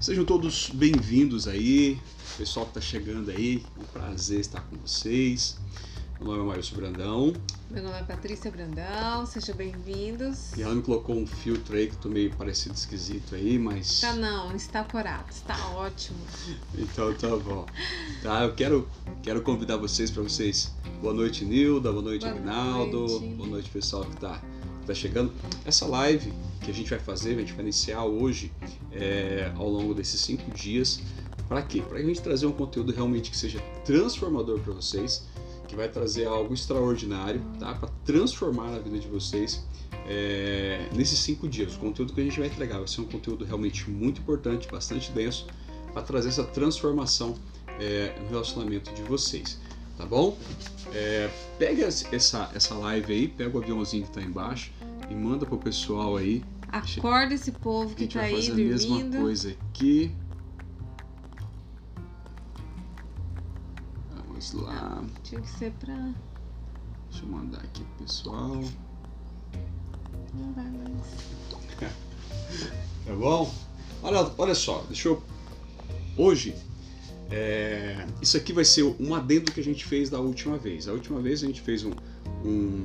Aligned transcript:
Sejam 0.00 0.24
todos 0.24 0.70
bem-vindos 0.70 1.46
aí, 1.46 2.00
pessoal 2.38 2.64
que 2.64 2.78
está 2.78 2.80
chegando 2.80 3.30
aí, 3.30 3.62
é 3.76 3.80
um 3.80 3.84
prazer 3.84 4.40
estar 4.40 4.62
com 4.62 4.76
vocês. 4.78 5.58
Meu 6.18 6.28
nome 6.28 6.40
é 6.40 6.54
Márcio 6.54 6.74
Brandão. 6.74 7.34
Meu 7.70 7.82
nome 7.82 7.98
é 7.98 8.02
Patrícia 8.02 8.50
Brandão, 8.50 9.26
sejam 9.26 9.54
bem-vindos. 9.54 10.56
E 10.56 10.62
ela 10.62 10.74
me 10.74 10.80
colocou 10.82 11.14
um 11.16 11.26
filtro 11.26 11.76
aí 11.76 11.86
que 11.86 11.96
tô 11.96 12.08
meio 12.08 12.34
parecido 12.34 12.74
esquisito 12.74 13.34
aí, 13.34 13.58
mas. 13.58 14.00
Tá 14.00 14.14
não, 14.14 14.56
está 14.56 14.82
corado, 14.84 15.30
está 15.30 15.68
ótimo. 15.68 16.18
então 16.78 17.12
tá 17.14 17.36
bom. 17.36 17.66
Tá, 18.22 18.44
eu 18.44 18.54
quero, 18.54 18.88
quero 19.22 19.42
convidar 19.42 19.76
vocês 19.76 20.10
para 20.10 20.22
vocês. 20.22 20.74
Boa 21.02 21.12
noite, 21.12 21.44
Nilda, 21.44 21.92
boa 21.92 22.02
noite, 22.02 22.22
boa 22.22 22.34
Agnaldo, 22.36 23.06
noite. 23.06 23.26
boa 23.34 23.48
noite, 23.50 23.68
pessoal 23.68 24.04
que 24.06 24.16
tá, 24.16 24.42
que 24.80 24.86
tá 24.86 24.94
chegando. 24.94 25.32
Essa 25.64 25.86
live 25.86 26.32
que 26.60 26.70
a 26.70 26.74
gente 26.74 26.90
vai 26.90 26.98
fazer, 26.98 27.34
a 27.34 27.38
gente 27.38 27.52
vai 27.52 27.62
iniciar 27.62 28.04
hoje, 28.04 28.52
é, 28.92 29.52
ao 29.56 29.68
longo 29.68 29.94
desses 29.94 30.20
cinco 30.20 30.50
dias. 30.50 31.00
Para 31.48 31.62
quê? 31.62 31.82
Para 31.82 31.98
a 31.98 32.02
gente 32.02 32.20
trazer 32.20 32.46
um 32.46 32.52
conteúdo 32.52 32.92
realmente 32.92 33.30
que 33.30 33.36
seja 33.36 33.60
transformador 33.84 34.60
para 34.60 34.72
vocês 34.72 35.24
que 35.70 35.76
vai 35.76 35.88
trazer 35.88 36.26
algo 36.26 36.52
extraordinário, 36.52 37.40
tá? 37.60 37.72
Para 37.74 37.88
transformar 38.04 38.74
a 38.74 38.78
vida 38.80 38.98
de 38.98 39.06
vocês 39.06 39.64
é, 40.08 40.88
nesses 40.92 41.20
cinco 41.20 41.48
dias. 41.48 41.76
O 41.76 41.78
conteúdo 41.78 42.12
que 42.12 42.20
a 42.20 42.24
gente 42.24 42.38
vai 42.40 42.48
entregar 42.48 42.78
vai 42.78 42.88
ser 42.88 43.00
um 43.00 43.04
conteúdo 43.04 43.44
realmente 43.44 43.88
muito 43.88 44.20
importante, 44.20 44.66
bastante 44.68 45.12
denso, 45.12 45.46
para 45.92 46.02
trazer 46.02 46.28
essa 46.30 46.42
transformação 46.42 47.36
é, 47.78 48.12
no 48.20 48.28
relacionamento 48.28 48.92
de 48.92 49.02
vocês, 49.02 49.60
tá 50.00 50.06
bom? 50.06 50.36
É, 50.94 51.30
pega 51.58 51.84
essa, 51.84 52.50
essa 52.54 52.74
live 52.74 53.12
aí, 53.12 53.28
pega 53.28 53.56
o 53.56 53.62
aviãozinho 53.62 54.04
que 54.04 54.08
está 54.08 54.22
embaixo 54.22 54.72
e 55.10 55.14
manda 55.14 55.44
pro 55.44 55.58
pessoal 55.58 56.16
aí. 56.16 56.42
Acorda 56.72 57.34
esse 57.34 57.52
povo 57.52 57.94
que 57.94 58.04
está 58.04 58.22
aí 58.22 58.32
dormindo. 58.32 58.74
A 58.74 58.78
gente 58.78 58.78
vai 58.78 58.78
fazer 58.78 58.92
a 58.92 59.04
mesma 59.04 59.20
coisa 59.20 59.50
aqui. 59.50 60.12
Vamos 64.26 64.52
lá. 64.54 65.04
Tinha 65.22 65.40
que 65.40 65.50
ser 65.50 65.72
pra. 65.72 65.94
Deixa 67.10 67.24
eu 67.24 67.28
mandar 67.28 67.58
aqui 67.58 67.84
pro 67.84 68.06
pessoal. 68.06 68.64
Não 70.32 70.52
vai 70.54 70.70
mais. 70.70 71.10
tá 73.06 73.14
bom? 73.14 73.52
Olha, 74.02 74.32
olha 74.38 74.54
só, 74.54 74.82
deixa 74.88 75.08
eu. 75.08 75.22
Hoje, 76.16 76.54
é... 77.30 78.06
isso 78.20 78.36
aqui 78.36 78.52
vai 78.52 78.64
ser 78.64 78.82
um 78.98 79.14
adendo 79.14 79.52
que 79.52 79.60
a 79.60 79.64
gente 79.64 79.84
fez 79.84 80.10
da 80.10 80.18
última 80.20 80.58
vez. 80.58 80.88
A 80.88 80.92
última 80.92 81.20
vez 81.20 81.42
a 81.42 81.46
gente 81.46 81.60
fez 81.60 81.84
um. 81.84 81.92
um... 82.44 82.82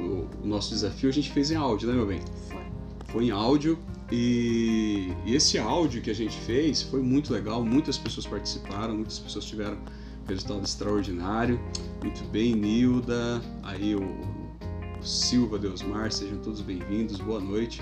O, 0.00 0.46
nosso 0.46 0.70
desafio 0.70 1.08
a 1.08 1.12
gente 1.12 1.30
fez 1.32 1.50
em 1.50 1.56
áudio, 1.56 1.88
né, 1.88 1.94
meu 1.94 2.06
bem? 2.06 2.20
Foi. 2.48 2.62
Foi 3.06 3.24
em 3.24 3.30
áudio 3.30 3.78
e, 4.12 5.12
e 5.26 5.34
esse 5.34 5.58
áudio 5.58 6.00
que 6.00 6.10
a 6.10 6.14
gente 6.14 6.36
fez 6.38 6.82
foi 6.82 7.02
muito 7.02 7.32
legal. 7.32 7.64
Muitas 7.64 7.98
pessoas 7.98 8.26
participaram, 8.26 8.94
muitas 8.94 9.18
pessoas 9.18 9.44
tiveram 9.44 9.78
resultado 10.26 10.64
extraordinário. 10.64 11.60
Muito 12.02 12.22
bem, 12.30 12.54
Nilda, 12.54 13.42
aí 13.62 13.94
o, 13.94 14.02
o 14.02 15.02
Silva 15.02 15.58
Deusmar, 15.58 16.12
sejam 16.12 16.38
todos 16.38 16.60
bem-vindos, 16.60 17.18
boa 17.18 17.40
noite. 17.40 17.80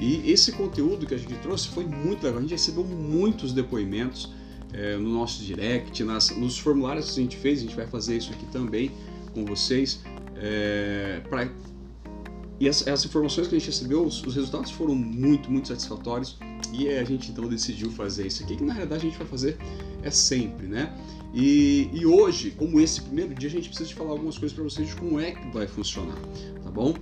E 0.00 0.30
esse 0.30 0.52
conteúdo 0.52 1.06
que 1.06 1.14
a 1.14 1.18
gente 1.18 1.34
trouxe 1.36 1.68
foi 1.68 1.84
muito 1.84 2.24
legal, 2.24 2.38
a 2.38 2.42
gente 2.42 2.52
recebeu 2.52 2.84
muitos 2.84 3.52
depoimentos 3.52 4.32
é, 4.72 4.96
no 4.96 5.10
nosso 5.10 5.42
direct, 5.42 6.02
nas, 6.04 6.30
nos 6.30 6.58
formulários 6.58 7.12
que 7.12 7.20
a 7.20 7.22
gente 7.22 7.36
fez, 7.36 7.58
a 7.58 7.62
gente 7.62 7.76
vai 7.76 7.86
fazer 7.86 8.16
isso 8.16 8.32
aqui 8.32 8.46
também 8.46 8.90
com 9.34 9.44
vocês. 9.44 10.00
É, 10.36 11.20
pra, 11.28 11.48
e 12.58 12.68
as, 12.68 12.86
as, 12.86 13.04
informações 13.04 13.48
que 13.48 13.56
a 13.56 13.58
gente 13.58 13.68
recebeu, 13.68 14.04
os, 14.04 14.22
os 14.22 14.34
resultados 14.34 14.70
foram 14.70 14.94
muito, 14.94 15.50
muito 15.50 15.68
satisfatórios 15.68 16.38
e 16.72 16.88
a 16.88 17.04
gente 17.04 17.30
então 17.30 17.48
decidiu 17.48 17.90
fazer 17.90 18.26
isso 18.26 18.42
aqui, 18.42 18.56
que 18.56 18.64
na 18.64 18.72
realidade 18.72 19.06
a 19.06 19.10
gente 19.10 19.18
vai 19.18 19.26
fazer 19.26 19.58
é 20.02 20.10
sempre, 20.10 20.66
né? 20.66 20.92
E, 21.34 21.88
e, 21.92 22.04
hoje, 22.04 22.50
como 22.50 22.78
esse 22.78 23.00
primeiro 23.00 23.34
dia, 23.34 23.48
a 23.48 23.52
gente 23.52 23.68
precisa 23.68 23.88
de 23.88 23.94
falar 23.94 24.10
algumas 24.10 24.36
coisas 24.36 24.54
para 24.54 24.64
vocês 24.64 24.88
de 24.88 24.96
como 24.96 25.18
é 25.18 25.32
que 25.32 25.48
vai 25.48 25.66
funcionar, 25.66 26.18
tá 26.62 26.70
bom? 26.70 26.94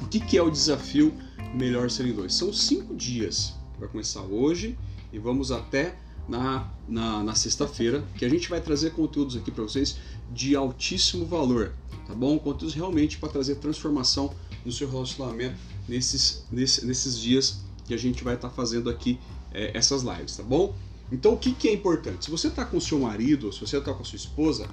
O 0.00 0.06
que, 0.06 0.20
que 0.20 0.38
é 0.38 0.42
o 0.42 0.50
desafio 0.50 1.12
Melhor 1.54 1.90
Ser 1.90 2.06
em 2.06 2.12
Dois? 2.14 2.34
São 2.34 2.52
cinco 2.52 2.94
dias, 2.94 3.54
vai 3.78 3.88
começar 3.88 4.22
hoje 4.22 4.78
e 5.12 5.18
vamos 5.18 5.50
até 5.50 5.96
na, 6.28 6.68
na, 6.86 7.22
na 7.22 7.34
sexta-feira, 7.34 8.04
que 8.16 8.24
a 8.24 8.28
gente 8.28 8.48
vai 8.48 8.60
trazer 8.60 8.90
conteúdos 8.90 9.36
aqui 9.36 9.50
para 9.50 9.64
vocês 9.64 9.98
de 10.30 10.54
altíssimo 10.54 11.24
valor, 11.24 11.72
tá 12.06 12.14
bom? 12.14 12.38
Conteúdos 12.38 12.74
realmente 12.74 13.18
para 13.18 13.30
trazer 13.30 13.56
transformação 13.56 14.34
no 14.64 14.70
seu 14.70 14.90
relacionamento 14.90 15.56
nesses, 15.88 16.44
nesses, 16.52 16.84
nesses 16.84 17.18
dias 17.18 17.60
que 17.86 17.94
a 17.94 17.96
gente 17.96 18.22
vai 18.22 18.34
estar 18.34 18.50
tá 18.50 18.54
fazendo 18.54 18.90
aqui 18.90 19.18
é, 19.52 19.76
essas 19.76 20.02
lives, 20.02 20.36
tá 20.36 20.42
bom? 20.42 20.74
Então, 21.10 21.32
o 21.32 21.38
que, 21.38 21.52
que 21.52 21.68
é 21.68 21.72
importante? 21.72 22.26
Se 22.26 22.30
você 22.30 22.48
está 22.48 22.64
com 22.64 22.78
seu 22.78 22.98
marido, 22.98 23.50
se 23.50 23.60
você 23.60 23.78
está 23.78 23.94
com 23.94 24.02
a 24.02 24.04
sua 24.04 24.16
esposa, 24.16 24.68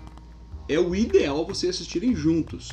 é 0.67 0.77
o 0.77 0.93
ideal 0.93 1.45
vocês 1.45 1.75
assistirem 1.75 2.13
juntos, 2.13 2.69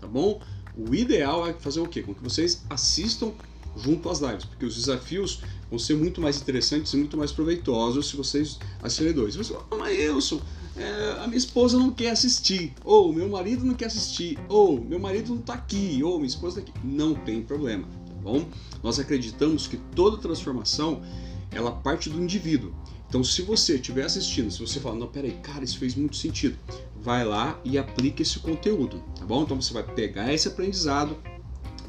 tá 0.00 0.06
bom? 0.06 0.40
O 0.74 0.94
ideal 0.94 1.46
é 1.46 1.52
fazer 1.52 1.80
o 1.80 1.86
quê? 1.86 2.02
Com 2.02 2.14
que 2.14 2.22
vocês 2.22 2.64
assistam 2.70 3.32
junto 3.76 4.08
às 4.08 4.20
lives, 4.20 4.44
porque 4.44 4.64
os 4.64 4.74
desafios 4.74 5.40
vão 5.70 5.78
ser 5.78 5.96
muito 5.96 6.20
mais 6.20 6.40
interessantes 6.40 6.92
e 6.92 6.96
muito 6.96 7.16
mais 7.16 7.32
proveitosos 7.32 8.08
se 8.08 8.16
vocês 8.16 8.58
assistirem 8.82 9.12
dois. 9.12 9.34
Você 9.36 9.54
fala, 9.54 9.66
mas 9.78 9.98
Wilson, 9.98 10.40
é, 10.76 11.22
a 11.22 11.26
minha 11.26 11.38
esposa 11.38 11.78
não 11.78 11.90
quer 11.90 12.10
assistir, 12.10 12.72
ou 12.84 13.12
meu 13.12 13.28
marido 13.28 13.64
não 13.64 13.74
quer 13.74 13.86
assistir, 13.86 14.38
ou 14.48 14.80
meu 14.80 14.98
marido 14.98 15.30
não 15.30 15.40
está 15.40 15.54
aqui, 15.54 16.02
ou 16.02 16.16
minha 16.16 16.28
esposa 16.28 16.60
está 16.60 16.70
aqui. 16.70 16.86
Não 16.86 17.14
tem 17.14 17.42
problema, 17.42 17.84
tá 17.84 18.14
bom? 18.22 18.46
Nós 18.82 18.98
acreditamos 18.98 19.66
que 19.66 19.76
toda 19.94 20.16
transformação 20.18 21.02
ela 21.50 21.70
parte 21.70 22.08
do 22.08 22.22
indivíduo. 22.22 22.72
Então, 23.08 23.22
se 23.22 23.42
você 23.42 23.74
estiver 23.74 24.04
assistindo, 24.04 24.50
se 24.50 24.58
você 24.58 24.80
falar, 24.80 24.94
não, 24.96 25.06
peraí, 25.06 25.32
cara, 25.42 25.62
isso 25.62 25.78
fez 25.78 25.94
muito 25.94 26.16
sentido, 26.16 26.56
vai 26.96 27.26
lá 27.26 27.60
e 27.62 27.76
aplica 27.76 28.22
esse 28.22 28.38
conteúdo, 28.38 29.04
tá 29.18 29.26
bom? 29.26 29.42
Então, 29.42 29.60
você 29.60 29.74
vai 29.74 29.82
pegar 29.82 30.32
esse 30.32 30.48
aprendizado, 30.48 31.18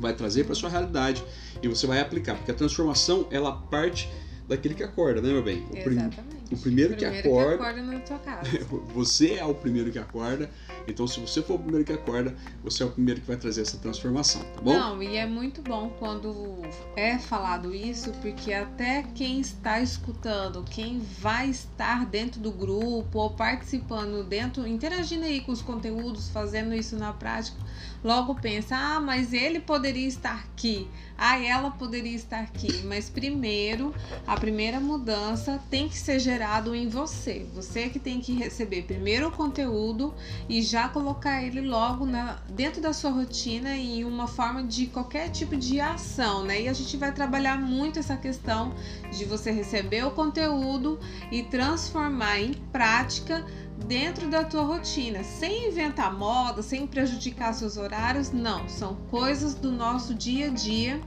vai 0.03 0.13
trazer 0.13 0.43
para 0.43 0.53
sua 0.53 0.69
realidade 0.69 1.23
e 1.61 1.67
você 1.67 1.87
vai 1.87 1.99
aplicar, 1.99 2.35
porque 2.35 2.51
a 2.51 2.53
transformação 2.53 3.25
ela 3.31 3.51
parte 3.51 4.07
daquele 4.47 4.75
que 4.75 4.83
acorda, 4.83 5.21
né, 5.21 5.29
meu 5.29 5.41
bem? 5.41 5.65
O 5.71 5.77
Exatamente. 5.77 6.53
O 6.53 6.57
primeiro, 6.57 6.93
o 6.93 6.95
primeiro 6.95 6.95
que 6.95 7.05
acorda. 7.05 7.57
Que 7.57 7.63
acorda 7.63 7.81
na 7.81 7.99
tua 7.99 8.19
casa. 8.19 8.49
você 8.93 9.33
é 9.35 9.45
o 9.45 9.55
primeiro 9.55 9.91
que 9.91 9.97
acorda. 9.97 10.49
Então, 10.87 11.07
se 11.07 11.19
você 11.19 11.41
for 11.41 11.55
o 11.55 11.59
primeiro 11.59 11.85
que 11.85 11.93
acorda, 11.93 12.35
você 12.63 12.83
é 12.83 12.85
o 12.85 12.91
primeiro 12.91 13.21
que 13.21 13.27
vai 13.27 13.37
trazer 13.37 13.61
essa 13.61 13.77
transformação, 13.77 14.41
tá 14.55 14.61
bom? 14.61 14.73
Não, 14.73 15.01
e 15.01 15.15
é 15.15 15.25
muito 15.25 15.61
bom 15.61 15.89
quando 15.99 16.61
é 16.95 17.17
falado 17.17 17.73
isso, 17.73 18.11
porque 18.21 18.53
até 18.53 19.03
quem 19.15 19.39
está 19.39 19.79
escutando, 19.79 20.63
quem 20.69 20.99
vai 21.19 21.49
estar 21.49 22.05
dentro 22.05 22.39
do 22.39 22.51
grupo 22.51 23.19
ou 23.19 23.29
participando 23.29 24.23
dentro, 24.23 24.67
interagindo 24.67 25.25
aí 25.25 25.41
com 25.41 25.51
os 25.51 25.61
conteúdos, 25.61 26.29
fazendo 26.29 26.73
isso 26.73 26.97
na 26.97 27.13
prática, 27.13 27.57
logo 28.03 28.35
pensa: 28.35 28.75
ah, 28.75 28.99
mas 28.99 29.33
ele 29.33 29.59
poderia 29.59 30.07
estar 30.07 30.35
aqui, 30.35 30.87
ah, 31.25 31.39
ela 31.41 31.71
poderia 31.71 32.13
estar 32.13 32.41
aqui. 32.41 32.83
Mas 32.83 33.09
primeiro, 33.09 33.95
a 34.27 34.35
primeira 34.35 34.77
mudança 34.77 35.57
tem 35.69 35.87
que 35.87 35.97
ser 35.97 36.19
gerado 36.19 36.75
em 36.75 36.89
você. 36.89 37.47
Você 37.55 37.87
que 37.87 37.97
tem 37.97 38.19
que 38.19 38.33
receber 38.33 38.81
primeiro 38.81 39.29
o 39.29 39.31
conteúdo 39.31 40.13
e 40.49 40.61
já 40.61 40.89
colocar 40.89 41.41
ele 41.41 41.61
logo 41.61 42.05
na, 42.05 42.39
dentro 42.49 42.81
da 42.81 42.91
sua 42.91 43.09
rotina 43.09 43.73
em 43.73 44.03
uma 44.03 44.27
forma 44.27 44.63
de 44.63 44.87
qualquer 44.87 45.29
tipo 45.29 45.55
de 45.55 45.79
ação, 45.79 46.43
né? 46.43 46.63
E 46.63 46.67
a 46.67 46.73
gente 46.73 46.97
vai 46.97 47.13
trabalhar 47.13 47.57
muito 47.57 47.99
essa 47.99 48.17
questão 48.17 48.73
de 49.09 49.23
você 49.23 49.49
receber 49.49 50.05
o 50.05 50.11
conteúdo 50.11 50.99
e 51.31 51.41
transformar 51.41 52.41
em 52.41 52.53
prática 52.53 53.45
dentro 53.87 54.29
da 54.29 54.43
tua 54.43 54.63
rotina, 54.63 55.23
sem 55.23 55.67
inventar 55.69 56.13
moda, 56.13 56.61
sem 56.61 56.87
prejudicar 56.87 57.53
seus 57.53 57.77
horários, 57.77 58.31
não, 58.31 58.67
são 58.69 58.95
coisas 59.09 59.53
do 59.53 59.71
nosso 59.71 60.13
dia 60.13 60.47
a 60.47 60.49
dia 60.49 61.01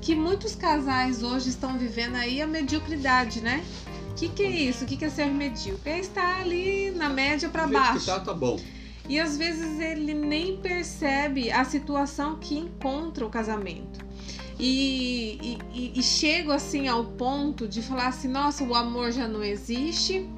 que 0.00 0.14
muitos 0.14 0.54
casais 0.54 1.22
hoje 1.22 1.50
estão 1.50 1.76
vivendo 1.76 2.16
aí 2.16 2.40
a 2.40 2.46
mediocridade, 2.46 3.40
né? 3.40 3.64
O 4.10 4.14
que, 4.14 4.28
que 4.28 4.42
é 4.42 4.50
isso? 4.50 4.84
O 4.84 4.86
que, 4.86 4.96
que 4.96 5.04
é 5.04 5.10
ser 5.10 5.26
medíocre? 5.26 5.90
É 5.90 5.98
estar 5.98 6.40
ali 6.40 6.90
na 6.92 7.08
média 7.08 7.48
para 7.48 7.66
baixo. 7.66 8.00
Que 8.00 8.06
tá, 8.06 8.20
tá 8.20 8.34
bom. 8.34 8.58
E 9.08 9.18
às 9.18 9.36
vezes 9.36 9.80
ele 9.80 10.12
nem 10.12 10.56
percebe 10.58 11.50
a 11.50 11.64
situação 11.64 12.36
que 12.36 12.56
encontra 12.56 13.24
o 13.24 13.30
casamento. 13.30 14.06
E, 14.58 15.58
e, 15.72 15.92
e, 15.94 16.02
chego 16.02 16.50
assim 16.50 16.88
ao 16.88 17.04
ponto 17.04 17.68
de 17.68 17.80
falar 17.80 18.08
assim: 18.08 18.26
nossa, 18.26 18.64
o 18.64 18.74
amor 18.74 19.12
já 19.12 19.28
não 19.28 19.42
existe, 19.42 20.28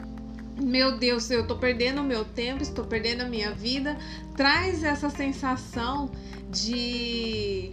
meu 0.61 0.97
Deus, 0.99 1.31
eu 1.31 1.43
estou 1.43 1.59
perdendo 1.59 2.01
o 2.01 2.05
meu 2.05 2.25
tempo, 2.25 2.63
estou 2.63 2.85
perdendo 2.85 3.23
a 3.23 3.29
minha 3.29 3.53
vida, 3.53 3.97
traz 4.37 4.83
essa 4.83 5.11
sensação 5.11 6.11
de 6.51 7.73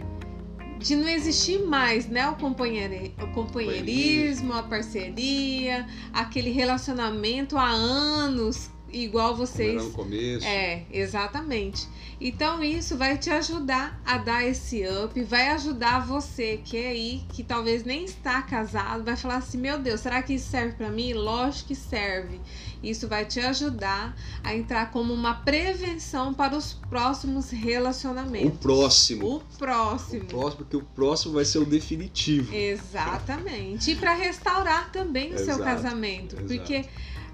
de 0.78 0.94
não 0.94 1.08
existir 1.08 1.58
mais, 1.64 2.06
né, 2.06 2.28
o, 2.28 2.34
o 2.34 3.32
companheirismo, 3.34 4.52
a 4.52 4.62
parceria, 4.62 5.84
aquele 6.12 6.50
relacionamento 6.50 7.58
há 7.58 7.68
anos 7.68 8.70
igual 8.92 9.36
vocês. 9.36 9.82
No 9.82 9.90
começo. 9.90 10.46
É, 10.46 10.84
exatamente. 10.90 11.86
Então 12.20 12.62
isso 12.64 12.96
vai 12.96 13.16
te 13.16 13.30
ajudar 13.30 14.00
a 14.04 14.18
dar 14.18 14.44
esse 14.44 14.84
up, 15.04 15.20
vai 15.22 15.48
ajudar 15.50 16.04
você 16.04 16.60
que 16.64 16.76
é 16.76 16.88
aí, 16.88 17.22
que 17.32 17.44
talvez 17.44 17.84
nem 17.84 18.04
está 18.04 18.42
casado, 18.42 19.04
vai 19.04 19.16
falar 19.16 19.36
assim: 19.36 19.58
meu 19.58 19.78
Deus, 19.78 20.00
será 20.00 20.20
que 20.22 20.34
isso 20.34 20.50
serve 20.50 20.72
para 20.74 20.90
mim? 20.90 21.12
Lógico 21.12 21.68
que 21.68 21.74
serve. 21.76 22.40
Isso 22.82 23.08
vai 23.08 23.24
te 23.24 23.40
ajudar 23.40 24.16
a 24.42 24.54
entrar 24.54 24.90
como 24.90 25.12
uma 25.12 25.34
prevenção 25.34 26.32
para 26.32 26.56
os 26.56 26.74
próximos 26.88 27.50
relacionamentos. 27.50 28.48
O 28.48 28.58
próximo. 28.58 29.36
O 29.36 29.40
próximo. 29.58 30.22
O 30.22 30.26
próximo, 30.26 30.56
porque 30.56 30.76
o 30.76 30.82
próximo 30.82 31.34
vai 31.34 31.44
ser 31.44 31.58
o 31.58 31.64
definitivo. 31.64 32.54
Exatamente. 32.54 33.90
E 33.90 33.96
para 33.96 34.14
restaurar 34.14 34.92
também 34.92 35.32
o 35.32 35.34
Exato, 35.34 35.56
seu 35.56 35.64
casamento. 35.64 36.36
exato. 36.36 36.46
Porque 36.48 36.84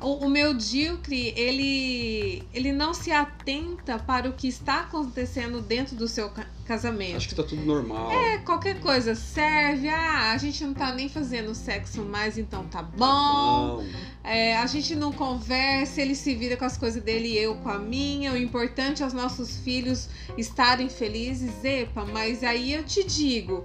o, 0.05 0.27
o 0.27 0.31
meu 0.31 0.55
Dilcre, 0.55 1.33
ele, 1.37 2.43
ele 2.53 2.73
não 2.73 2.93
se 2.95 3.11
atenta 3.11 3.99
para 3.99 4.29
o 4.29 4.33
que 4.33 4.47
está 4.49 4.81
acontecendo 4.81 5.61
dentro 5.61 5.97
do 5.97 6.07
seu 6.07 6.29
ca- 6.31 6.47
casamento. 6.65 7.17
Acho 7.17 7.29
que 7.29 7.35
tá 7.35 7.43
tudo 7.43 7.63
normal. 7.63 8.11
É, 8.11 8.39
qualquer 8.39 8.81
coisa 8.81 9.15
serve. 9.15 9.89
Ah, 9.89 10.33
a 10.33 10.39
gente 10.39 10.63
não 10.65 10.75
tá 10.75 10.93
nem 10.95 11.09
fazendo 11.09 11.55
sexo 11.55 12.03
mais, 12.03 12.39
então 12.39 12.65
tá 12.65 12.83
Tá 12.83 12.83
bom. 12.83 13.77
bom. 13.79 13.85
É, 14.23 14.57
a 14.57 14.67
gente 14.67 14.95
não 14.95 15.13
conversa, 15.13 16.01
ele 16.01 16.15
se 16.15 16.35
vira 16.35 16.57
com 16.57 16.65
as 16.65 16.77
coisas 16.77 17.03
dele 17.03 17.29
e 17.29 17.39
eu 17.39 17.57
com 17.57 17.69
a 17.69 17.79
minha. 17.79 18.33
O 18.33 18.37
importante 18.37 19.03
é 19.03 19.07
os 19.07 19.13
nossos 19.13 19.57
filhos 19.59 20.09
estarem 20.39 20.89
felizes. 20.89 21.65
Epa, 21.65 22.05
mas 22.05 22.43
aí 22.45 22.73
eu 22.73 22.85
te 22.85 23.05
digo. 23.05 23.65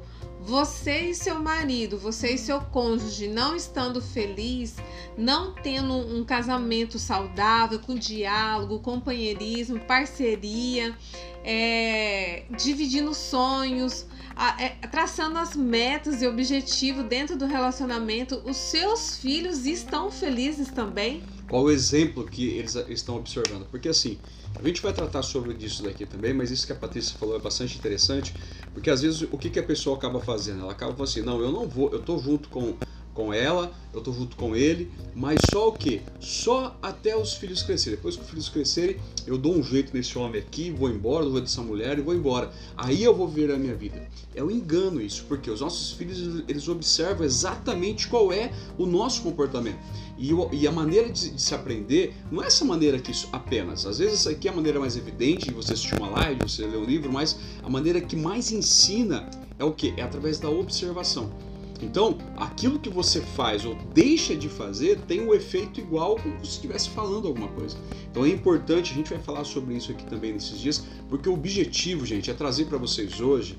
Você 0.49 1.11
e 1.11 1.13
seu 1.13 1.39
marido, 1.39 1.95
você 1.95 2.33
e 2.33 2.37
seu 2.39 2.59
cônjuge 2.59 3.27
não 3.27 3.55
estando 3.55 4.01
feliz, 4.01 4.77
não 5.15 5.53
tendo 5.53 5.93
um 5.93 6.25
casamento 6.25 6.97
saudável, 6.97 7.77
com 7.77 7.93
diálogo, 7.93 8.79
companheirismo, 8.79 9.79
parceria, 9.81 10.97
é, 11.43 12.45
dividindo 12.57 13.13
sonhos, 13.13 14.07
a- 14.35 14.59
é, 14.59 14.69
traçando 14.87 15.37
as 15.37 15.55
metas 15.55 16.19
e 16.23 16.27
objetivos 16.27 17.05
dentro 17.05 17.37
do 17.37 17.45
relacionamento, 17.45 18.41
os 18.43 18.57
seus 18.57 19.17
filhos 19.17 19.67
estão 19.67 20.09
felizes 20.09 20.69
também? 20.71 21.21
Qual 21.47 21.61
o 21.65 21.69
exemplo 21.69 22.27
que 22.27 22.47
eles 22.47 22.73
estão 22.89 23.17
observando? 23.17 23.65
Porque 23.69 23.89
assim, 23.89 24.17
a 24.59 24.67
gente 24.67 24.81
vai 24.81 24.93
tratar 24.93 25.21
sobre 25.21 25.53
isso 25.63 25.83
daqui 25.83 26.05
também, 26.05 26.33
mas 26.33 26.51
isso 26.51 26.65
que 26.65 26.71
a 26.71 26.75
Patrícia 26.75 27.15
falou 27.17 27.35
é 27.35 27.39
bastante 27.39 27.77
interessante, 27.77 28.33
porque 28.73 28.89
às 28.89 29.01
vezes 29.01 29.21
o 29.21 29.37
que, 29.37 29.49
que 29.49 29.59
a 29.59 29.63
pessoa 29.63 29.97
acaba 29.97 30.19
fazendo? 30.19 30.61
Ela 30.61 30.71
acaba 30.71 30.93
falando 30.93 31.09
assim, 31.09 31.21
não, 31.21 31.41
eu 31.41 31.51
não 31.51 31.67
vou, 31.67 31.91
eu 31.91 31.99
tô 31.99 32.17
junto 32.17 32.49
com, 32.49 32.75
com 33.19 33.33
ela, 33.33 33.73
eu 33.93 33.99
tô 33.99 34.13
junto 34.13 34.37
com 34.37 34.55
ele, 34.55 34.89
mas 35.13 35.41
só 35.51 35.67
o 35.67 35.73
quê? 35.73 35.99
Só 36.21 36.77
até 36.81 37.17
os 37.17 37.33
filhos 37.33 37.61
crescerem. 37.61 37.97
Depois 37.97 38.15
que 38.15 38.21
os 38.21 38.29
filhos 38.29 38.47
crescerem, 38.47 38.95
eu 39.27 39.37
dou 39.37 39.53
um 39.53 39.61
jeito 39.61 39.93
nesse 39.93 40.17
homem 40.17 40.39
aqui, 40.39 40.71
vou 40.71 40.89
embora, 40.89 41.25
vou 41.25 41.41
dessa 41.41 41.61
mulher 41.61 41.99
e 41.99 42.01
vou 42.01 42.15
embora. 42.15 42.49
Aí 42.77 43.03
eu 43.03 43.13
vou 43.13 43.27
ver 43.27 43.51
a 43.51 43.57
minha 43.57 43.75
vida. 43.75 44.07
É 44.33 44.41
um 44.41 44.49
engano 44.49 45.01
isso, 45.01 45.25
porque 45.27 45.51
os 45.51 45.59
nossos 45.59 45.91
filhos 45.91 46.45
eles 46.47 46.69
observam 46.69 47.25
exatamente 47.25 48.07
qual 48.07 48.31
é 48.31 48.53
o 48.77 48.85
nosso 48.85 49.21
comportamento. 49.21 49.79
E, 50.17 50.31
e 50.53 50.65
a 50.65 50.71
maneira 50.71 51.09
de, 51.09 51.31
de 51.31 51.41
se 51.41 51.53
aprender 51.53 52.15
não 52.31 52.41
é 52.41 52.47
essa 52.47 52.63
maneira 52.63 52.95
aqui 52.95 53.11
apenas. 53.33 53.85
Às 53.85 53.99
vezes 53.99 54.21
essa 54.21 54.29
aqui 54.29 54.47
é 54.47 54.51
a 54.51 54.55
maneira 54.55 54.79
mais 54.79 54.95
evidente 54.95 55.49
de 55.49 55.53
você 55.53 55.73
assistir 55.73 55.95
uma 55.97 56.09
live, 56.09 56.39
você 56.43 56.65
ler 56.65 56.77
um 56.77 56.85
livro, 56.85 57.11
mas 57.11 57.37
a 57.61 57.69
maneira 57.69 57.99
que 57.99 58.15
mais 58.15 58.49
ensina 58.49 59.29
é 59.57 59.63
o 59.65 59.73
que? 59.73 59.93
É 59.97 60.03
através 60.03 60.39
da 60.39 60.49
observação. 60.49 61.48
Então, 61.81 62.17
aquilo 62.35 62.79
que 62.79 62.89
você 62.89 63.21
faz 63.21 63.65
ou 63.65 63.75
deixa 63.93 64.35
de 64.35 64.49
fazer 64.49 64.99
tem 65.01 65.21
um 65.21 65.33
efeito 65.33 65.79
igual 65.79 66.17
como 66.17 66.37
se 66.43 66.51
estivesse 66.51 66.89
falando 66.89 67.27
alguma 67.27 67.47
coisa. 67.49 67.77
Então 68.11 68.25
é 68.25 68.29
importante, 68.29 68.91
a 68.91 68.95
gente 68.95 69.09
vai 69.09 69.19
falar 69.19 69.43
sobre 69.43 69.75
isso 69.75 69.91
aqui 69.91 70.05
também 70.05 70.33
nesses 70.33 70.59
dias, 70.59 70.85
porque 71.07 71.29
o 71.29 71.33
objetivo, 71.33 72.05
gente, 72.05 72.29
é 72.29 72.33
trazer 72.33 72.65
para 72.65 72.77
vocês 72.77 73.21
hoje 73.21 73.57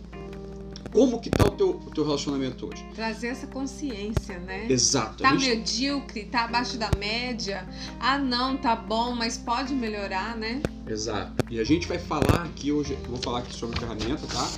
como 0.93 1.21
que 1.21 1.31
tá 1.31 1.45
o 1.45 1.51
teu, 1.51 1.71
o 1.71 1.91
teu 1.91 2.05
relacionamento 2.05 2.67
hoje. 2.67 2.85
Trazer 2.95 3.29
essa 3.29 3.47
consciência, 3.47 4.39
né? 4.41 4.67
Exato. 4.69 5.23
Tá 5.23 5.37
gente- 5.37 5.49
medíocre, 5.49 6.25
tá 6.25 6.45
abaixo 6.45 6.77
da 6.77 6.91
média. 6.99 7.67
Ah, 8.01 8.19
não, 8.19 8.57
tá 8.57 8.75
bom, 8.75 9.15
mas 9.15 9.39
pode 9.39 9.75
melhorar, 9.75 10.37
né? 10.37 10.61
Exato. 10.87 11.33
E 11.49 11.61
a 11.61 11.65
gente 11.65 11.87
vai 11.87 11.99
falar 11.99 12.45
aqui 12.45 12.73
hoje, 12.73 12.99
eu 13.05 13.11
vou 13.11 13.19
falar 13.19 13.41
aqui 13.41 13.55
sobre 13.55 13.77
a 13.77 13.81
ferramenta, 13.81 14.27
tá? 14.27 14.49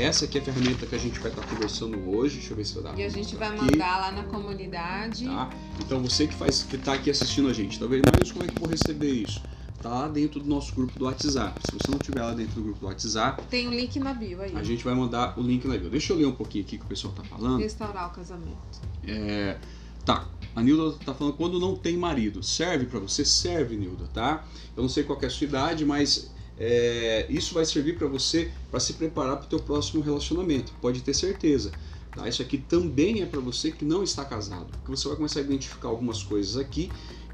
Essa 0.00 0.24
aqui 0.26 0.38
é 0.38 0.40
a 0.40 0.44
ferramenta 0.44 0.86
que 0.86 0.94
a 0.94 0.98
gente 0.98 1.18
vai 1.18 1.30
estar 1.30 1.44
conversando 1.46 1.98
hoje. 2.08 2.36
Deixa 2.36 2.52
eu 2.52 2.56
ver 2.56 2.64
se 2.64 2.74
vai 2.74 2.82
dar. 2.84 2.98
E 2.98 3.02
a 3.04 3.08
gente 3.08 3.34
vai 3.34 3.48
aqui, 3.48 3.64
mandar 3.64 3.98
lá 3.98 4.12
na 4.12 4.22
comunidade. 4.24 5.24
Tá? 5.26 5.50
Então 5.80 6.00
você 6.00 6.26
que 6.28 6.34
faz, 6.34 6.62
que 6.62 6.78
tá 6.78 6.94
aqui 6.94 7.10
assistindo 7.10 7.48
a 7.48 7.52
gente, 7.52 7.78
talvez, 7.78 8.00
mas 8.20 8.30
como 8.30 8.44
é 8.44 8.48
que 8.48 8.54
eu 8.56 8.60
vou 8.60 8.68
receber 8.68 9.10
isso? 9.10 9.42
Tá 9.82 9.88
lá 9.88 10.08
dentro 10.08 10.38
do 10.38 10.48
nosso 10.48 10.72
grupo 10.74 10.96
do 10.96 11.06
WhatsApp. 11.06 11.66
Se 11.66 11.72
você 11.72 11.90
não 11.90 11.98
tiver 11.98 12.22
lá 12.22 12.32
dentro 12.32 12.54
do 12.54 12.62
grupo 12.62 12.78
do 12.78 12.86
WhatsApp, 12.86 13.42
Tem 13.50 13.66
um 13.66 13.72
link 13.72 13.98
na 13.98 14.14
bio 14.14 14.40
aí. 14.40 14.54
a 14.54 14.62
gente 14.62 14.84
vai 14.84 14.94
mandar 14.94 15.36
o 15.36 15.42
link 15.42 15.66
na 15.66 15.76
bio. 15.76 15.90
Deixa 15.90 16.12
eu 16.12 16.16
ler 16.16 16.26
um 16.26 16.32
pouquinho 16.32 16.64
aqui 16.64 16.76
o 16.76 16.78
que 16.78 16.84
o 16.84 16.88
pessoal 16.88 17.12
tá 17.12 17.24
falando. 17.24 17.58
Restaurar 17.58 18.08
o 18.08 18.12
casamento. 18.12 18.80
É, 19.04 19.58
tá, 20.04 20.28
a 20.54 20.62
Nilda 20.62 20.96
tá 21.04 21.12
falando 21.12 21.34
quando 21.34 21.58
não 21.58 21.74
tem 21.74 21.96
marido. 21.96 22.44
Serve 22.44 22.86
para 22.86 23.00
você? 23.00 23.24
Serve, 23.24 23.76
Nilda, 23.76 24.06
tá? 24.14 24.44
Eu 24.76 24.82
não 24.82 24.88
sei 24.88 25.02
qual 25.02 25.18
é 25.20 25.26
a 25.26 25.30
sua 25.30 25.46
idade, 25.48 25.84
mas 25.84 26.30
é, 26.56 27.26
isso 27.28 27.52
vai 27.52 27.64
servir 27.64 27.98
para 27.98 28.06
você 28.06 28.52
para 28.70 28.78
se 28.78 28.92
preparar 28.92 29.36
para 29.36 29.46
o 29.46 29.48
teu 29.48 29.58
próximo 29.58 30.00
relacionamento. 30.00 30.72
Pode 30.80 31.00
ter 31.02 31.12
certeza. 31.14 31.72
Tá? 32.12 32.28
Isso 32.28 32.42
aqui 32.42 32.58
também 32.58 33.22
é 33.22 33.26
para 33.26 33.40
você 33.40 33.72
que 33.72 33.84
não 33.84 34.02
está 34.02 34.24
casado, 34.24 34.66
porque 34.70 34.90
você 34.90 35.08
vai 35.08 35.16
começar 35.16 35.40
a 35.40 35.42
identificar 35.42 35.88
algumas 35.88 36.22
coisas 36.22 36.56
aqui 36.56 36.90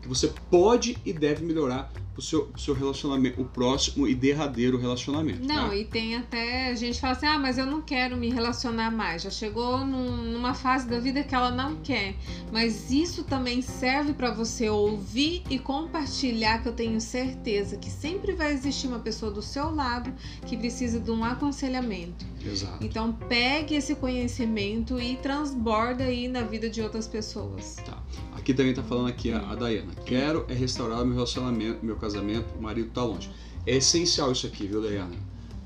que 0.09 0.19
você 0.19 0.33
pode 0.51 0.97
e 1.05 1.13
deve 1.13 1.45
melhorar 1.45 1.93
o 2.17 2.23
seu, 2.23 2.51
seu 2.57 2.75
relacionamento, 2.75 3.41
o 3.41 3.45
próximo 3.45 4.09
e 4.09 4.13
derradeiro 4.15 4.77
relacionamento. 4.77 5.47
Não, 5.47 5.69
tá? 5.69 5.77
e 5.77 5.85
tem 5.85 6.17
até 6.17 6.75
gente 6.75 6.97
que 6.97 7.01
fala 7.01 7.13
assim: 7.13 7.27
ah, 7.27 7.39
mas 7.39 7.59
eu 7.59 7.67
não 7.67 7.81
quero 7.81 8.17
me 8.17 8.29
relacionar 8.29 8.91
mais. 8.91 9.23
Já 9.23 9.31
chegou 9.31 9.79
num- 9.87 10.33
numa 10.33 10.53
fase 10.53 10.89
da 10.89 10.99
vida 10.99 11.23
que 11.23 11.33
ela 11.35 11.51
não 11.53 11.77
quer. 11.77 12.17
Mas 12.51 12.91
isso 12.91 13.23
também 13.23 13.63
serve 13.63 14.15
para 14.15 14.33
você 14.33 14.69
ouvir 14.69 15.45
e 15.49 15.59
compartilhar, 15.61 16.61
que 16.61 16.69
eu 16.69 16.73
tenho 16.73 17.01
certeza 17.01 17.77
que 17.77 17.89
sempre 17.91 18.33
vai 18.33 18.53
existir 18.53 18.89
uma 18.89 18.99
pessoa 18.99 19.31
do 19.31 19.43
seu 19.43 19.73
lado 19.73 20.13
que 20.45 20.57
precisa 20.57 20.99
de 20.99 21.11
um 21.13 21.23
aconselhamento. 21.23 22.27
Exato. 22.45 22.85
Então 22.85 23.13
pegue 23.13 23.75
esse 23.77 23.95
conhecimento 23.95 25.01
e 25.01 25.17
transborda 25.17 26.05
aí 26.05 26.27
na 26.27 26.43
vida 26.43 26.69
de 26.69 26.81
outras 26.81 27.07
pessoas. 27.07 27.77
Tá. 27.77 28.03
Aqui 28.49 28.55
também 28.55 28.73
tá 28.73 28.83
falando 28.83 29.09
aqui 29.09 29.31
a, 29.31 29.41
a 29.51 29.55
Dayana. 29.55 29.93
Quero 30.07 30.47
é 30.49 30.55
restaurar 30.55 31.05
meu 31.05 31.13
relacionamento, 31.13 31.85
meu 31.85 31.97
casamento, 31.97 32.47
o 32.59 32.63
marido 32.63 32.89
tá 32.95 33.05
longe. 33.05 33.31
É 33.67 33.77
essencial 33.77 34.33
isso 34.33 34.47
aqui, 34.47 34.67
viu, 34.67 34.81
Dayana? 34.81 35.15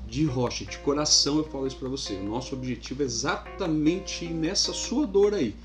De 0.05 0.25
rocha, 0.25 0.65
de 0.65 0.77
coração 0.79 1.37
eu 1.37 1.45
falo 1.45 1.65
isso 1.65 1.77
pra 1.77 1.87
você. 1.87 2.15
O 2.15 2.25
nosso 2.25 2.53
objetivo 2.55 3.01
é 3.01 3.05
exatamente 3.05 4.25
nessa 4.27 4.73
sua 4.73 5.07
dor 5.07 5.33
aí. 5.33 5.55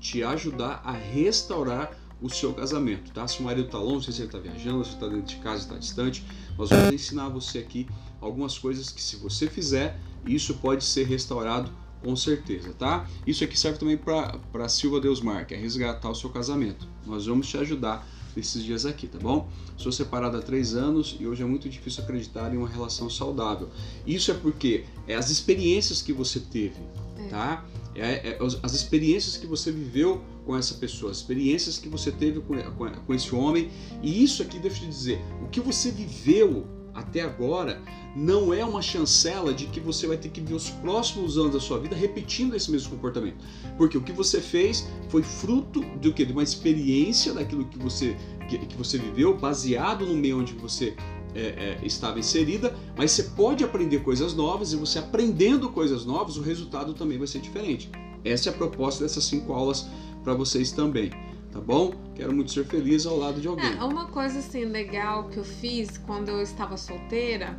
Te 0.00 0.22
ajudar 0.22 0.80
a 0.82 0.92
restaurar 0.92 1.94
o 2.22 2.30
seu 2.30 2.54
casamento, 2.54 3.12
tá? 3.12 3.28
Se 3.28 3.40
o 3.40 3.42
marido 3.42 3.68
tá 3.68 3.78
longe, 3.78 4.10
se 4.10 4.22
ele 4.22 4.30
tá 4.30 4.38
viajando, 4.38 4.82
se 4.82 4.96
tá 4.96 5.08
dentro 5.08 5.26
de 5.26 5.36
casa, 5.42 5.64
está 5.64 5.76
distante, 5.76 6.24
nós 6.56 6.70
vamos 6.70 6.94
ensinar 6.94 7.28
você 7.28 7.58
aqui 7.58 7.86
algumas 8.18 8.56
coisas 8.56 8.88
que 8.88 9.02
se 9.02 9.16
você 9.16 9.46
fizer, 9.46 10.00
isso 10.26 10.54
pode 10.54 10.84
ser 10.84 11.06
restaurado 11.06 11.70
com 12.02 12.14
certeza, 12.16 12.72
tá? 12.78 13.08
Isso 13.26 13.44
aqui 13.44 13.58
serve 13.58 13.78
também 13.78 13.96
para 13.96 14.68
Silva 14.68 15.00
Deusmar, 15.00 15.46
que 15.46 15.54
é 15.54 15.56
resgatar 15.56 16.10
o 16.10 16.14
seu 16.14 16.30
casamento. 16.30 16.86
Nós 17.06 17.26
vamos 17.26 17.48
te 17.48 17.56
ajudar 17.56 18.06
nesses 18.34 18.64
dias 18.64 18.86
aqui, 18.86 19.06
tá 19.06 19.18
bom? 19.18 19.48
Sou 19.76 19.92
separado 19.92 20.36
há 20.38 20.42
três 20.42 20.74
anos 20.74 21.16
e 21.20 21.26
hoje 21.26 21.42
é 21.42 21.46
muito 21.46 21.68
difícil 21.68 22.02
acreditar 22.02 22.52
em 22.52 22.56
uma 22.56 22.68
relação 22.68 23.08
saudável. 23.10 23.68
Isso 24.06 24.30
é 24.30 24.34
porque 24.34 24.84
é 25.06 25.14
as 25.14 25.30
experiências 25.30 26.00
que 26.00 26.12
você 26.12 26.40
teve, 26.40 26.80
É. 27.18 27.28
tá? 27.28 27.64
É, 27.94 28.30
é 28.30 28.38
as- 28.42 28.58
as 28.62 28.72
experiências 28.74 29.36
que 29.36 29.46
você 29.46 29.70
viveu 29.70 30.22
com 30.46 30.56
essa 30.56 30.74
pessoa, 30.74 31.10
as 31.12 31.18
experiências 31.18 31.78
que 31.78 31.90
você 31.90 32.10
teve 32.10 32.40
com, 32.40 32.56
com, 32.72 32.90
com 32.90 33.14
esse 33.14 33.34
homem. 33.34 33.70
E 34.02 34.24
isso 34.24 34.42
aqui, 34.42 34.58
deixa 34.58 34.78
eu 34.78 34.80
te 34.84 34.88
dizer, 34.88 35.20
o 35.42 35.48
que 35.48 35.60
você 35.60 35.90
viveu 35.90 36.66
até 36.94 37.22
agora 37.22 37.80
não 38.14 38.52
é 38.52 38.64
uma 38.64 38.82
chancela 38.82 39.54
de 39.54 39.66
que 39.66 39.80
você 39.80 40.06
vai 40.06 40.16
ter 40.16 40.28
que 40.28 40.40
ver 40.40 40.54
os 40.54 40.68
próximos 40.68 41.38
anos 41.38 41.52
da 41.54 41.60
sua 41.60 41.78
vida 41.78 41.96
repetindo 41.96 42.54
esse 42.54 42.70
mesmo 42.70 42.90
comportamento. 42.90 43.36
Porque 43.76 43.96
o 43.96 44.02
que 44.02 44.12
você 44.12 44.40
fez 44.40 44.86
foi 45.08 45.22
fruto 45.22 45.80
do 45.80 46.12
que? 46.12 46.24
De 46.24 46.32
uma 46.32 46.42
experiência 46.42 47.32
daquilo 47.32 47.64
que 47.64 47.78
você, 47.78 48.16
que, 48.48 48.58
que 48.58 48.76
você 48.76 48.98
viveu, 48.98 49.36
baseado 49.36 50.04
no 50.04 50.14
meio 50.14 50.40
onde 50.40 50.52
você 50.52 50.94
é, 51.34 51.78
é, 51.82 51.86
estava 51.86 52.18
inserida, 52.18 52.76
mas 52.96 53.12
você 53.12 53.22
pode 53.24 53.64
aprender 53.64 54.00
coisas 54.00 54.34
novas 54.34 54.72
e 54.72 54.76
você 54.76 54.98
aprendendo 54.98 55.70
coisas 55.70 56.04
novas, 56.04 56.36
o 56.36 56.42
resultado 56.42 56.92
também 56.92 57.18
vai 57.18 57.26
ser 57.26 57.40
diferente. 57.40 57.90
Essa 58.24 58.50
é 58.50 58.52
a 58.52 58.56
proposta 58.56 59.02
dessas 59.02 59.24
cinco 59.24 59.52
aulas 59.52 59.88
para 60.22 60.34
vocês 60.34 60.70
também, 60.70 61.10
tá 61.52 61.60
bom? 61.60 61.92
Quero 62.14 62.32
muito 62.32 62.50
ser 62.50 62.64
feliz 62.64 63.04
ao 63.06 63.16
lado 63.16 63.40
de 63.40 63.46
alguém. 63.46 63.66
É, 63.66 63.84
uma 63.84 64.06
coisa 64.06 64.38
assim 64.38 64.64
legal 64.64 65.28
que 65.28 65.36
eu 65.36 65.44
fiz 65.44 65.98
quando 65.98 66.30
eu 66.30 66.40
estava 66.40 66.76
solteira, 66.76 67.56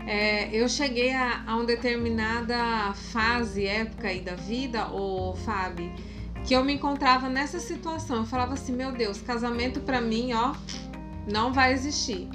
é, 0.00 0.54
eu 0.54 0.68
cheguei 0.68 1.12
a, 1.14 1.44
a 1.46 1.56
uma 1.56 1.64
determinada 1.64 2.92
fase, 2.94 3.64
época 3.64 4.08
aí 4.08 4.20
da 4.20 4.34
vida, 4.34 4.88
ô 4.92 5.34
Fábio, 5.34 5.90
que 6.44 6.54
eu 6.54 6.64
me 6.64 6.74
encontrava 6.74 7.28
nessa 7.28 7.58
situação. 7.58 8.18
Eu 8.18 8.24
falava 8.24 8.54
assim, 8.54 8.72
meu 8.72 8.92
Deus, 8.92 9.20
casamento 9.20 9.80
pra 9.80 10.00
mim, 10.00 10.32
ó, 10.32 10.54
Não 11.30 11.52
vai 11.52 11.72
existir. 11.72 12.28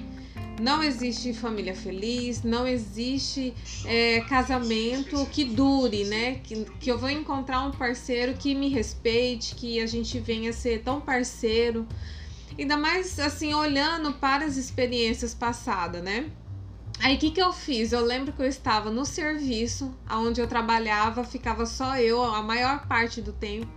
Não 0.59 0.83
existe 0.83 1.33
família 1.33 1.73
feliz, 1.73 2.43
não 2.43 2.67
existe 2.67 3.53
é, 3.85 4.21
casamento 4.21 5.25
que 5.31 5.43
dure, 5.43 6.03
né? 6.03 6.35
Que, 6.43 6.65
que 6.79 6.91
eu 6.91 6.99
vou 6.99 7.09
encontrar 7.09 7.61
um 7.61 7.71
parceiro 7.71 8.33
que 8.33 8.53
me 8.53 8.69
respeite, 8.69 9.55
que 9.55 9.79
a 9.79 9.87
gente 9.87 10.19
venha 10.19 10.53
ser 10.53 10.83
tão 10.83 11.01
parceiro. 11.01 11.87
Ainda 12.57 12.77
mais 12.77 13.17
assim, 13.19 13.53
olhando 13.53 14.13
para 14.13 14.45
as 14.45 14.57
experiências 14.57 15.33
passadas, 15.33 16.03
né? 16.03 16.29
Aí 16.99 17.15
o 17.15 17.17
que, 17.17 17.31
que 17.31 17.41
eu 17.41 17.51
fiz? 17.51 17.91
Eu 17.91 18.05
lembro 18.05 18.31
que 18.31 18.41
eu 18.41 18.45
estava 18.45 18.91
no 18.91 19.05
serviço, 19.05 19.97
onde 20.09 20.39
eu 20.39 20.47
trabalhava, 20.47 21.23
ficava 21.23 21.65
só 21.65 21.97
eu 21.97 22.21
a 22.21 22.43
maior 22.43 22.85
parte 22.85 23.21
do 23.21 23.33
tempo, 23.33 23.71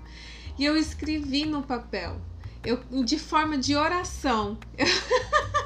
e 0.58 0.64
eu 0.64 0.76
escrevi 0.76 1.46
no 1.46 1.62
papel, 1.62 2.20
eu, 2.62 2.78
de 3.02 3.18
forma 3.18 3.56
de 3.56 3.74
oração. 3.74 4.58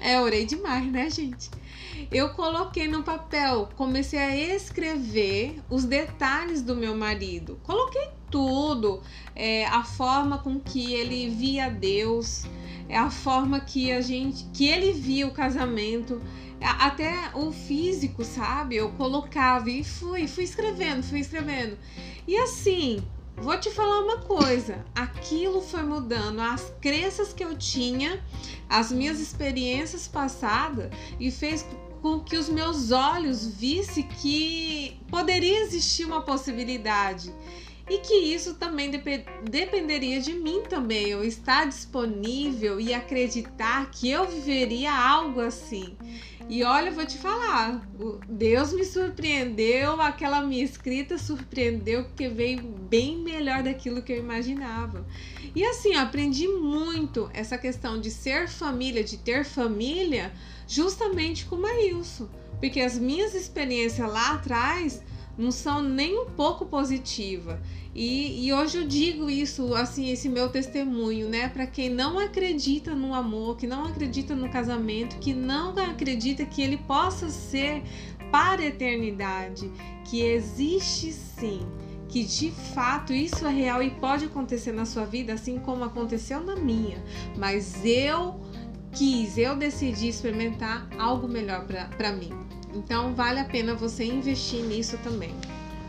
é, 0.00 0.20
orei 0.20 0.44
demais, 0.44 0.90
né, 0.90 1.08
gente? 1.10 1.50
Eu 2.10 2.30
coloquei 2.30 2.86
no 2.86 3.02
papel, 3.02 3.68
comecei 3.74 4.18
a 4.18 4.36
escrever 4.54 5.60
os 5.68 5.84
detalhes 5.84 6.62
do 6.62 6.76
meu 6.76 6.96
marido. 6.96 7.58
Coloquei 7.62 8.08
tudo, 8.30 9.02
é, 9.34 9.66
a 9.66 9.82
forma 9.82 10.38
com 10.38 10.60
que 10.60 10.94
ele 10.94 11.28
via 11.30 11.68
Deus, 11.68 12.44
é 12.88 12.96
a 12.96 13.10
forma 13.10 13.60
que 13.60 13.90
a 13.90 14.00
gente, 14.00 14.44
que 14.52 14.68
ele 14.68 14.92
via 14.92 15.26
o 15.26 15.32
casamento 15.32 16.20
até 16.60 17.30
o 17.34 17.52
físico, 17.52 18.24
sabe? 18.24 18.76
Eu 18.76 18.90
colocava 18.92 19.70
e 19.70 19.84
fui, 19.84 20.26
fui 20.26 20.44
escrevendo, 20.44 21.02
fui 21.02 21.20
escrevendo. 21.20 21.76
E 22.26 22.36
assim, 22.38 23.02
vou 23.36 23.58
te 23.58 23.70
falar 23.70 24.00
uma 24.00 24.18
coisa: 24.18 24.84
aquilo 24.94 25.60
foi 25.60 25.82
mudando. 25.82 26.40
As 26.40 26.72
crenças 26.80 27.32
que 27.32 27.44
eu 27.44 27.56
tinha, 27.56 28.22
as 28.68 28.90
minhas 28.90 29.20
experiências 29.20 30.08
passadas 30.08 30.90
e 31.18 31.30
fez 31.30 31.66
com 32.02 32.20
que 32.20 32.36
os 32.36 32.48
meus 32.48 32.90
olhos 32.90 33.46
vissem 33.46 34.04
que 34.04 35.00
poderia 35.10 35.60
existir 35.62 36.04
uma 36.04 36.22
possibilidade 36.22 37.32
e 37.88 37.98
que 37.98 38.14
isso 38.14 38.54
também 38.54 38.90
dep 38.90 39.24
dependeria 39.48 40.20
de 40.20 40.32
mim 40.32 40.62
também, 40.68 41.06
eu 41.08 41.22
estar 41.22 41.66
disponível 41.66 42.80
e 42.80 42.92
acreditar 42.92 43.90
que 43.90 44.10
eu 44.10 44.26
viveria 44.26 44.92
algo 44.92 45.40
assim. 45.40 45.96
E 46.48 46.62
olha, 46.62 46.88
eu 46.88 46.94
vou 46.94 47.06
te 47.06 47.18
falar, 47.18 47.80
Deus 48.28 48.72
me 48.72 48.84
surpreendeu, 48.84 50.00
aquela 50.00 50.42
minha 50.42 50.64
escrita 50.64 51.18
surpreendeu, 51.18 52.04
porque 52.04 52.28
veio 52.28 52.62
bem 52.62 53.18
melhor 53.18 53.64
daquilo 53.64 54.02
que 54.02 54.12
eu 54.12 54.18
imaginava. 54.18 55.04
E 55.54 55.64
assim, 55.64 55.94
eu 55.94 56.00
aprendi 56.00 56.46
muito 56.46 57.28
essa 57.32 57.58
questão 57.58 58.00
de 58.00 58.10
ser 58.10 58.48
família, 58.48 59.02
de 59.02 59.16
ter 59.16 59.44
família, 59.44 60.32
justamente 60.68 61.46
com 61.46 61.56
o 61.56 61.62
Maílson. 61.62 62.28
Porque 62.60 62.80
as 62.80 62.96
minhas 62.96 63.34
experiências 63.34 64.08
lá 64.08 64.34
atrás 64.34 65.02
não 65.36 65.50
são 65.50 65.82
nem 65.82 66.18
um 66.18 66.26
pouco 66.30 66.66
positivas. 66.66 67.58
E, 67.94 68.46
e, 68.46 68.52
hoje 68.52 68.78
eu 68.78 68.86
digo 68.86 69.30
isso, 69.30 69.74
assim, 69.74 70.10
esse 70.10 70.28
meu 70.28 70.50
testemunho, 70.50 71.28
né, 71.30 71.48
para 71.48 71.66
quem 71.66 71.88
não 71.88 72.18
acredita 72.18 72.94
no 72.94 73.14
amor, 73.14 73.56
que 73.56 73.66
não 73.66 73.86
acredita 73.86 74.34
no 74.36 74.50
casamento, 74.50 75.18
que 75.18 75.32
não 75.32 75.70
acredita 75.78 76.44
que 76.44 76.60
ele 76.60 76.76
possa 76.76 77.30
ser 77.30 77.82
para 78.30 78.60
a 78.60 78.66
eternidade, 78.66 79.70
que 80.04 80.20
existe 80.20 81.10
sim, 81.10 81.66
que 82.06 82.22
de 82.22 82.50
fato 82.50 83.14
isso 83.14 83.46
é 83.46 83.50
real 83.50 83.82
e 83.82 83.90
pode 83.90 84.26
acontecer 84.26 84.72
na 84.72 84.84
sua 84.84 85.06
vida, 85.06 85.32
assim 85.32 85.58
como 85.58 85.82
aconteceu 85.82 86.42
na 86.42 86.54
minha. 86.54 87.02
Mas 87.36 87.82
eu 87.82 88.38
quis, 88.92 89.38
eu 89.38 89.56
decidi 89.56 90.08
experimentar 90.08 90.86
algo 90.98 91.26
melhor 91.26 91.66
para 91.96 92.12
mim. 92.12 92.45
Então 92.76 93.14
vale 93.14 93.40
a 93.40 93.44
pena 93.44 93.74
você 93.74 94.04
investir 94.04 94.62
nisso 94.62 94.98
também. 94.98 95.34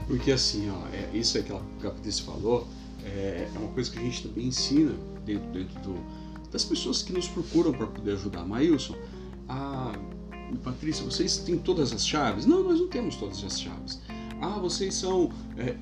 Porque 0.08 0.32
assim, 0.32 0.70
ó, 0.70 0.88
é, 0.96 1.10
isso 1.14 1.38
é 1.38 1.42
que 1.42 1.52
a 1.52 1.60
Patrícia 1.82 2.24
falou, 2.24 2.66
é, 3.04 3.50
é, 3.54 3.60
uma 3.60 3.68
coisa 3.70 3.92
que 3.92 4.00
a 4.00 4.02
gente 4.02 4.24
também 4.28 4.48
ensina 4.48 4.94
dentro, 5.26 5.50
dentro 5.52 5.80
do, 5.82 5.96
das 6.50 6.64
pessoas 6.64 7.04
que 7.04 7.12
nos 7.12 7.28
procuram 7.28 7.74
para 7.74 7.88
poder 7.88 8.14
ajudar. 8.14 8.46
Maílson, 8.46 8.96
a, 9.50 9.94
Patrícia, 10.64 11.04
vocês 11.04 11.38
têm 11.40 11.58
todas 11.58 11.92
as 11.92 12.08
chaves? 12.08 12.46
Não, 12.46 12.64
nós 12.64 12.80
não 12.80 12.88
temos 12.88 13.18
todas 13.18 13.44
as 13.44 13.60
chaves. 13.60 14.02
Ah, 14.42 14.58
vocês 14.60 14.96
são. 14.96 15.30
É, 15.58 15.76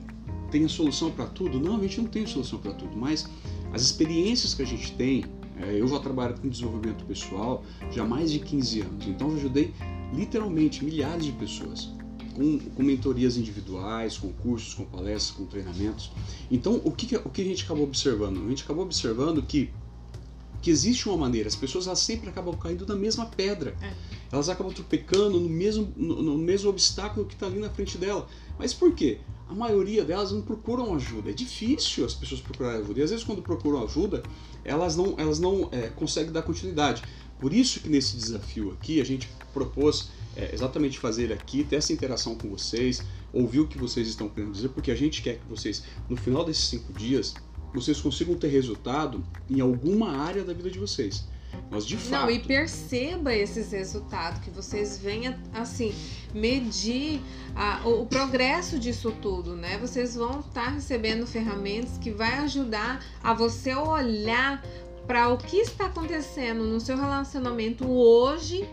têm 0.49 0.65
a 0.65 0.69
solução 0.69 1.11
para 1.11 1.27
tudo? 1.27 1.59
Não, 1.59 1.77
a 1.77 1.81
gente 1.81 2.01
não 2.01 2.07
tem 2.07 2.25
solução 2.25 2.57
para 2.57 2.73
tudo, 2.73 2.97
mas 2.97 3.29
as 3.71 3.83
experiências 3.83 4.55
que 4.55 4.63
a 4.63 4.65
gente 4.65 4.93
tem, 4.93 5.25
é, 5.61 5.79
eu 5.79 5.87
já 5.87 5.99
trabalho 5.99 6.35
com 6.39 6.49
desenvolvimento 6.49 7.05
pessoal 7.05 7.63
já 7.91 8.03
há 8.03 8.07
mais 8.07 8.31
de 8.31 8.39
15 8.39 8.81
anos, 8.81 9.07
então 9.07 9.29
eu 9.29 9.35
ajudei 9.35 9.73
literalmente 10.15 10.83
milhares 10.83 11.25
de 11.25 11.31
pessoas 11.33 11.89
com, 12.35 12.59
com 12.59 12.83
mentorias 12.83 13.37
individuais, 13.37 14.17
com 14.17 14.31
cursos, 14.31 14.73
com 14.73 14.85
palestras, 14.85 15.31
com 15.31 15.45
treinamentos. 15.45 16.11
Então, 16.51 16.81
o 16.83 16.91
que, 16.91 17.15
o 17.15 17.29
que 17.29 17.41
a 17.41 17.45
gente 17.45 17.63
acabou 17.63 17.83
observando? 17.85 18.45
A 18.45 18.49
gente 18.49 18.63
acabou 18.63 18.83
observando 18.83 19.41
que 19.41 19.71
que 20.65 20.71
existe 20.71 21.07
uma 21.07 21.15
maneira, 21.15 21.47
as 21.47 21.55
pessoas 21.55 21.85
elas 21.85 21.99
sempre 21.99 22.27
acabam 22.27 22.57
caindo 22.57 22.87
na 22.87 22.95
mesma 22.95 23.27
pedra. 23.27 23.75
É. 23.79 23.93
Elas 24.31 24.49
acabam 24.49 24.73
tropecando 24.73 25.39
no 25.39 25.47
mesmo, 25.47 25.93
no, 25.95 26.23
no 26.23 26.37
mesmo 26.39 26.71
obstáculo 26.71 27.23
que 27.27 27.35
está 27.35 27.45
ali 27.45 27.59
na 27.59 27.69
frente 27.69 27.99
dela. 27.99 28.27
Mas 28.57 28.73
por 28.73 28.95
quê? 28.95 29.19
A 29.47 29.53
maioria 29.53 30.03
delas 30.03 30.31
não 30.31 30.41
procuram 30.41 30.95
ajuda. 30.95 31.29
É 31.29 31.33
difícil 31.33 32.03
as 32.03 32.15
pessoas 32.15 32.41
procurarem 32.41 32.81
ajuda. 32.81 32.99
E 32.99 33.03
às 33.03 33.11
vezes 33.11 33.23
quando 33.23 33.43
procuram 33.43 33.83
ajuda, 33.83 34.23
elas 34.63 34.95
não, 34.95 35.13
elas 35.19 35.37
não 35.37 35.69
é, 35.71 35.89
conseguem 35.89 36.31
dar 36.31 36.41
continuidade. 36.41 37.03
Por 37.39 37.53
isso 37.53 37.79
que 37.79 37.89
nesse 37.89 38.15
desafio 38.15 38.71
aqui 38.71 39.01
a 39.01 39.03
gente 39.03 39.29
propôs 39.53 40.09
é, 40.35 40.53
exatamente 40.53 40.99
fazer 40.99 41.31
aqui, 41.31 41.63
ter 41.63 41.77
essa 41.77 41.93
interação 41.93 42.35
com 42.35 42.49
vocês, 42.49 43.01
ouvir 43.31 43.59
o 43.59 43.67
que 43.67 43.77
vocês 43.77 44.07
estão 44.07 44.29
querendo 44.29 44.51
dizer, 44.51 44.69
porque 44.69 44.91
a 44.91 44.95
gente 44.95 45.21
quer 45.21 45.35
que 45.39 45.47
vocês, 45.47 45.83
no 46.09 46.15
final 46.15 46.43
desses 46.43 46.65
cinco 46.65 46.91
dias, 46.93 47.33
vocês 47.73 47.99
consigam 47.99 48.35
ter 48.35 48.47
resultado 48.47 49.23
em 49.49 49.59
alguma 49.59 50.17
área 50.17 50.43
da 50.43 50.53
vida 50.53 50.69
de 50.69 50.79
vocês. 50.79 51.25
Nós 51.69 51.85
de 51.85 51.97
fato. 51.97 52.23
Não, 52.23 52.29
e 52.29 52.39
perceba 52.39 53.33
esses 53.33 53.71
resultados, 53.71 54.39
que 54.41 54.49
vocês 54.49 54.97
venham 54.97 55.35
assim, 55.53 55.93
medir 56.33 57.21
a, 57.55 57.81
o, 57.85 58.01
o, 58.01 58.05
progresso 58.05 58.77
disso 58.77 59.11
tudo, 59.21 59.55
né? 59.55 59.77
Vocês 59.77 60.15
vão 60.15 60.41
estar 60.41 60.69
recebendo 60.69 61.25
ferramentas 61.25 61.97
que 61.97 62.11
vai 62.11 62.39
ajudar 62.39 63.03
a 63.23 63.33
você 63.33 63.73
olhar 63.73 64.63
para 65.05 65.29
o 65.29 65.37
que 65.37 65.57
está 65.57 65.85
acontecendo 65.85 66.63
no 66.63 66.79
seu 66.79 66.97
relacionamento 66.97 67.89
hoje 67.89 68.67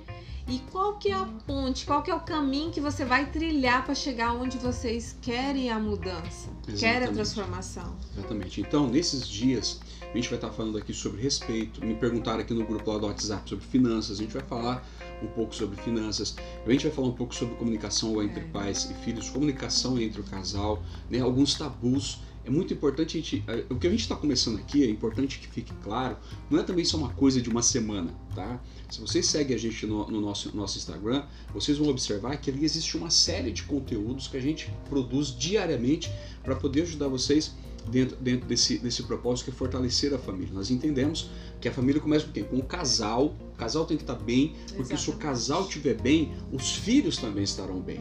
e 0.48 0.58
qual 0.70 0.94
que 0.94 1.10
é 1.10 1.14
a 1.14 1.24
ponte, 1.46 1.86
qual 1.86 2.02
que 2.02 2.10
é 2.10 2.14
o 2.14 2.20
caminho 2.20 2.70
que 2.70 2.80
você 2.80 3.04
vai 3.04 3.30
trilhar 3.30 3.84
para 3.84 3.94
chegar 3.94 4.32
onde 4.32 4.58
vocês 4.58 5.16
querem 5.20 5.70
a 5.70 5.78
mudança, 5.78 6.48
Exatamente. 6.66 6.80
querem 6.80 7.08
a 7.08 7.12
transformação. 7.12 7.96
Exatamente. 8.16 8.60
Então, 8.60 8.88
nesses 8.88 9.28
dias, 9.28 9.80
a 10.12 10.16
gente 10.16 10.28
vai 10.28 10.36
estar 10.36 10.50
falando 10.50 10.76
aqui 10.78 10.92
sobre 10.92 11.22
respeito. 11.22 11.84
Me 11.84 11.94
perguntaram 11.94 12.40
aqui 12.40 12.52
no 12.52 12.66
grupo 12.66 12.90
lá 12.90 12.98
do 12.98 13.06
WhatsApp 13.06 13.48
sobre 13.48 13.64
finanças. 13.64 14.18
A 14.18 14.22
gente 14.22 14.32
vai 14.32 14.42
falar 14.42 14.84
um 15.22 15.28
pouco 15.28 15.54
sobre 15.54 15.80
finanças. 15.80 16.36
A 16.66 16.70
gente 16.70 16.82
vai 16.82 16.92
falar 16.92 17.08
um 17.08 17.14
pouco 17.14 17.34
sobre 17.34 17.54
comunicação 17.54 18.22
entre 18.22 18.40
é. 18.40 18.44
pais 18.44 18.90
e 18.90 18.94
filhos, 19.04 19.30
comunicação 19.30 19.98
entre 19.98 20.20
o 20.20 20.24
casal, 20.24 20.82
né? 21.08 21.20
alguns 21.20 21.54
tabus 21.54 22.20
é 22.44 22.50
muito 22.50 22.72
importante 22.72 23.16
a 23.16 23.20
gente. 23.20 23.44
O 23.70 23.76
que 23.76 23.86
a 23.86 23.90
gente 23.90 24.00
está 24.00 24.16
começando 24.16 24.58
aqui 24.58 24.84
é 24.84 24.90
importante 24.90 25.38
que 25.38 25.46
fique 25.46 25.72
claro, 25.82 26.16
não 26.50 26.60
é 26.60 26.62
também 26.62 26.84
só 26.84 26.96
uma 26.96 27.10
coisa 27.10 27.40
de 27.40 27.48
uma 27.48 27.62
semana, 27.62 28.12
tá? 28.34 28.60
Se 28.90 29.00
vocês 29.00 29.26
seguem 29.26 29.56
a 29.56 29.58
gente 29.58 29.86
no, 29.86 30.10
no 30.10 30.20
nosso, 30.20 30.54
nosso 30.56 30.76
Instagram, 30.78 31.24
vocês 31.54 31.78
vão 31.78 31.88
observar 31.88 32.36
que 32.36 32.50
ali 32.50 32.64
existe 32.64 32.96
uma 32.96 33.10
série 33.10 33.50
de 33.50 33.62
conteúdos 33.62 34.28
que 34.28 34.36
a 34.36 34.40
gente 34.40 34.72
produz 34.88 35.28
diariamente 35.28 36.10
para 36.42 36.56
poder 36.56 36.82
ajudar 36.82 37.08
vocês 37.08 37.54
dentro, 37.90 38.16
dentro 38.16 38.46
desse, 38.46 38.78
desse 38.78 39.02
propósito 39.04 39.46
que 39.46 39.50
é 39.50 39.54
fortalecer 39.54 40.12
a 40.12 40.18
família. 40.18 40.52
Nós 40.52 40.70
entendemos 40.70 41.30
que 41.60 41.68
a 41.68 41.72
família 41.72 42.00
começa 42.00 42.26
com 42.26 42.32
quem? 42.32 42.44
Com 42.44 42.58
o 42.58 42.64
casal. 42.64 43.34
O 43.54 43.56
casal 43.56 43.84
tem 43.86 43.96
que 43.96 44.02
estar 44.02 44.16
tá 44.16 44.24
bem, 44.24 44.48
porque 44.48 44.94
Exatamente. 44.94 45.02
se 45.02 45.10
o 45.10 45.16
casal 45.16 45.62
estiver 45.62 46.00
bem, 46.00 46.32
os 46.52 46.76
filhos 46.76 47.16
também 47.16 47.44
estarão 47.44 47.80
bem. 47.80 48.00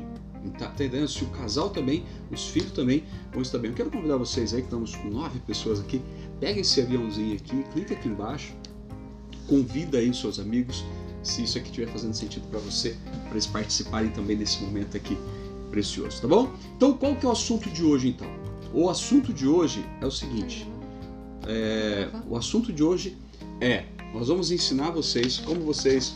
Tá, 0.57 0.67
tá 0.67 0.85
entendendo? 0.85 1.07
Se 1.07 1.23
o 1.23 1.27
casal 1.27 1.69
também, 1.69 2.03
os 2.31 2.47
filhos 2.47 2.71
também 2.71 3.03
vão 3.31 3.41
estar 3.41 3.59
bem. 3.59 3.71
Eu 3.71 3.77
quero 3.77 3.91
convidar 3.91 4.17
vocês 4.17 4.53
aí, 4.53 4.61
que 4.61 4.67
estamos 4.67 4.95
com 4.95 5.09
nove 5.09 5.39
pessoas 5.39 5.79
aqui, 5.79 6.01
pega 6.39 6.59
esse 6.59 6.81
aviãozinho 6.81 7.35
aqui, 7.35 7.63
clica 7.73 7.93
aqui 7.93 8.07
embaixo, 8.07 8.53
convida 9.47 9.99
aí 9.99 10.09
os 10.09 10.19
seus 10.19 10.39
amigos, 10.39 10.83
se 11.23 11.43
isso 11.43 11.57
aqui 11.57 11.67
estiver 11.67 11.87
fazendo 11.87 12.13
sentido 12.13 12.47
para 12.49 12.59
você, 12.59 12.95
para 13.23 13.31
eles 13.33 13.45
participarem 13.45 14.09
também 14.11 14.35
desse 14.35 14.61
momento 14.63 14.97
aqui 14.97 15.17
precioso, 15.69 16.21
tá 16.21 16.27
bom? 16.27 16.51
Então, 16.75 16.93
qual 16.93 17.15
que 17.15 17.25
é 17.25 17.29
o 17.29 17.31
assunto 17.31 17.69
de 17.69 17.83
hoje, 17.83 18.09
então? 18.09 18.27
O 18.73 18.89
assunto 18.89 19.31
de 19.31 19.47
hoje 19.47 19.85
é 20.01 20.05
o 20.05 20.11
seguinte, 20.11 20.67
é, 21.47 22.09
o 22.27 22.35
assunto 22.35 22.73
de 22.73 22.83
hoje 22.83 23.17
é, 23.59 23.85
nós 24.13 24.27
vamos 24.27 24.51
ensinar 24.51 24.91
vocês 24.91 25.37
como 25.37 25.61
vocês 25.61 26.15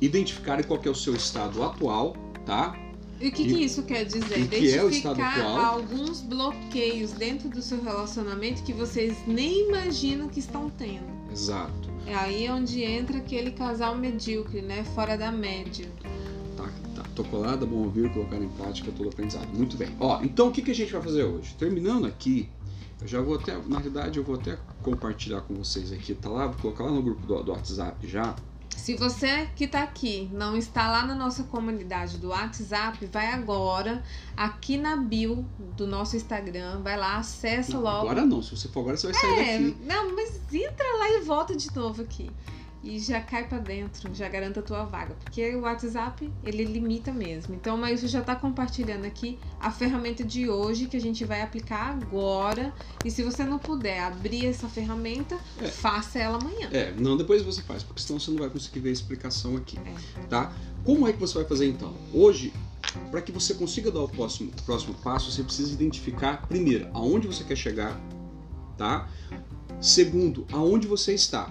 identificarem 0.00 0.64
qual 0.64 0.80
é 0.82 0.88
o 0.88 0.94
seu 0.94 1.14
estado 1.14 1.62
atual 1.62 2.16
tá? 2.44 2.76
E 3.20 3.28
o 3.28 3.32
que, 3.32 3.44
que, 3.44 3.64
isso 3.64 3.82
quer 3.82 4.04
dizer? 4.04 4.48
Que 4.48 4.74
é 4.74 4.82
o 4.82 4.88
estado 4.88 5.20
atual. 5.20 5.58
alguns 5.58 6.22
bloqueios 6.22 7.12
dentro 7.12 7.50
do 7.50 7.60
seu 7.60 7.82
relacionamento 7.82 8.62
que 8.62 8.72
vocês 8.72 9.14
nem 9.26 9.68
imaginam 9.68 10.26
que 10.26 10.40
estão 10.40 10.70
tendo. 10.70 11.04
Exato. 11.30 11.90
É 12.06 12.14
aí 12.14 12.50
onde 12.50 12.82
entra 12.82 13.18
aquele 13.18 13.50
casal 13.50 13.94
medíocre, 13.94 14.62
né? 14.62 14.84
Fora 14.94 15.18
da 15.18 15.30
média. 15.30 15.86
Tá, 16.56 16.64
tá. 16.94 17.02
Tô 17.14 17.22
colada, 17.24 17.66
bom 17.66 17.84
ouvir, 17.84 18.10
colocar 18.10 18.36
em 18.36 18.48
prática 18.48 18.90
todo 18.90 19.10
aprendizado. 19.10 19.48
Muito 19.52 19.76
bem. 19.76 19.90
Ó, 20.00 20.22
então 20.22 20.48
o 20.48 20.50
que, 20.50 20.62
que 20.62 20.70
a 20.70 20.74
gente 20.74 20.90
vai 20.90 21.02
fazer 21.02 21.24
hoje? 21.24 21.54
Terminando 21.58 22.06
aqui, 22.06 22.48
eu 23.02 23.06
já 23.06 23.20
vou 23.20 23.34
até, 23.34 23.54
na 23.66 23.78
realidade, 23.78 24.18
eu 24.18 24.24
vou 24.24 24.36
até 24.36 24.58
compartilhar 24.82 25.42
com 25.42 25.54
vocês 25.54 25.92
aqui, 25.92 26.14
tá 26.14 26.30
lá, 26.30 26.46
vou 26.46 26.56
colocar 26.56 26.84
lá 26.84 26.90
no 26.90 27.02
grupo 27.02 27.26
do, 27.26 27.42
do 27.42 27.52
WhatsApp 27.52 28.06
já. 28.08 28.34
Se 28.80 28.94
você 28.96 29.46
que 29.54 29.64
está 29.64 29.82
aqui 29.82 30.30
não 30.32 30.56
está 30.56 30.90
lá 30.90 31.06
na 31.06 31.14
nossa 31.14 31.42
comunidade 31.44 32.16
do 32.16 32.28
WhatsApp, 32.28 33.04
vai 33.06 33.26
agora 33.26 34.02
aqui 34.34 34.78
na 34.78 34.96
bio 34.96 35.44
do 35.76 35.86
nosso 35.86 36.16
Instagram, 36.16 36.80
vai 36.82 36.96
lá, 36.96 37.18
acessa 37.18 37.74
Não, 37.74 37.82
logo. 37.82 38.08
Agora 38.08 38.24
não, 38.24 38.42
se 38.42 38.56
você 38.56 38.68
for 38.68 38.80
agora, 38.80 38.96
você 38.96 39.12
vai 39.12 39.20
sair 39.20 39.38
É, 39.38 39.58
daqui. 39.58 39.76
não, 39.84 40.16
mas 40.16 40.40
entra 40.52 40.96
lá 40.98 41.10
e 41.10 41.20
volta 41.20 41.54
de 41.54 41.74
novo 41.76 42.00
aqui. 42.02 42.30
E 42.82 42.98
já 42.98 43.20
cai 43.20 43.46
pra 43.46 43.58
dentro, 43.58 44.14
já 44.14 44.26
garanta 44.26 44.60
a 44.60 44.62
tua 44.62 44.84
vaga. 44.84 45.14
Porque 45.22 45.54
o 45.54 45.60
WhatsApp, 45.60 46.32
ele 46.42 46.64
limita 46.64 47.12
mesmo. 47.12 47.54
Então, 47.54 47.76
Maílson 47.76 48.06
já 48.06 48.22
tá 48.22 48.34
compartilhando 48.34 49.04
aqui 49.04 49.38
a 49.60 49.70
ferramenta 49.70 50.24
de 50.24 50.48
hoje 50.48 50.86
que 50.86 50.96
a 50.96 51.00
gente 51.00 51.22
vai 51.24 51.42
aplicar 51.42 51.90
agora. 51.90 52.72
E 53.04 53.10
se 53.10 53.22
você 53.22 53.44
não 53.44 53.58
puder 53.58 54.00
abrir 54.00 54.46
essa 54.46 54.66
ferramenta, 54.66 55.38
É. 55.60 55.66
faça 55.68 56.18
ela 56.18 56.38
amanhã. 56.38 56.70
É, 56.72 56.92
não, 56.92 57.18
depois 57.18 57.42
você 57.42 57.60
faz, 57.60 57.82
porque 57.82 58.00
senão 58.00 58.18
você 58.18 58.30
não 58.30 58.38
vai 58.38 58.48
conseguir 58.48 58.80
ver 58.80 58.88
a 58.88 58.92
explicação 58.92 59.56
aqui, 59.58 59.78
É. 59.78 60.22
tá? 60.28 60.50
Como 60.82 61.06
é 61.06 61.12
que 61.12 61.18
você 61.18 61.34
vai 61.34 61.44
fazer 61.44 61.66
então? 61.68 61.94
Hoje, 62.14 62.50
para 63.10 63.20
que 63.20 63.30
você 63.30 63.52
consiga 63.52 63.90
dar 63.90 64.00
o 64.00 64.08
próximo, 64.08 64.52
o 64.58 64.62
próximo 64.62 64.94
passo, 64.94 65.30
você 65.30 65.42
precisa 65.42 65.70
identificar, 65.74 66.46
primeiro, 66.48 66.88
aonde 66.94 67.26
você 67.26 67.44
quer 67.44 67.56
chegar, 67.56 68.00
tá? 68.78 69.06
Segundo, 69.80 70.46
aonde 70.52 70.86
você 70.86 71.14
está. 71.14 71.50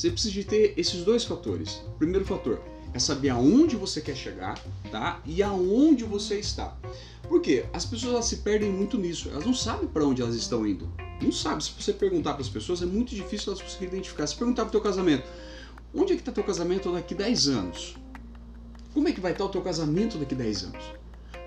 Você 0.00 0.10
precisa 0.10 0.32
de 0.32 0.44
ter 0.44 0.72
esses 0.78 1.04
dois 1.04 1.24
fatores. 1.24 1.82
Primeiro 1.98 2.24
fator 2.24 2.58
é 2.94 2.98
saber 2.98 3.28
aonde 3.28 3.76
você 3.76 4.00
quer 4.00 4.16
chegar, 4.16 4.58
tá? 4.90 5.20
E 5.26 5.42
aonde 5.42 6.04
você 6.04 6.38
está. 6.38 6.74
Por 7.28 7.42
quê? 7.42 7.66
As 7.70 7.84
pessoas 7.84 8.24
se 8.24 8.36
perdem 8.36 8.72
muito 8.72 8.96
nisso. 8.96 9.28
Elas 9.28 9.44
não 9.44 9.52
sabem 9.52 9.86
para 9.86 10.02
onde 10.02 10.22
elas 10.22 10.34
estão 10.34 10.66
indo. 10.66 10.90
Não 11.20 11.30
sabe. 11.30 11.62
Se 11.62 11.72
você 11.78 11.92
perguntar 11.92 12.32
para 12.32 12.40
as 12.40 12.48
pessoas, 12.48 12.80
é 12.80 12.86
muito 12.86 13.14
difícil 13.14 13.52
elas 13.52 13.60
conseguirem 13.60 13.96
identificar. 13.96 14.26
Se 14.26 14.34
perguntar 14.34 14.62
para 14.62 14.68
o 14.70 14.72
teu 14.72 14.80
casamento, 14.80 15.28
onde 15.94 16.14
é 16.14 16.16
que 16.16 16.22
está 16.22 16.32
teu 16.32 16.44
casamento 16.44 16.90
daqui 16.90 17.14
10 17.14 17.48
anos? 17.48 17.94
Como 18.94 19.06
é 19.06 19.12
que 19.12 19.20
vai 19.20 19.32
estar 19.32 19.44
o 19.44 19.50
teu 19.50 19.60
casamento 19.60 20.16
daqui 20.16 20.34
10 20.34 20.62
anos? 20.64 20.94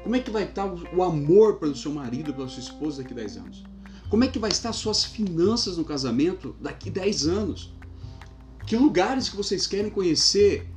Como 0.03 0.15
é 0.15 0.19
que 0.19 0.29
vai 0.29 0.43
estar 0.43 0.67
o 0.67 0.79
o 0.95 1.01
amor 1.01 1.55
pelo 1.55 1.75
seu 1.75 1.91
marido, 1.91 2.31
pela 2.31 2.47
sua 2.47 2.61
esposa 2.61 3.01
daqui 3.01 3.15
10 3.15 3.37
anos? 3.37 3.63
Como 4.11 4.23
é 4.23 4.27
que 4.27 4.37
vai 4.37 4.51
estar 4.51 4.69
as 4.69 4.75
suas 4.75 5.03
finanças 5.03 5.75
no 5.75 5.83
casamento 5.83 6.55
daqui 6.61 6.91
10 6.91 7.25
anos? 7.25 7.72
Que 8.65 8.75
lugares 8.77 9.29
que 9.29 9.35
vocês 9.35 9.67
querem 9.67 9.89
conhecer 9.89 10.67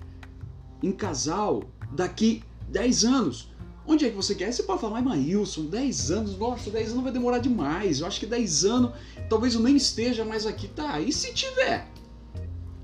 em 0.83 0.93
casal 0.93 1.63
daqui 1.93 2.43
10 2.69 3.05
anos? 3.05 3.51
Onde 3.87 4.05
é 4.05 4.11
que 4.11 4.17
você 4.17 4.35
quer? 4.35 4.53
Você 4.53 4.65
pode 4.65 4.81
falar, 4.81 5.01
mas 5.01 5.05
Maílson, 5.19 5.67
10 5.67 6.11
anos, 6.11 6.37
nossa, 6.37 6.71
10 6.71 6.91
anos 6.93 7.05
vai 7.05 7.13
demorar 7.13 7.39
demais. 7.39 8.01
Eu 8.01 8.07
acho 8.07 8.19
que 8.19 8.27
10 8.27 8.65
anos, 8.65 8.91
talvez 9.31 9.55
eu 9.55 9.61
nem 9.61 9.77
esteja 9.77 10.25
mais 10.25 10.45
aqui. 10.45 10.67
Tá, 10.67 11.01
e 11.01 11.13
se 11.13 11.33
tiver? 11.33 11.89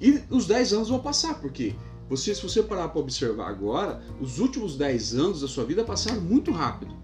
E 0.00 0.20
os 0.30 0.46
10 0.46 0.72
anos 0.72 0.88
vão 0.88 1.00
passar, 1.00 1.34
porque 1.40 1.74
você, 2.08 2.32
se 2.34 2.42
você 2.42 2.62
parar 2.62 2.88
para 2.88 3.00
observar 3.00 3.48
agora, 3.48 4.00
os 4.20 4.38
últimos 4.38 4.76
10 4.76 5.14
anos 5.14 5.40
da 5.40 5.48
sua 5.48 5.64
vida 5.64 5.82
passaram 5.82 6.20
muito 6.20 6.52
rápido. 6.52 6.94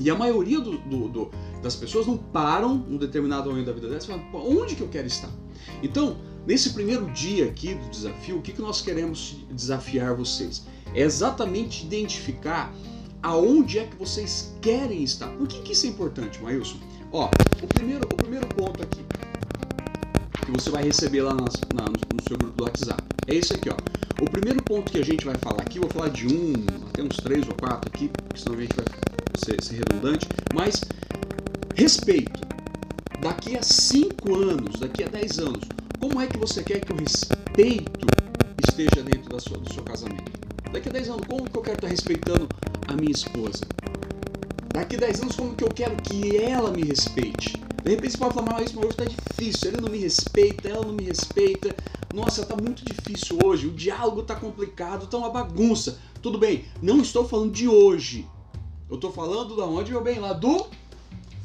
E 0.00 0.10
a 0.10 0.14
maioria 0.16 0.60
do- 0.60 0.78
do- 0.78 1.08
do- 1.08 1.30
das 1.62 1.76
pessoas 1.76 2.06
não 2.06 2.16
param 2.16 2.74
num 2.74 2.96
determinado 2.96 3.50
momento 3.50 3.66
da 3.66 3.72
vida 3.72 3.86
delas 3.86 4.04
e 4.04 4.06
falam, 4.08 4.24
"Pô, 4.32 4.38
onde 4.38 4.74
que 4.74 4.80
eu 4.80 4.88
quero 4.88 5.06
estar? 5.06 5.30
Então, 5.82 6.16
nesse 6.46 6.70
primeiro 6.70 7.06
dia 7.10 7.46
aqui 7.46 7.74
do 7.74 7.88
desafio, 7.90 8.38
o 8.38 8.42
que, 8.42 8.52
que 8.52 8.60
nós 8.60 8.80
queremos 8.80 9.36
desafiar 9.50 10.14
vocês? 10.14 10.64
É 10.94 11.02
exatamente 11.02 11.84
identificar 11.84 12.72
aonde 13.22 13.78
é 13.78 13.84
que 13.86 13.96
vocês 13.96 14.54
querem 14.60 15.02
estar. 15.02 15.28
Por 15.28 15.46
que, 15.46 15.60
que 15.62 15.72
isso 15.72 15.86
é 15.86 15.88
importante, 15.90 16.42
Mailson? 16.42 16.78
Ó, 17.12 17.28
o 17.62 17.66
primeiro, 17.66 18.04
o 18.04 18.16
primeiro 18.16 18.46
ponto 18.48 18.82
aqui 18.82 19.00
que 20.44 20.50
você 20.52 20.70
vai 20.70 20.82
receber 20.82 21.22
lá 21.22 21.34
na- 21.34 21.44
no, 21.44 22.22
seu 22.28 22.36
grupo 22.36 22.56
do 22.56 22.64
WhatsApp 22.64 23.02
é 23.26 23.34
esse 23.36 23.52
aqui, 23.52 23.68
ó. 23.70 23.76
O 24.22 24.28
primeiro 24.30 24.62
ponto 24.62 24.90
que 24.90 24.98
a 24.98 25.04
gente 25.04 25.24
vai 25.24 25.34
falar 25.36 25.62
aqui, 25.62 25.78
vou 25.78 25.88
falar 25.88 26.08
de 26.08 26.26
um, 26.26 26.52
até 26.88 27.02
uns 27.02 27.16
três 27.18 27.46
ou 27.48 27.54
quatro 27.54 27.88
aqui, 27.92 28.08
porque 28.08 28.40
senão 28.40 28.56
a 28.56 28.60
gente 28.60 28.74
vai 28.74 28.84
ser, 29.36 29.62
ser 29.62 29.74
redundante, 29.76 30.26
mas 30.54 30.82
respeito. 31.74 32.40
Daqui 33.22 33.56
a 33.56 33.62
5 33.62 34.34
anos, 34.34 34.80
daqui 34.80 35.04
a 35.04 35.08
10 35.08 35.38
anos, 35.38 35.64
como 36.00 36.18
é 36.18 36.26
que 36.26 36.38
você 36.38 36.62
quer 36.62 36.80
que 36.80 36.92
o 36.92 36.96
respeito 36.96 38.06
esteja 38.66 39.02
dentro 39.02 39.28
da 39.28 39.38
sua, 39.38 39.58
do 39.58 39.72
seu 39.72 39.82
casamento? 39.82 40.32
Daqui 40.72 40.88
a 40.88 40.92
10 40.92 41.08
anos, 41.10 41.26
como 41.28 41.48
que 41.48 41.58
eu 41.58 41.62
quero 41.62 41.76
estar 41.76 41.88
respeitando 41.88 42.48
a 42.88 42.94
minha 42.94 43.12
esposa? 43.12 43.64
Daqui 44.72 44.96
a 44.96 45.00
10 45.00 45.22
anos, 45.22 45.36
como 45.36 45.54
que 45.54 45.62
eu 45.62 45.68
quero 45.68 45.94
que 45.96 46.38
ela 46.38 46.70
me 46.70 46.82
respeite? 46.84 47.52
De 47.84 47.90
repente 47.90 48.12
você 48.12 48.18
pode 48.18 48.34
falar, 48.34 48.52
mas 48.52 48.74
hoje 48.74 48.96
tá 48.96 49.04
difícil, 49.04 49.70
ele 49.70 49.80
não 49.82 49.90
me 49.90 49.98
respeita, 49.98 50.68
ela 50.68 50.86
não 50.86 50.94
me 50.94 51.04
respeita. 51.04 51.74
Nossa, 52.14 52.46
tá 52.46 52.56
muito 52.56 52.82
difícil 52.84 53.38
hoje, 53.44 53.66
o 53.66 53.72
diálogo 53.72 54.22
tá 54.22 54.34
complicado, 54.34 55.06
tá 55.06 55.18
uma 55.18 55.30
bagunça. 55.30 55.98
Tudo 56.22 56.38
bem, 56.38 56.64
não 56.80 57.00
estou 57.00 57.28
falando 57.28 57.52
de 57.52 57.68
hoje. 57.68 58.26
Eu 58.90 58.96
tô 58.96 59.10
falando 59.10 59.54
da 59.54 59.66
onde, 59.66 59.90
meu 59.90 60.02
bem? 60.02 60.18
Lá 60.18 60.32
do 60.32 60.66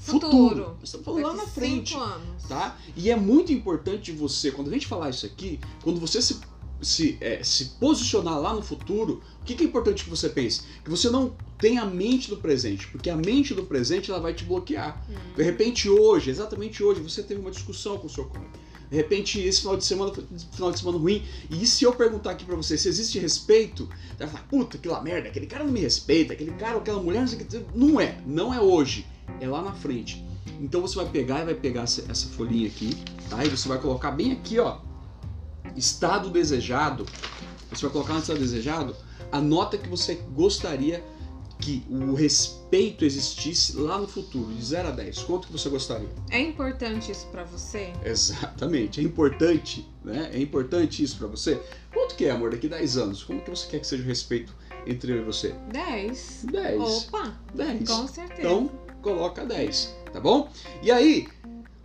futuro. 0.05 0.31
Futuro. 0.31 0.61
Nós 0.79 0.83
estamos 0.83 1.05
falando 1.05 1.23
lá 1.23 1.29
Daqui 1.33 1.45
na 1.45 1.47
frente 1.51 1.89
cinco 1.93 2.01
anos. 2.03 2.43
tá? 2.47 2.77
E 2.95 3.09
é 3.09 3.15
muito 3.15 3.51
importante 3.51 4.11
você, 4.11 4.51
quando 4.51 4.69
a 4.69 4.71
gente 4.71 4.87
falar 4.87 5.09
isso 5.09 5.25
aqui, 5.25 5.59
quando 5.83 5.99
você 5.99 6.21
se, 6.21 6.39
se, 6.81 7.17
é, 7.21 7.43
se 7.43 7.65
posicionar 7.79 8.39
lá 8.39 8.53
no 8.53 8.61
futuro, 8.61 9.21
o 9.41 9.45
que, 9.45 9.55
que 9.55 9.63
é 9.63 9.67
importante 9.67 10.03
que 10.03 10.09
você 10.09 10.29
pense? 10.29 10.61
Que 10.83 10.89
você 10.89 11.09
não 11.09 11.35
tenha 11.57 11.81
a 11.81 11.85
mente 11.85 12.29
do 12.29 12.37
presente, 12.37 12.87
porque 12.87 13.09
a 13.09 13.15
mente 13.15 13.53
do 13.53 13.63
presente 13.63 14.11
ela 14.11 14.19
vai 14.19 14.33
te 14.33 14.43
bloquear. 14.43 15.03
De 15.35 15.43
repente 15.43 15.89
hoje, 15.89 16.29
exatamente 16.29 16.83
hoje, 16.83 17.01
você 17.01 17.23
teve 17.23 17.39
uma 17.41 17.51
discussão 17.51 17.97
com 17.97 18.07
o 18.07 18.09
seu 18.09 18.25
cônjuge. 18.25 18.65
De 18.89 18.95
repente, 18.95 19.39
esse 19.41 19.61
final 19.61 19.75
de 19.75 19.83
semana 19.83 20.13
foi 20.13 20.23
final 20.51 20.71
de 20.71 20.77
semana 20.77 20.99
ruim. 20.99 21.23
E 21.49 21.65
se 21.65 21.83
eu 21.83 21.91
perguntar 21.93 22.31
aqui 22.31 22.45
pra 22.45 22.55
você 22.55 22.77
se 22.77 22.87
existe 22.87 23.17
respeito, 23.17 23.89
você 24.09 24.17
vai 24.19 24.27
falar, 24.27 24.43
puta, 24.43 24.77
aquela 24.77 25.01
merda, 25.01 25.27
aquele 25.27 25.47
cara 25.47 25.63
não 25.63 25.71
me 25.71 25.79
respeita, 25.79 26.33
aquele 26.33 26.51
cara, 26.51 26.77
aquela 26.77 27.01
mulher, 27.01 27.27
sei. 27.27 27.45
Não 27.73 27.99
é, 27.99 28.21
não 28.27 28.53
é 28.53 28.61
hoje, 28.61 29.05
é 29.39 29.47
lá 29.47 29.61
na 29.61 29.73
frente. 29.73 30.25
Então 30.59 30.81
você 30.81 30.95
vai 30.95 31.07
pegar 31.07 31.41
e 31.41 31.45
vai 31.45 31.55
pegar 31.55 31.83
essa, 31.83 32.27
folhinha 32.29 32.67
aqui, 32.67 32.95
tá? 33.29 33.43
E 33.43 33.49
você 33.49 33.67
vai 33.67 33.79
colocar 33.79 34.11
bem 34.11 34.31
aqui, 34.31 34.59
ó, 34.59 34.77
estado 35.75 36.29
desejado. 36.29 37.05
Você 37.69 37.81
vai 37.81 37.91
colocar 37.91 38.13
no 38.13 38.19
estado 38.19 38.39
desejado 38.39 38.95
a 39.31 39.41
nota 39.41 39.77
que 39.77 39.89
você 39.89 40.15
gostaria 40.33 41.03
que 41.59 41.83
o 41.89 42.13
respeito 42.13 43.05
existisse 43.05 43.77
lá 43.77 43.97
no 43.97 44.07
futuro, 44.07 44.53
de 44.53 44.63
0 44.63 44.89
a 44.89 44.91
10. 44.91 45.19
Quanto 45.19 45.47
que 45.47 45.53
você 45.53 45.69
gostaria? 45.69 46.09
É 46.29 46.39
importante 46.39 47.11
isso 47.11 47.27
pra 47.27 47.43
você? 47.43 47.93
Exatamente, 48.03 48.99
é 48.99 49.03
importante, 49.03 49.87
né? 50.03 50.29
É 50.33 50.39
importante 50.39 51.01
isso 51.01 51.17
pra 51.17 51.27
você. 51.27 51.61
Quanto 51.93 52.15
que 52.15 52.25
é, 52.25 52.31
amor, 52.31 52.51
daqui 52.51 52.67
10 52.67 52.97
anos? 52.97 53.23
Como 53.23 53.41
que 53.41 53.49
você 53.49 53.67
quer 53.67 53.79
que 53.79 53.87
seja 53.87 54.03
o 54.03 54.05
respeito 54.05 54.53
entre 54.85 55.13
eu 55.13 55.17
e 55.17 55.23
você? 55.23 55.55
10. 55.71 56.45
10. 56.51 56.81
Opa, 56.81 57.39
10. 57.53 57.89
com 57.89 58.07
certeza. 58.07 58.41
Então, 58.41 58.71
coloca 59.05 59.45
10, 59.45 59.95
tá 60.11 60.19
bom? 60.19 60.49
E 60.81 60.91
aí, 60.91 61.27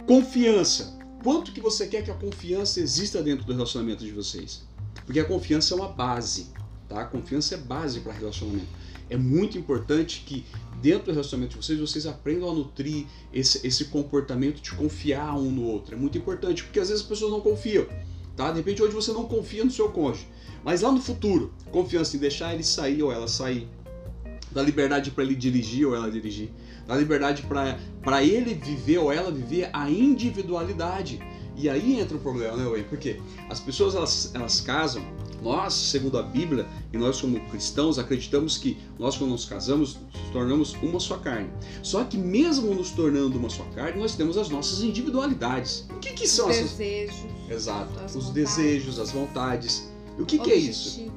confiança. 0.07 0.99
Quanto 1.23 1.53
que 1.53 1.61
você 1.61 1.87
quer 1.87 2.03
que 2.03 2.11
a 2.11 2.15
confiança 2.15 2.81
exista 2.81 3.23
dentro 3.23 3.45
do 3.45 3.53
relacionamento 3.53 4.03
de 4.03 4.11
vocês? 4.11 4.63
Porque 5.05 5.21
a 5.21 5.25
confiança 5.25 5.75
é 5.75 5.77
uma 5.77 5.89
base, 5.89 6.47
tá? 6.89 7.03
A 7.03 7.05
confiança 7.05 7.57
é 7.57 7.59
base 7.59 8.01
para 8.01 8.15
relacionamento. 8.15 8.69
É 9.11 9.19
muito 9.19 9.59
importante 9.59 10.23
que 10.25 10.47
dentro 10.81 11.07
do 11.07 11.11
relacionamento 11.11 11.59
de 11.59 11.67
vocês, 11.67 11.79
vocês 11.79 12.07
aprendam 12.07 12.49
a 12.49 12.55
nutrir 12.55 13.05
esse, 13.35 13.67
esse 13.67 13.85
comportamento 13.87 14.63
de 14.63 14.71
confiar 14.71 15.37
um 15.37 15.51
no 15.51 15.65
outro. 15.65 15.95
É 15.95 15.99
muito 15.99 16.17
importante, 16.17 16.65
porque 16.65 16.81
às 16.81 16.89
vezes 16.89 17.03
as 17.03 17.09
pessoas 17.09 17.31
não 17.31 17.43
confiam, 17.43 17.87
tá? 18.35 18.51
De 18.51 18.57
repente 18.57 18.83
hoje 18.83 18.95
você 18.95 19.13
não 19.13 19.25
confia 19.25 19.63
no 19.63 19.71
seu 19.71 19.91
cônjuge, 19.91 20.27
mas 20.65 20.81
lá 20.81 20.91
no 20.91 21.03
futuro, 21.03 21.53
confiança 21.71 22.17
em 22.17 22.21
deixar 22.21 22.55
ele 22.55 22.65
sair 22.65 23.03
ou 23.03 23.13
ela 23.13 23.29
sair, 23.29 23.69
dá 24.51 24.63
liberdade 24.63 25.11
para 25.11 25.23
ele 25.23 25.35
dirigir 25.35 25.87
ou 25.87 25.95
ela 25.95 26.11
dirigir, 26.11 26.51
dá 26.87 26.97
liberdade 26.97 27.43
para 28.03 28.23
ele 28.23 28.55
viver 28.55 28.99
ou 28.99 29.13
ela 29.13 29.31
viver 29.31 29.71
a 29.73 29.91
individualidade. 29.91 31.21
E 31.57 31.69
aí 31.69 32.01
entra 32.01 32.17
o 32.17 32.21
problema, 32.21 32.57
né, 32.57 32.65
Wayne? 32.65 32.85
Porque 32.89 33.21
as 33.49 33.61
pessoas 33.61 33.95
elas, 33.95 34.31
elas 34.35 34.61
casam, 34.63 35.03
nós, 35.43 35.75
segundo 35.75 36.19
a 36.19 36.23
Bíblia, 36.23 36.67
e 36.93 36.97
nós 36.97 37.21
como 37.21 37.39
cristãos 37.51 37.99
acreditamos 37.99 38.57
que 38.57 38.79
nós 38.99 39.17
quando 39.17 39.31
nos 39.31 39.45
casamos 39.45 39.99
nos 40.15 40.31
tornamos 40.33 40.75
uma 40.83 40.99
só 40.99 41.19
carne. 41.19 41.51
Só 41.83 42.05
que 42.05 42.17
mesmo 42.17 42.75
nos 42.75 42.91
tornando 42.91 43.39
uma 43.39 43.51
só 43.51 43.65
carne, 43.75 44.01
nós 44.01 44.15
temos 44.15 44.39
as 44.39 44.49
nossas 44.49 44.83
individualidades. 44.83 45.87
O 45.91 45.99
que, 45.99 46.13
que 46.13 46.27
são 46.27 46.49
Os 46.49 46.57
essas? 46.57 46.71
desejos. 46.73 47.27
Exato. 47.49 47.93
Os 48.07 48.13
vontades. 48.13 48.33
desejos, 48.33 48.99
as 48.99 49.11
vontades. 49.11 49.91
E 50.19 50.23
o 50.23 50.27
que, 50.27 50.39
que 50.39 50.51
é 50.51 50.57
isso? 50.57 51.11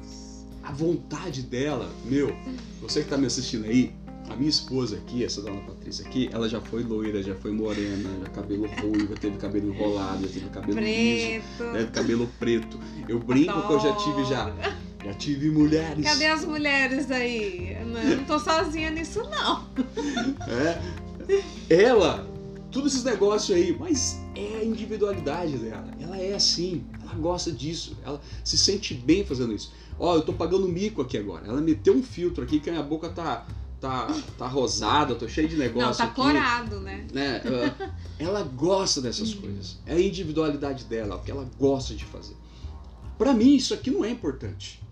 a 0.64 0.72
vontade 0.72 1.42
dela, 1.42 1.90
meu, 2.06 2.34
você 2.80 3.02
que 3.02 3.10
tá 3.10 3.18
me 3.18 3.26
assistindo 3.26 3.66
aí, 3.66 3.92
A 4.30 4.36
minha 4.36 4.48
esposa 4.48 4.96
aqui, 4.96 5.22
essa 5.22 5.42
dona 5.42 5.60
Patrícia 5.60 6.04
aqui, 6.06 6.28
ela 6.32 6.48
já 6.48 6.60
foi 6.60 6.82
loira, 6.82 7.22
já 7.22 7.34
foi 7.34 7.52
morena, 7.52 8.08
já 8.20 8.30
cabelo 8.30 8.66
ruivo, 8.66 9.14
teve 9.14 9.36
cabelo 9.36 9.72
enrolado, 9.72 10.22
já 10.22 10.28
teve 10.28 10.48
cabelo 10.48 10.74
Preto. 10.74 10.86
liso, 10.88 11.72
né, 11.72 11.90
cabelo 11.92 12.30
preto. 12.38 12.80
Eu 13.08 13.18
brinco 13.20 13.66
que 13.66 13.72
eu 13.72 13.80
já 13.80 13.94
tive 13.96 14.24
já, 14.24 14.52
já 15.04 15.14
tive 15.14 15.50
mulheres. 15.50 16.04
Cadê 16.04 16.26
as 16.26 16.44
mulheres 16.44 17.10
aí? 17.10 17.76
Eu 17.78 17.86
não, 17.86 18.00
eu 18.00 18.16
não 18.16 18.24
tô 18.24 18.38
sozinha 18.38 18.90
nisso, 18.90 19.22
não. 19.30 19.68
É, 20.48 20.80
ela, 21.68 22.26
todos 22.72 22.92
esses 22.92 23.04
negócios 23.04 23.56
aí, 23.56 23.76
mas 23.78 24.20
é 24.34 24.60
a 24.60 24.64
individualidade 24.64 25.58
dela. 25.58 25.90
Ela 26.00 26.18
é 26.18 26.34
assim, 26.34 26.84
ela 27.02 27.14
gosta 27.14 27.52
disso, 27.52 27.96
ela 28.04 28.20
se 28.42 28.58
sente 28.58 28.94
bem 28.94 29.24
fazendo 29.24 29.52
isso. 29.52 29.72
Ó, 29.98 30.16
eu 30.16 30.22
tô 30.22 30.32
pagando 30.32 30.66
mico 30.66 31.02
aqui 31.02 31.16
agora. 31.16 31.46
Ela 31.46 31.60
meteu 31.60 31.94
um 31.94 32.02
filtro 32.02 32.42
aqui 32.42 32.58
que 32.58 32.68
a 32.68 32.72
minha 32.72 32.84
boca 32.84 33.08
tá 33.08 33.46
tá, 33.84 34.06
tá 34.38 34.46
rosada, 34.46 35.14
tô 35.14 35.28
cheio 35.28 35.46
de 35.46 35.56
negócio 35.58 35.88
Não, 35.88 35.94
tá 35.94 36.04
aqui. 36.04 36.14
corado, 36.14 36.80
né? 36.80 37.06
né? 37.12 37.42
Ela 38.18 38.42
gosta 38.42 39.02
dessas 39.02 39.34
coisas. 39.34 39.78
É 39.84 39.94
a 39.94 40.00
individualidade 40.00 40.84
dela, 40.84 41.16
é 41.16 41.18
o 41.18 41.22
que 41.22 41.30
ela 41.30 41.46
gosta 41.58 41.94
de 41.94 42.04
fazer. 42.06 42.34
Pra 43.18 43.34
mim, 43.34 43.54
isso 43.54 43.74
aqui 43.74 43.90
não 43.90 44.02
é 44.02 44.10
importante. 44.10 44.82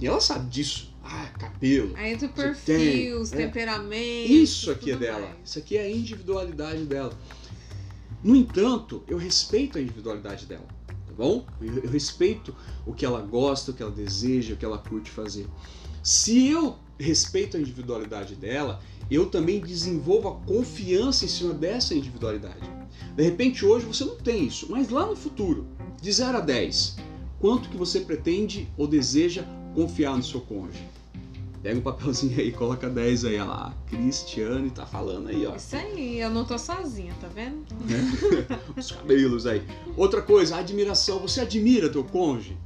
E 0.00 0.06
ela 0.06 0.20
sabe 0.22 0.48
disso. 0.48 0.90
Ah, 1.04 1.26
cabelo. 1.38 1.94
Aí 1.96 2.18
Você 2.18 2.28
perfil, 2.28 3.20
os 3.20 3.32
é. 3.32 3.36
temperamentos. 3.36 4.30
Isso 4.30 4.70
aqui 4.70 4.92
é 4.92 4.96
dela. 4.96 5.20
mais. 5.20 5.36
Isso 5.44 5.58
aqui 5.58 5.76
é 5.76 5.82
a 5.82 5.90
individualidade 5.90 6.84
dela. 6.84 7.12
No 8.24 8.34
entanto, 8.34 9.02
eu 9.06 9.18
respeito 9.18 9.76
a 9.76 9.80
individualidade 9.80 10.46
dela, 10.46 10.66
tá 10.86 11.12
bom? 11.16 11.46
Eu, 11.60 11.84
eu 11.84 11.90
respeito 11.90 12.54
o 12.86 12.94
que 12.94 13.04
ela 13.04 13.20
gosta, 13.20 13.70
o 13.70 13.74
que 13.74 13.82
ela 13.82 13.92
deseja, 13.92 14.54
o 14.54 14.56
que 14.56 14.64
ela 14.64 14.78
curte 14.78 15.10
fazer. 15.10 15.46
Se 16.02 16.48
eu 16.48 16.78
respeito 17.00 17.56
a 17.56 17.60
individualidade 17.60 18.34
dela, 18.34 18.80
eu 19.10 19.26
também 19.26 19.60
desenvolvo 19.60 20.28
a 20.28 20.34
confiança 20.46 21.24
em 21.24 21.28
cima 21.28 21.52
dessa 21.52 21.94
individualidade. 21.94 22.68
De 23.16 23.22
repente 23.22 23.64
hoje 23.64 23.86
você 23.86 24.04
não 24.04 24.16
tem 24.16 24.44
isso, 24.46 24.66
mas 24.70 24.88
lá 24.88 25.06
no 25.06 25.16
futuro, 25.16 25.66
de 26.00 26.12
0 26.12 26.38
a 26.38 26.40
10, 26.40 26.96
quanto 27.40 27.68
que 27.68 27.76
você 27.76 28.00
pretende 28.00 28.68
ou 28.76 28.86
deseja 28.86 29.44
confiar 29.74 30.16
no 30.16 30.22
seu 30.22 30.40
cônjuge? 30.40 30.84
Pega 31.62 31.78
um 31.78 31.82
papelzinho 31.82 32.38
aí, 32.40 32.52
coloca 32.52 32.88
10 32.88 33.26
aí, 33.26 33.34
olha 33.34 33.44
lá. 33.44 33.76
Cristiane 33.86 34.70
tá 34.70 34.86
falando 34.86 35.28
aí, 35.28 35.44
ó. 35.46 35.54
Isso 35.56 35.76
aí, 35.76 36.18
eu 36.18 36.30
não 36.30 36.42
tô 36.46 36.56
sozinha, 36.58 37.12
tá 37.20 37.28
vendo? 37.28 37.66
Os 38.74 38.90
cabelos 38.92 39.46
aí. 39.46 39.62
Outra 39.94 40.22
coisa, 40.22 40.56
admiração. 40.56 41.18
Você 41.18 41.42
admira 41.42 41.90
teu 41.90 42.02
cônjuge? 42.02 42.56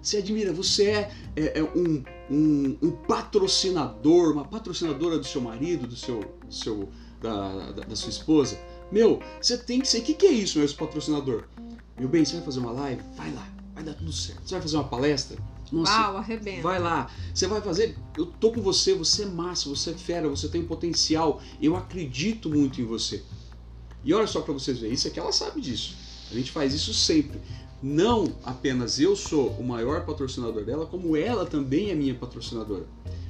Você 0.00 0.16
admira, 0.16 0.54
você 0.54 0.84
é, 0.84 1.10
é- 1.36 1.58
é 1.58 1.62
um, 1.62 2.02
um, 2.30 2.76
um 2.80 2.90
patrocinador, 2.90 4.32
uma 4.32 4.44
patrocinadora 4.44 5.18
do 5.18 5.26
seu 5.26 5.40
marido, 5.40 5.86
do 5.86 5.96
seu, 5.96 6.20
do 6.46 6.54
seu 6.54 6.88
da, 7.20 7.72
da, 7.72 7.84
da 7.84 7.96
sua 7.96 8.10
esposa? 8.10 8.58
Meu, 8.90 9.20
você 9.40 9.58
tem 9.58 9.80
que 9.80 9.88
ser. 9.88 9.98
O 9.98 10.02
que, 10.02 10.14
que 10.14 10.26
é 10.26 10.32
isso, 10.32 10.58
meu 10.58 10.68
patrocinador? 10.74 11.44
Meu 11.98 12.08
bem, 12.08 12.24
você 12.24 12.36
vai 12.36 12.44
fazer 12.44 12.60
uma 12.60 12.72
live? 12.72 13.02
Vai 13.16 13.32
lá, 13.32 13.46
vai 13.74 13.84
dar 13.84 13.94
tudo 13.94 14.12
certo. 14.12 14.42
Você 14.44 14.54
vai 14.54 14.62
fazer 14.62 14.76
uma 14.76 14.88
palestra? 14.88 15.38
Nossa, 15.70 15.92
Uau, 15.92 16.16
arrebenta. 16.16 16.62
Vai 16.62 16.80
lá, 16.80 17.10
você 17.32 17.46
vai 17.46 17.60
fazer. 17.60 17.96
Eu 18.16 18.26
tô 18.26 18.50
com 18.52 18.60
você, 18.60 18.94
você 18.94 19.22
é 19.22 19.26
massa, 19.26 19.68
você 19.68 19.90
é 19.90 19.94
fera, 19.94 20.28
você 20.28 20.48
tem 20.48 20.64
potencial. 20.64 21.40
Eu 21.60 21.76
acredito 21.76 22.48
muito 22.48 22.80
em 22.80 22.84
você. 22.84 23.22
E 24.02 24.12
olha 24.14 24.26
só 24.26 24.40
para 24.40 24.52
vocês 24.52 24.78
verem, 24.78 24.94
isso 24.94 25.06
aqui 25.06 25.20
ela 25.20 25.32
sabe 25.32 25.60
disso. 25.60 25.94
A 26.30 26.34
gente 26.34 26.50
faz 26.50 26.72
isso 26.72 26.94
sempre. 26.94 27.40
Não 27.82 28.32
apenas 28.44 29.00
eu 29.00 29.16
sou 29.16 29.48
o 29.52 29.64
maior 29.64 30.04
patrocinador 30.04 30.64
dela, 30.64 30.84
como 30.84 31.16
ela 31.16 31.46
também 31.46 31.90
é 31.90 31.94
minha 31.94 32.14
patrocinadora. 32.14 32.84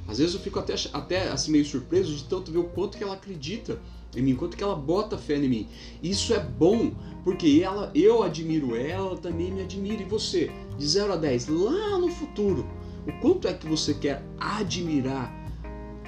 Às 0.07 0.17
vezes 0.17 0.33
eu 0.33 0.41
fico 0.41 0.59
até, 0.59 0.75
até 0.91 1.29
assim 1.29 1.51
meio 1.51 1.63
surpreso 1.63 2.13
de 2.13 2.25
tanto 2.25 2.51
ver 2.51 2.57
o 2.57 2.65
quanto 2.65 2.97
que 2.97 3.03
ela 3.03 3.13
acredita 3.13 3.79
em 4.13 4.21
mim, 4.21 4.35
quanto 4.35 4.57
que 4.57 4.63
ela 4.63 4.75
bota 4.75 5.17
fé 5.17 5.37
em 5.37 5.47
mim. 5.47 5.67
Isso 6.03 6.33
é 6.33 6.39
bom, 6.39 6.91
porque 7.23 7.61
ela, 7.63 7.91
eu 7.95 8.23
admiro 8.23 8.75
ela, 8.75 9.07
ela 9.07 9.17
também 9.17 9.51
me 9.51 9.61
admira. 9.61 10.01
E 10.01 10.05
você, 10.05 10.51
de 10.77 10.85
0 10.85 11.13
a 11.13 11.15
10, 11.15 11.47
lá 11.47 11.97
no 11.97 12.09
futuro, 12.09 12.65
o 13.07 13.11
quanto 13.21 13.47
é 13.47 13.53
que 13.53 13.65
você 13.67 13.93
quer 13.93 14.21
admirar 14.37 15.33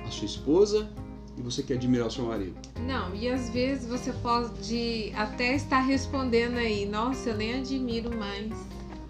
a 0.06 0.12
sua 0.12 0.26
esposa 0.26 0.90
e 1.38 1.42
você 1.42 1.64
quer 1.64 1.76
admirar 1.76 2.08
o 2.08 2.12
seu 2.12 2.26
marido? 2.26 2.56
Não, 2.88 3.14
e 3.16 3.28
às 3.30 3.50
vezes 3.50 3.88
você 3.88 4.14
pode 4.14 5.12
até 5.16 5.56
estar 5.56 5.80
respondendo 5.80 6.58
aí, 6.58 6.86
nossa, 6.86 7.30
eu 7.30 7.38
nem 7.38 7.56
admiro 7.56 8.16
mais. 8.16 8.52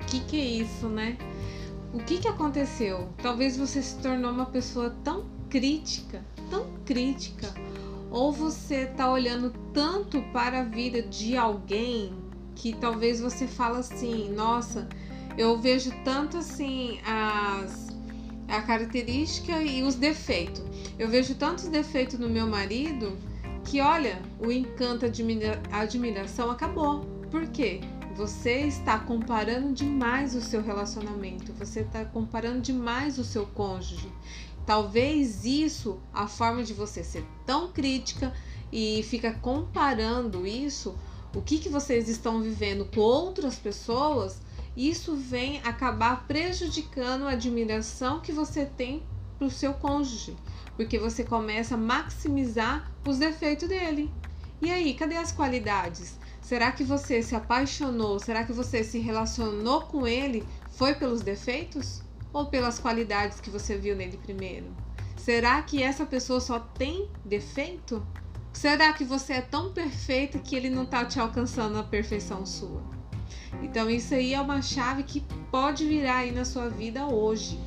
O 0.02 0.06
que, 0.06 0.20
que 0.22 0.40
é 0.40 0.46
isso, 0.46 0.88
né? 0.88 1.18
O 1.94 2.00
que, 2.00 2.18
que 2.20 2.28
aconteceu? 2.28 3.10
Talvez 3.22 3.58
você 3.58 3.82
se 3.82 3.98
tornou 3.98 4.32
uma 4.32 4.46
pessoa 4.46 4.90
tão 5.04 5.26
crítica, 5.50 6.24
tão 6.50 6.66
crítica, 6.86 7.54
ou 8.10 8.32
você 8.32 8.86
tá 8.86 9.12
olhando 9.12 9.52
tanto 9.74 10.22
para 10.34 10.62
a 10.62 10.64
vida 10.64 11.02
de 11.02 11.36
alguém 11.36 12.14
que 12.56 12.74
talvez 12.74 13.20
você 13.20 13.48
fala 13.48 13.80
assim, 13.80 14.32
nossa, 14.32 14.88
eu 15.38 15.58
vejo 15.58 15.92
tanto 16.04 16.38
assim 16.38 17.00
as 17.06 17.93
a 18.58 18.62
característica 18.62 19.62
e 19.62 19.84
os 19.84 19.96
defeitos. 19.96 20.62
Eu 20.98 21.10
vejo 21.10 21.36
tantos 21.36 21.66
defeitos 21.66 22.20
no 22.20 22.30
meu 22.30 22.48
marido 22.48 23.18
que, 23.66 23.82
olha, 23.82 24.22
o 24.40 24.52
encanto, 24.52 25.06
admira- 25.06 25.62
admiração 25.72 26.52
acabou. 26.52 27.02
Por 27.32 27.48
quê? 27.48 27.82
Você 28.16 28.62
está 28.62 29.00
comparando 29.00 29.74
demais 29.74 30.36
o 30.36 30.42
seu 30.42 30.62
relacionamento, 30.62 31.52
você 31.54 31.80
está 31.80 32.06
comparando 32.06 32.62
demais 32.62 33.18
o 33.18 33.24
seu 33.24 33.48
cônjuge. 33.48 34.08
Talvez 34.68 35.44
isso, 35.46 36.00
a 36.14 36.28
forma 36.28 36.64
de 36.64 36.74
você 36.74 37.04
ser 37.04 37.26
tão 37.46 37.72
crítica 37.72 38.32
e 38.72 39.02
fica 39.04 39.34
comparando 39.34 40.46
isso, 40.46 40.96
o 41.36 41.42
que, 41.42 41.58
que 41.58 41.70
vocês 41.70 42.08
estão 42.08 42.40
vivendo 42.42 42.86
com 42.86 43.02
outras 43.02 43.56
pessoas, 43.56 44.43
isso 44.76 45.16
vem 45.16 45.62
acabar 45.64 46.28
prejudicando 46.28 47.28
a 47.28 47.32
admiração 47.32 48.20
que 48.20 48.32
você 48.32 48.66
tem 48.66 49.04
para 49.38 49.48
o 49.48 49.52
seu 49.52 49.74
cônjuge, 49.74 50.36
porque 50.76 50.98
você 50.98 51.24
começa 51.24 51.76
a 51.76 51.78
maximizar 51.78 52.92
os 53.06 53.20
defeitos 53.20 53.70
dele. 53.70 54.12
E 54.62 54.72
aí, 54.72 54.94
cadê 54.94 55.18
as 55.18 55.32
qualidades? 55.32 56.18
Será 56.42 56.72
que 56.72 56.84
você 56.84 57.22
se 57.22 57.36
apaixonou? 57.36 58.20
Será 58.20 58.44
que 58.44 58.54
você 58.54 58.84
se 58.84 58.98
relacionou 58.98 59.82
com 59.82 60.08
ele? 60.08 60.48
Foi 60.72 60.96
pelos 60.96 61.22
defeitos 61.22 62.02
ou 62.32 62.48
pelas 62.48 62.80
qualidades 62.80 63.40
que 63.40 63.50
você 63.50 63.78
viu 63.78 63.96
nele 63.96 64.18
primeiro? 64.18 64.74
Será 65.18 65.62
que 65.62 65.84
essa 65.84 66.06
pessoa 66.06 66.40
só 66.40 66.60
tem 66.60 67.10
defeito? 67.24 68.06
Será 68.52 68.92
que 68.94 69.04
você 69.04 69.34
é 69.34 69.42
tão 69.42 69.72
perfeita 69.72 70.40
que 70.40 70.56
ele 70.56 70.70
não 70.70 70.84
está 70.84 71.06
te 71.06 71.20
alcançando 71.20 71.78
a 71.78 71.84
perfeição 71.84 72.46
sua? 72.46 73.03
Então 73.62 73.90
isso 73.90 74.14
aí 74.14 74.34
é 74.34 74.42
uma 74.42 74.62
chave 74.62 75.04
que 75.04 75.22
pode 75.52 75.86
virar 75.86 76.18
aí 76.20 76.32
na 76.32 76.46
sua 76.46 76.70
vida 76.70 77.06
hoje. 77.08 77.58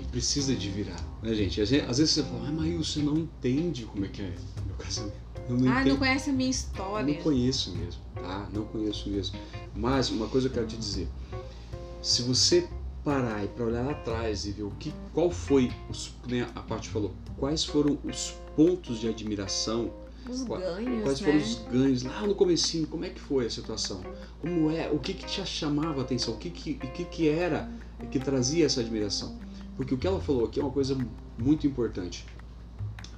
E 0.00 0.04
precisa 0.06 0.54
de 0.54 0.70
virar, 0.70 1.00
né, 1.22 1.34
gente? 1.34 1.60
Às 1.60 1.70
vezes 1.70 2.10
você 2.10 2.22
fala, 2.22 2.48
ah, 2.48 2.52
mas 2.52 2.74
você 2.88 3.00
não 3.00 3.16
entende 3.18 3.84
como 3.84 4.04
é 4.04 4.08
que 4.08 4.22
é 4.22 4.32
meu 4.66 4.76
casamento. 4.76 5.14
Eu 5.48 5.56
não 5.58 5.70
Ah, 5.70 5.80
entendo. 5.80 5.92
não 5.92 5.96
conhece 5.98 6.30
a 6.30 6.32
minha 6.32 6.46
Eu 6.48 6.50
história. 6.50 7.14
não 7.14 7.22
conheço 7.22 7.76
mesmo, 7.76 8.00
tá? 8.14 8.48
Não 8.52 8.64
conheço 8.64 9.10
mesmo. 9.10 9.38
Mas 9.74 10.10
uma 10.10 10.26
coisa 10.26 10.48
eu 10.48 10.52
quero 10.52 10.66
te 10.66 10.76
dizer: 10.76 11.06
se 12.00 12.22
você 12.22 12.66
parar 13.04 13.44
e 13.44 13.48
para 13.48 13.64
olhar 13.66 13.90
atrás 13.90 14.46
e 14.46 14.52
ver 14.52 14.62
o 14.62 14.70
que, 14.70 14.92
qual 15.12 15.30
foi 15.30 15.70
os, 15.90 16.14
né, 16.26 16.48
a 16.54 16.60
parte 16.60 16.88
falou, 16.88 17.12
quais 17.36 17.62
foram 17.62 17.98
os 18.02 18.32
pontos 18.56 18.98
de 19.00 19.08
admiração, 19.08 19.90
Os 20.28 20.42
ganhos, 20.42 21.02
quais 21.02 21.20
né? 21.20 21.26
foram 21.26 21.38
os 21.38 21.54
ganhos 21.70 22.02
lá 22.02 22.26
no 22.26 22.34
comecinho, 22.34 22.86
como 22.86 23.04
é 23.04 23.10
que 23.10 23.20
foi 23.20 23.46
a 23.46 23.50
situação? 23.50 24.02
Como 24.40 24.70
é, 24.70 24.90
o 24.90 24.98
que 24.98 25.14
que 25.14 25.26
te 25.26 25.44
chamava 25.46 26.00
a 26.00 26.04
atenção? 26.04 26.34
O 26.34 26.36
que 26.38 26.50
que, 26.50 26.72
o 26.72 26.92
que 26.92 27.04
que 27.04 27.28
era 27.28 27.70
que 28.10 28.18
trazia 28.18 28.66
essa 28.66 28.80
admiração? 28.80 29.38
Porque 29.76 29.94
o 29.94 29.98
que 29.98 30.06
ela 30.06 30.20
falou 30.20 30.44
aqui 30.46 30.60
é 30.60 30.62
uma 30.62 30.72
coisa 30.72 30.96
muito 31.38 31.66
importante. 31.66 32.24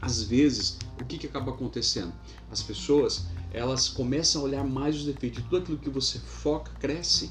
Às 0.00 0.22
vezes, 0.22 0.78
o 1.00 1.04
que 1.04 1.18
que 1.18 1.26
acaba 1.26 1.52
acontecendo? 1.52 2.12
As 2.50 2.62
pessoas, 2.62 3.26
elas 3.52 3.88
começam 3.88 4.42
a 4.42 4.44
olhar 4.44 4.64
mais 4.64 4.96
os 4.96 5.04
defeitos. 5.04 5.42
Tudo 5.44 5.56
aquilo 5.58 5.78
que 5.78 5.90
você 5.90 6.18
foca 6.18 6.70
cresce. 6.78 7.30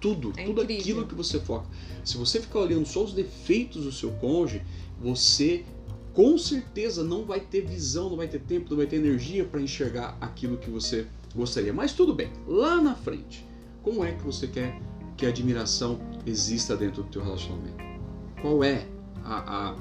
Tudo, 0.00 0.32
É 0.36 0.44
tudo 0.44 0.62
incrível. 0.62 0.80
aquilo 0.80 1.06
que 1.06 1.14
você 1.14 1.38
foca. 1.38 1.66
Se 2.04 2.16
você 2.16 2.40
ficar 2.40 2.60
olhando 2.60 2.86
só 2.86 3.04
os 3.04 3.12
defeitos 3.12 3.84
do 3.84 3.92
seu 3.92 4.10
cônjuge, 4.12 4.62
você 5.00 5.64
com 6.12 6.36
certeza 6.36 7.02
não 7.02 7.24
vai 7.24 7.40
ter 7.40 7.62
visão, 7.62 8.10
não 8.10 8.16
vai 8.16 8.28
ter 8.28 8.40
tempo, 8.40 8.70
não 8.70 8.76
vai 8.76 8.86
ter 8.86 8.96
energia 8.96 9.44
para 9.44 9.60
enxergar 9.60 10.16
aquilo 10.20 10.58
que 10.58 10.70
você 10.70 11.06
gostaria. 11.34 11.72
Mas 11.72 11.92
tudo 11.92 12.14
bem, 12.14 12.30
lá 12.46 12.80
na 12.80 12.94
frente, 12.94 13.46
como 13.82 14.04
é 14.04 14.12
que 14.12 14.22
você 14.22 14.46
quer 14.46 14.78
que 15.16 15.24
a 15.24 15.30
admiração 15.30 16.00
exista 16.26 16.76
dentro 16.76 17.02
do 17.02 17.08
teu 17.08 17.22
relacionamento? 17.22 17.82
Qual 18.40 18.62
é 18.62 18.86
a, 19.24 19.70
a, 19.70 19.76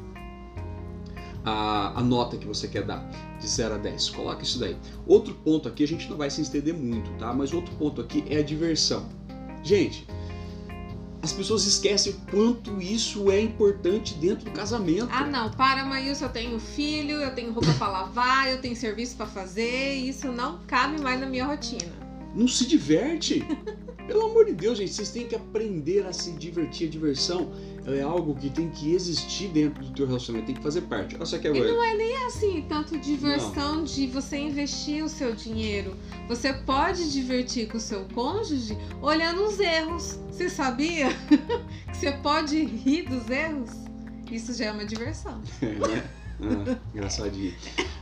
a, 1.44 2.00
a 2.00 2.04
nota 2.04 2.38
que 2.38 2.48
você 2.48 2.68
quer 2.68 2.84
dar 2.84 3.10
de 3.40 3.48
0 3.48 3.76
a 3.76 3.78
10? 3.78 4.10
Coloca 4.12 4.44
isso 4.44 4.60
daí. 4.60 4.78
Outro 5.06 5.34
ponto 5.34 5.68
aqui, 5.68 5.84
a 5.84 5.88
gente 5.88 6.10
não 6.10 6.16
vai 6.16 6.30
se 6.30 6.42
estender 6.42 6.74
muito, 6.74 7.12
tá? 7.18 7.34
Mas 7.34 7.54
outro 7.54 7.74
ponto 7.76 8.00
aqui 8.00 8.24
é 8.30 8.38
a 8.38 8.44
diversão. 8.44 9.10
Gente, 9.64 10.08
as 11.22 11.32
pessoas 11.32 11.66
esquecem 11.66 12.14
o 12.14 12.32
quanto 12.32 12.82
isso 12.82 13.30
é 13.30 13.40
importante 13.40 14.16
dentro 14.16 14.46
do 14.46 14.52
casamento. 14.52 15.10
Ah, 15.12 15.26
não, 15.26 15.52
para, 15.52 15.86
Maílson, 15.86 16.26
eu 16.26 16.30
tenho 16.30 16.60
filho, 16.60 17.18
eu 17.18 17.34
tenho 17.36 17.52
roupa 17.52 17.72
pra 17.78 17.88
lavar, 17.88 18.50
eu 18.50 18.60
tenho 18.60 18.76
serviço 18.76 19.16
pra 19.16 19.28
fazer, 19.28 19.94
isso 19.94 20.32
não 20.32 20.60
cabe 20.66 21.00
mais 21.00 21.20
na 21.20 21.28
minha 21.28 21.46
rotina. 21.46 21.92
Não 22.36 22.48
se 22.48 22.66
diverte. 22.66 23.46
Pelo 24.08 24.26
amor 24.26 24.46
de 24.46 24.54
Deus, 24.54 24.78
gente, 24.78 24.92
vocês 24.94 25.12
têm 25.12 25.28
que 25.28 25.36
aprender 25.36 26.06
a 26.06 26.12
se 26.12 26.32
divertir. 26.32 26.88
A 26.88 26.92
diversão 26.92 27.52
é 27.86 28.02
algo 28.02 28.36
que 28.36 28.50
tem 28.50 28.70
que 28.70 28.94
existir 28.94 29.48
dentro 29.48 29.84
do 29.84 29.92
teu 29.92 30.06
relacionamento, 30.06 30.48
tem 30.48 30.56
que 30.56 30.62
fazer 30.62 30.82
parte. 30.82 31.16
Olha 31.16 31.26
só 31.26 31.38
que 31.38 31.48
E 31.48 31.50
agora. 31.52 31.68
não 31.72 31.84
é 31.84 31.96
nem 31.96 32.26
assim, 32.26 32.66
tanto 32.70 32.98
diversão 33.00 33.84
de 33.84 34.08
você 34.08 34.38
investir 34.38 35.04
o 35.04 35.10
seu 35.10 35.34
dinheiro. 35.34 35.96
Você 36.28 36.54
pode 36.54 37.12
divertir 37.12 37.68
com 37.68 37.78
o 37.78 37.82
seu 37.82 38.06
cônjuge 38.14 38.78
olhando 39.02 39.44
os 39.44 39.60
erros. 39.60 40.20
Você 40.30 40.50
sabia 40.50 41.08
que 41.92 41.98
você 41.98 42.12
pode 42.12 42.64
rir 42.64 43.10
dos 43.10 43.30
erros? 43.30 43.72
Isso 44.32 44.54
já 44.54 44.66
é 44.66 44.72
uma 44.72 44.86
diversão. 44.86 45.42
É, 45.62 45.68
né? 45.68 46.10
Ah, 46.44 46.80
engraçadinho. 46.94 47.54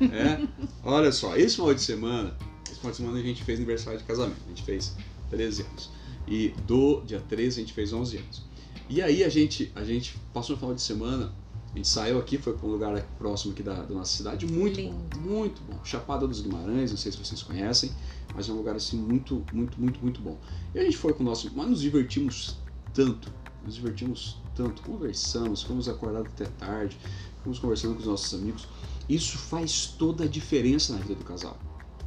É, 0.01 0.47
olha 0.81 1.11
só, 1.11 1.35
esse 1.35 1.55
final 1.55 1.73
de 1.73 1.81
semana, 1.81 2.37
esse 2.65 2.75
final 2.75 2.91
de 2.91 2.97
semana 2.97 3.19
a 3.19 3.21
gente 3.21 3.43
fez 3.43 3.59
aniversário 3.59 3.99
de 3.99 4.05
casamento. 4.05 4.37
A 4.45 4.49
gente 4.49 4.63
fez 4.63 4.95
13 5.29 5.63
anos. 5.63 5.89
E 6.25 6.49
do 6.65 7.01
dia 7.01 7.19
13 7.27 7.59
a 7.59 7.63
gente 7.63 7.73
fez 7.73 7.91
11 7.91 8.17
anos. 8.17 8.48
E 8.89 9.01
aí 9.01 9.23
a 9.23 9.29
gente, 9.29 9.71
a 9.75 9.83
gente 9.83 10.17
passou 10.33 10.55
no 10.55 10.59
final 10.59 10.73
de 10.75 10.81
semana, 10.81 11.31
a 11.73 11.77
gente 11.77 11.87
saiu 11.87 12.17
aqui, 12.17 12.37
foi 12.39 12.53
para 12.53 12.67
um 12.67 12.71
lugar 12.71 12.99
próximo 13.19 13.53
aqui 13.53 13.61
da, 13.61 13.83
da 13.83 13.93
nossa 13.93 14.11
cidade, 14.17 14.47
muito 14.47 14.77
Lindo. 14.81 14.93
bom, 15.15 15.19
muito 15.19 15.61
bom. 15.61 15.79
Chapada 15.83 16.27
dos 16.27 16.41
Guimarães, 16.41 16.89
não 16.89 16.97
sei 16.97 17.11
se 17.11 17.17
vocês 17.23 17.43
conhecem, 17.43 17.91
mas 18.33 18.49
é 18.49 18.51
um 18.51 18.55
lugar 18.55 18.75
assim 18.75 18.97
muito, 18.97 19.45
muito, 19.51 19.79
muito, 19.79 19.99
muito 20.01 20.21
bom. 20.21 20.39
E 20.73 20.79
a 20.79 20.83
gente 20.83 20.97
foi 20.97 21.13
com 21.13 21.21
o 21.21 21.25
nosso, 21.25 21.51
mas 21.55 21.69
nos 21.69 21.81
divertimos 21.81 22.57
tanto, 22.93 23.31
nos 23.63 23.75
divertimos 23.75 24.37
tanto, 24.55 24.81
conversamos, 24.81 25.61
fomos 25.61 25.87
acordados 25.87 26.31
até 26.33 26.45
tarde, 26.45 26.97
fomos 27.43 27.59
conversando 27.59 27.93
com 27.93 27.99
os 27.99 28.07
nossos 28.07 28.33
amigos. 28.33 28.67
Isso 29.07 29.37
faz 29.37 29.85
toda 29.97 30.23
a 30.23 30.27
diferença 30.27 30.93
na 30.93 30.99
vida 30.99 31.13
do 31.15 31.23
casal. 31.23 31.57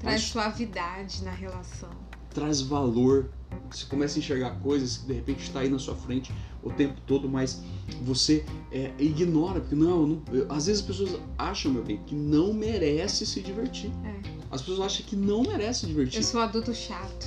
Traz 0.00 0.20
Faz- 0.22 0.32
suavidade 0.32 1.22
na 1.22 1.30
relação. 1.30 1.90
traz 2.34 2.60
valor. 2.60 3.30
Você 3.70 3.86
começa 3.86 4.16
a 4.16 4.20
enxergar 4.20 4.50
coisas 4.60 4.98
que 4.98 5.06
de 5.06 5.12
repente 5.14 5.42
está 5.42 5.60
aí 5.60 5.68
na 5.68 5.78
sua 5.78 5.94
frente 5.94 6.32
o 6.62 6.70
tempo 6.70 7.00
todo, 7.06 7.28
mas 7.28 7.60
você 8.02 8.44
é, 8.70 8.92
ignora, 8.98 9.60
porque 9.60 9.74
não, 9.74 10.06
não- 10.06 10.22
eu- 10.32 10.46
às 10.50 10.66
vezes 10.66 10.80
as 10.82 10.86
pessoas 10.86 11.20
acham, 11.36 11.72
meu 11.72 11.82
bem, 11.82 11.98
que 12.06 12.14
não 12.14 12.52
merece 12.52 13.26
se 13.26 13.40
divertir. 13.40 13.90
É. 14.04 14.20
As 14.50 14.60
pessoas 14.60 14.80
acham 14.80 15.06
que 15.06 15.16
não 15.16 15.42
merece 15.42 15.80
se 15.80 15.86
divertir. 15.86 16.18
Eu 16.18 16.22
sou 16.22 16.40
adulto 16.40 16.74
chato. 16.74 17.26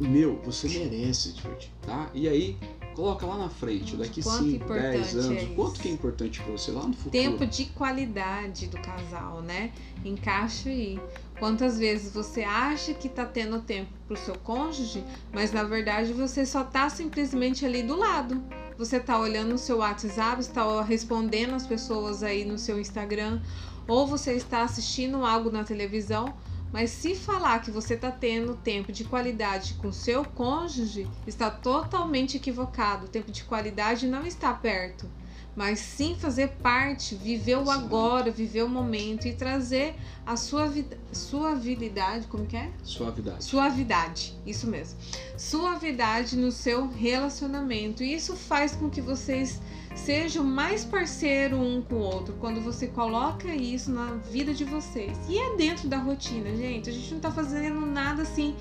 Meu, 0.00 0.40
você 0.44 0.68
merece 0.68 1.28
se 1.30 1.32
divertir, 1.34 1.70
tá? 1.82 2.10
E 2.14 2.26
aí, 2.28 2.56
coloca 2.94 3.24
lá 3.26 3.36
na 3.38 3.48
frente, 3.48 3.96
daqui 3.96 4.22
Quanto 4.22 4.44
5, 4.44 4.56
importante 4.64 4.90
10 4.92 5.16
anos, 5.16 5.42
é 5.42 5.46
quanto 5.54 5.80
que 5.80 5.88
é 5.88 5.90
importante 5.90 6.40
pra 6.42 6.52
você 6.52 6.70
lá 6.70 6.82
no 6.86 6.92
futuro. 6.94 7.10
Tempo 7.10 7.46
de 7.46 7.64
qualidade 7.66 8.66
do 8.68 8.78
casal, 8.78 9.42
né? 9.42 9.72
Encaixa 10.04 10.68
aí. 10.68 10.98
Quantas 11.38 11.78
vezes 11.78 12.12
você 12.12 12.42
acha 12.42 12.94
que 12.94 13.08
tá 13.08 13.24
tendo 13.24 13.60
tempo 13.60 13.90
pro 14.06 14.16
seu 14.16 14.36
cônjuge, 14.36 15.04
mas 15.32 15.52
na 15.52 15.64
verdade 15.64 16.12
você 16.12 16.46
só 16.46 16.62
tá 16.62 16.88
simplesmente 16.88 17.66
ali 17.66 17.82
do 17.82 17.96
lado. 17.96 18.42
Você 18.78 19.00
tá 19.00 19.18
olhando 19.18 19.50
no 19.50 19.58
seu 19.58 19.78
WhatsApp, 19.78 20.40
está 20.40 20.82
respondendo 20.82 21.54
as 21.54 21.66
pessoas 21.66 22.22
aí 22.22 22.44
no 22.44 22.56
seu 22.56 22.78
Instagram, 22.78 23.40
ou 23.86 24.06
você 24.06 24.32
está 24.32 24.62
assistindo 24.62 25.24
algo 25.24 25.50
na 25.50 25.64
televisão, 25.64 26.34
mas 26.72 26.90
se 26.90 27.14
falar 27.14 27.60
que 27.60 27.70
você 27.70 27.96
tá 27.96 28.10
tendo 28.10 28.56
tempo 28.56 28.90
de 28.90 29.04
qualidade 29.04 29.74
com 29.74 29.92
seu 29.92 30.24
cônjuge, 30.24 31.08
está 31.26 31.50
totalmente 31.50 32.36
equivocado. 32.36 33.06
O 33.06 33.08
tempo 33.08 33.30
de 33.30 33.44
qualidade 33.44 34.08
não 34.08 34.26
está 34.26 34.52
perto 34.52 35.08
mas 35.56 35.78
sim 35.78 36.16
fazer 36.18 36.48
parte, 36.62 37.14
viver 37.14 37.56
o 37.56 37.70
agora, 37.70 38.30
viver 38.30 38.64
o 38.64 38.68
momento 38.68 39.26
e 39.26 39.34
trazer 39.34 39.94
a 40.26 40.36
sua 40.36 40.66
vida, 40.66 40.98
suavidade, 41.12 42.26
como 42.26 42.46
que 42.46 42.56
é? 42.56 42.70
Suavidade. 42.82 43.44
Suavidade, 43.44 44.34
isso 44.46 44.66
mesmo. 44.66 44.98
Suavidade 45.36 46.36
no 46.36 46.50
seu 46.50 46.88
relacionamento. 46.88 48.02
E 48.02 48.14
isso 48.14 48.34
faz 48.34 48.74
com 48.74 48.90
que 48.90 49.00
vocês 49.00 49.60
sejam 49.94 50.42
mais 50.42 50.84
parceiro 50.84 51.56
um 51.56 51.80
com 51.80 51.94
o 51.94 52.00
outro 52.00 52.34
quando 52.40 52.60
você 52.60 52.88
coloca 52.88 53.54
isso 53.54 53.92
na 53.92 54.14
vida 54.30 54.52
de 54.52 54.64
vocês. 54.64 55.16
E 55.28 55.38
é 55.38 55.56
dentro 55.56 55.88
da 55.88 55.98
rotina, 55.98 56.54
gente. 56.56 56.90
A 56.90 56.92
gente 56.92 57.14
não 57.14 57.20
tá 57.20 57.30
fazendo 57.30 57.80
nada 57.86 58.22
assim 58.22 58.56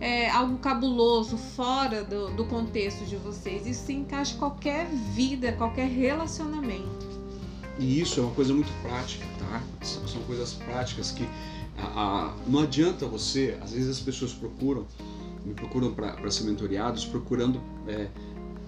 é, 0.00 0.30
algo 0.30 0.58
cabuloso 0.58 1.36
fora 1.36 2.04
do, 2.04 2.28
do 2.30 2.44
contexto 2.44 3.04
de 3.04 3.16
vocês. 3.16 3.66
Isso 3.66 3.86
se 3.86 3.92
encaixa 3.92 4.34
em 4.34 4.38
qualquer 4.38 4.86
vida, 5.14 5.52
qualquer 5.52 5.88
relacionamento. 5.88 7.06
E 7.78 8.00
isso 8.00 8.20
é 8.20 8.22
uma 8.22 8.32
coisa 8.34 8.52
muito 8.52 8.70
prática, 8.82 9.24
tá? 9.38 9.62
São 9.82 10.06
são 10.08 10.20
coisas 10.22 10.54
práticas 10.54 11.12
que 11.12 11.28
a- 11.76 11.86
a- 12.30 12.34
não 12.46 12.60
adianta 12.60 13.06
você, 13.06 13.56
às 13.62 13.72
vezes 13.72 13.88
as 13.88 14.00
pessoas 14.00 14.32
procuram, 14.32 14.84
me 15.44 15.54
procuram 15.54 15.92
para 15.94 16.30
ser 16.30 16.44
mentoriados, 16.44 17.04
procurando 17.04 17.60
é, 17.86 18.08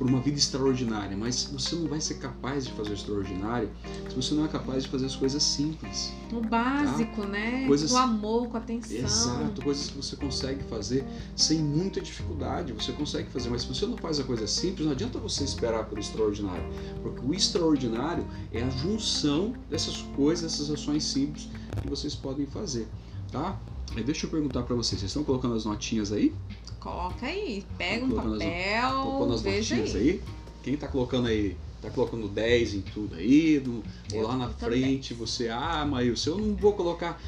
por 0.00 0.08
uma 0.08 0.18
vida 0.18 0.38
extraordinária, 0.38 1.14
mas 1.14 1.44
você 1.52 1.76
não 1.76 1.86
vai 1.86 2.00
ser 2.00 2.14
capaz 2.14 2.64
de 2.66 2.72
fazer 2.72 2.92
o 2.92 2.94
extraordinário 2.94 3.68
se 4.08 4.16
você 4.16 4.32
não 4.34 4.46
é 4.46 4.48
capaz 4.48 4.84
de 4.84 4.88
fazer 4.88 5.04
as 5.04 5.14
coisas 5.14 5.42
simples. 5.42 6.10
O 6.32 6.40
básico, 6.40 7.24
né? 7.26 7.66
Coisas- 7.66 7.90
Com 7.92 7.98
amor, 7.98 8.48
com 8.48 8.56
atenção. 8.56 8.96
Exato, 8.96 9.60
coisas 9.62 9.90
que 9.90 9.96
você 9.98 10.16
consegue 10.16 10.64
fazer 10.64 11.04
sem 11.36 11.58
muita 11.58 12.00
dificuldade, 12.00 12.72
você 12.72 12.92
consegue 12.92 13.28
fazer, 13.28 13.50
mas 13.50 13.60
se 13.60 13.68
você 13.68 13.84
não 13.84 13.98
faz 13.98 14.18
a 14.18 14.24
coisa 14.24 14.46
simples, 14.46 14.86
não 14.86 14.92
adianta 14.92 15.18
você 15.18 15.44
esperar 15.44 15.84
pelo 15.84 16.00
extraordinário, 16.00 16.64
porque 17.02 17.20
o 17.20 17.34
extraordinário 17.34 18.26
é 18.54 18.62
a 18.62 18.70
junção 18.70 19.52
dessas 19.68 19.98
coisas, 20.16 20.50
dessas 20.50 20.70
ações 20.70 21.04
simples 21.04 21.46
que 21.82 21.86
vocês 21.88 22.14
podem 22.14 22.46
fazer, 22.46 22.88
tá? 23.30 23.60
Deixa 24.06 24.24
eu 24.24 24.30
perguntar 24.30 24.62
pra 24.62 24.74
vocês, 24.76 25.00
vocês 25.00 25.10
estão 25.10 25.24
colocando 25.24 25.54
as 25.54 25.64
notinhas 25.64 26.12
aí? 26.12 26.32
Coloca 26.80 27.26
aí, 27.26 27.64
pega 27.76 28.04
um 28.04 28.18
as- 28.18 28.24
papel, 28.38 29.02
colocando 29.02 29.34
as 29.34 29.42
veja 29.42 29.74
aí. 29.74 29.96
aí? 29.96 30.22
Quem 30.62 30.76
tá 30.76 30.88
colocando 30.88 31.28
aí? 31.28 31.56
Tá 31.82 31.90
colocando 31.90 32.28
10 32.28 32.74
em 32.74 32.80
tudo 32.82 33.14
aí? 33.14 33.62
No, 33.64 33.82
ou 34.14 34.22
lá 34.22 34.36
na 34.36 34.48
frente 34.48 35.14
você, 35.14 35.48
ah, 35.48 35.84
Maílson, 35.84 36.30
eu 36.30 36.38
não 36.38 36.54
vou 36.54 36.72
colocar. 36.74 37.20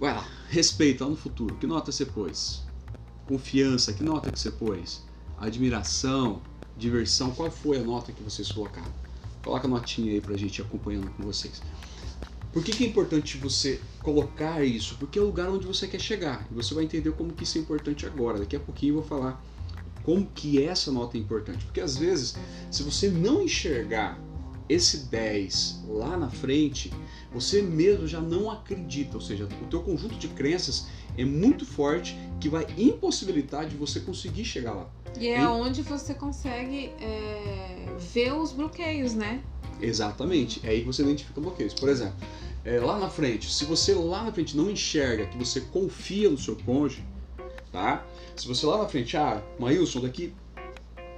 Vai 0.00 0.14
lá, 0.14 0.26
respeito 0.48 1.02
lá 1.04 1.10
no 1.10 1.16
futuro. 1.16 1.54
Que 1.56 1.66
nota 1.66 1.90
você 1.92 2.04
pôs? 2.06 2.62
Confiança, 3.26 3.92
que 3.92 4.02
nota 4.02 4.30
que 4.30 4.38
você 4.38 4.50
pôs? 4.50 5.02
Admiração, 5.38 6.40
diversão, 6.76 7.30
qual 7.32 7.50
foi 7.50 7.78
a 7.78 7.82
nota 7.82 8.12
que 8.12 8.22
vocês 8.22 8.50
colocaram? 8.50 8.92
Coloca 9.42 9.66
a 9.66 9.70
notinha 9.70 10.12
aí 10.12 10.20
pra 10.20 10.36
gente 10.36 10.60
acompanhando 10.60 11.10
com 11.16 11.22
vocês. 11.22 11.62
Por 12.52 12.64
que, 12.64 12.72
que 12.72 12.84
é 12.84 12.88
importante 12.88 13.36
você 13.36 13.80
colocar 14.02 14.64
isso? 14.64 14.96
Porque 14.98 15.18
é 15.18 15.22
o 15.22 15.26
lugar 15.26 15.48
onde 15.50 15.66
você 15.66 15.86
quer 15.86 16.00
chegar. 16.00 16.46
E 16.50 16.54
você 16.54 16.74
vai 16.74 16.84
entender 16.84 17.12
como 17.12 17.32
que 17.32 17.44
isso 17.44 17.58
é 17.58 17.60
importante 17.60 18.06
agora. 18.06 18.38
Daqui 18.38 18.56
a 18.56 18.60
pouquinho 18.60 18.92
eu 18.92 19.00
vou 19.00 19.04
falar 19.04 19.42
como 20.02 20.26
que 20.26 20.62
essa 20.62 20.90
nota 20.90 21.16
é 21.16 21.20
importante. 21.20 21.64
Porque 21.64 21.80
às 21.80 21.96
vezes, 21.96 22.34
se 22.70 22.82
você 22.82 23.08
não 23.10 23.42
enxergar 23.42 24.18
esse 24.68 25.06
10 25.06 25.84
lá 25.88 26.16
na 26.16 26.30
frente, 26.30 26.92
você 27.32 27.62
mesmo 27.62 28.06
já 28.06 28.20
não 28.20 28.50
acredita, 28.50 29.16
ou 29.16 29.20
seja, 29.20 29.44
o 29.62 29.66
teu 29.66 29.80
conjunto 29.82 30.16
de 30.16 30.28
crenças 30.28 30.86
é 31.16 31.24
muito 31.24 31.64
forte 31.66 32.16
que 32.40 32.48
vai 32.48 32.66
impossibilitar 32.76 33.66
de 33.66 33.76
você 33.76 34.00
conseguir 34.00 34.44
chegar 34.44 34.72
lá. 34.72 34.90
E 35.18 35.26
é 35.28 35.40
Hein? 35.40 35.46
onde 35.46 35.82
você 35.82 36.14
consegue 36.14 36.90
é, 37.00 37.86
ver 37.98 38.32
os 38.34 38.52
bloqueios, 38.52 39.14
né? 39.14 39.42
Exatamente, 39.80 40.60
é 40.64 40.70
aí 40.70 40.80
que 40.80 40.86
você 40.86 41.02
identifica 41.02 41.40
bloqueios. 41.40 41.74
Por 41.74 41.88
exemplo, 41.88 42.16
é, 42.64 42.80
lá 42.80 42.98
na 42.98 43.08
frente, 43.08 43.50
se 43.52 43.64
você 43.64 43.94
lá 43.94 44.24
na 44.24 44.32
frente 44.32 44.56
não 44.56 44.70
enxerga 44.70 45.26
que 45.26 45.38
você 45.38 45.60
confia 45.60 46.28
no 46.28 46.38
seu 46.38 46.56
cônjuge, 46.56 47.04
tá? 47.72 48.04
Se 48.36 48.46
você 48.46 48.66
lá 48.66 48.78
na 48.78 48.88
frente, 48.88 49.16
ah, 49.16 49.42
Maílson, 49.58 50.00
daqui 50.00 50.34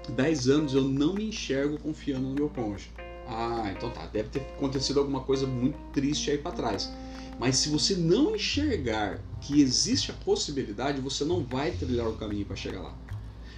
10 0.08 0.48
anos 0.48 0.74
eu 0.74 0.82
não 0.82 1.14
me 1.14 1.28
enxergo 1.28 1.78
confiando 1.78 2.28
no 2.28 2.34
meu 2.34 2.48
cônjuge. 2.48 2.90
Ah, 3.26 3.72
então 3.76 3.90
tá, 3.90 4.06
deve 4.06 4.28
ter 4.28 4.40
acontecido 4.40 5.00
alguma 5.00 5.20
coisa 5.20 5.46
muito 5.46 5.78
triste 5.92 6.30
aí 6.30 6.38
para 6.38 6.52
trás. 6.52 6.90
Mas 7.38 7.56
se 7.56 7.68
você 7.68 7.94
não 7.94 8.34
enxergar 8.34 9.20
que 9.40 9.62
existe 9.62 10.10
a 10.10 10.14
possibilidade, 10.14 11.00
você 11.00 11.24
não 11.24 11.42
vai 11.42 11.70
trilhar 11.70 12.08
o 12.08 12.16
caminho 12.16 12.44
para 12.44 12.56
chegar 12.56 12.82
lá. 12.82 12.94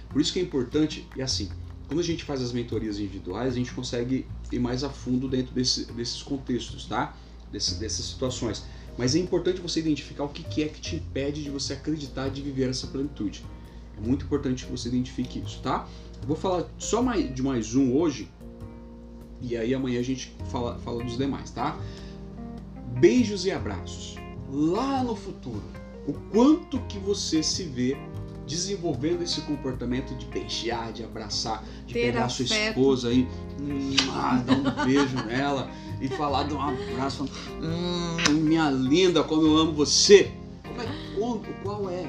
Por 0.09 0.21
isso 0.21 0.31
que 0.31 0.39
é 0.39 0.41
importante, 0.43 1.07
e 1.15 1.21
assim, 1.21 1.49
quando 1.93 1.99
a 1.99 2.03
gente 2.03 2.23
faz 2.23 2.41
as 2.41 2.51
mentorias 2.51 2.97
individuais, 2.97 3.53
a 3.53 3.55
gente 3.55 3.71
consegue 3.71 4.25
ir 4.51 4.57
mais 4.57 4.83
a 4.83 4.89
fundo 4.89 5.27
dentro 5.27 5.53
desse- 5.53 5.85
desses 5.93 6.23
contextos, 6.23 6.85
tá? 6.85 7.15
Desse- 7.51 7.75
dessas 7.75 8.05
situações. 8.05 8.63
Mas 8.97 9.13
é 9.15 9.19
importante 9.19 9.61
você 9.61 9.79
identificar 9.79 10.23
o 10.23 10.29
que 10.29 10.63
é 10.63 10.67
que 10.67 10.81
te 10.81 10.95
impede 10.95 11.43
de 11.43 11.51
você 11.51 11.73
acreditar 11.73 12.29
de 12.29 12.41
viver 12.41 12.67
essa 12.67 12.87
plenitude. 12.87 13.45
É 13.95 14.01
muito 14.01 14.25
importante 14.25 14.65
que 14.65 14.71
você 14.71 14.87
identifique 14.89 15.37
isso, 15.37 15.61
tá? 15.61 15.87
Vou 16.25 16.35
falar 16.35 16.67
só 16.79 16.99
mais- 16.99 17.31
de 17.31 17.43
mais 17.43 17.75
um 17.75 17.95
hoje, 17.95 18.27
e 19.39 19.55
aí 19.55 19.71
amanhã 19.75 19.99
a 19.99 20.03
gente 20.03 20.35
fala, 20.49 20.79
fala 20.79 21.03
dos 21.03 21.15
demais, 21.15 21.51
tá? 21.51 21.79
Beijos 22.99 23.45
e 23.45 23.51
abraços. 23.51 24.15
Lá 24.51 25.03
no 25.03 25.15
futuro, 25.15 25.61
o 26.07 26.13
quanto 26.31 26.79
que 26.87 26.97
você 26.97 27.43
se 27.43 27.63
vê 27.65 27.95
desenvolvendo 28.53 29.23
esse 29.23 29.41
comportamento 29.41 30.15
de 30.15 30.25
beijar, 30.27 30.93
de 30.93 31.03
abraçar, 31.03 31.63
de 31.87 31.93
Ter 31.93 32.11
pegar 32.11 32.29
sua 32.29 32.45
afeto. 32.45 32.69
esposa 32.69 33.09
aí, 33.09 33.27
hum, 33.59 33.95
ah, 34.11 34.43
dar 34.45 34.53
um 34.53 34.85
beijo 34.85 35.15
nela 35.25 35.69
e 35.99 36.07
falar, 36.07 36.43
dar 36.43 36.55
um 36.55 36.61
abraço, 36.61 37.23
hum, 37.61 38.31
minha 38.41 38.69
linda, 38.69 39.23
como 39.23 39.41
eu 39.47 39.57
amo 39.57 39.73
você. 39.73 40.31
Como 40.63 40.81
é, 40.81 40.85
quanto, 41.17 41.53
qual 41.63 41.89
é? 41.89 42.05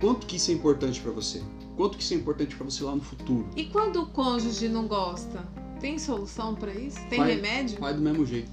Quanto 0.00 0.26
que 0.26 0.36
isso 0.36 0.50
é 0.52 0.54
importante 0.54 1.00
pra 1.00 1.10
você? 1.10 1.42
Quanto 1.76 1.96
que 1.98 2.04
isso 2.04 2.14
é 2.14 2.16
importante 2.16 2.54
pra 2.54 2.64
você 2.64 2.84
lá 2.84 2.94
no 2.94 3.00
futuro? 3.02 3.46
E 3.56 3.64
quando 3.64 4.02
o 4.02 4.06
cônjuge 4.06 4.68
não 4.68 4.86
gosta? 4.86 5.44
Tem 5.80 5.98
solução 5.98 6.54
pra 6.54 6.72
isso? 6.72 6.98
Tem 7.08 7.18
Vai- 7.18 7.34
remédio? 7.34 7.78
Faz 7.78 7.96
do 7.96 8.02
mesmo 8.02 8.24
jeito. 8.26 8.50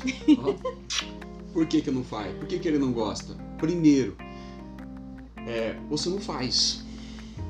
Por 1.53 1.65
que, 1.67 1.81
que 1.81 1.91
não 1.91 2.03
faz? 2.03 2.35
Por 2.37 2.47
que, 2.47 2.57
que 2.59 2.67
ele 2.67 2.79
não 2.79 2.91
gosta? 2.93 3.33
Primeiro, 3.57 4.15
é, 5.45 5.75
você 5.89 6.09
não 6.09 6.19
faz. 6.19 6.85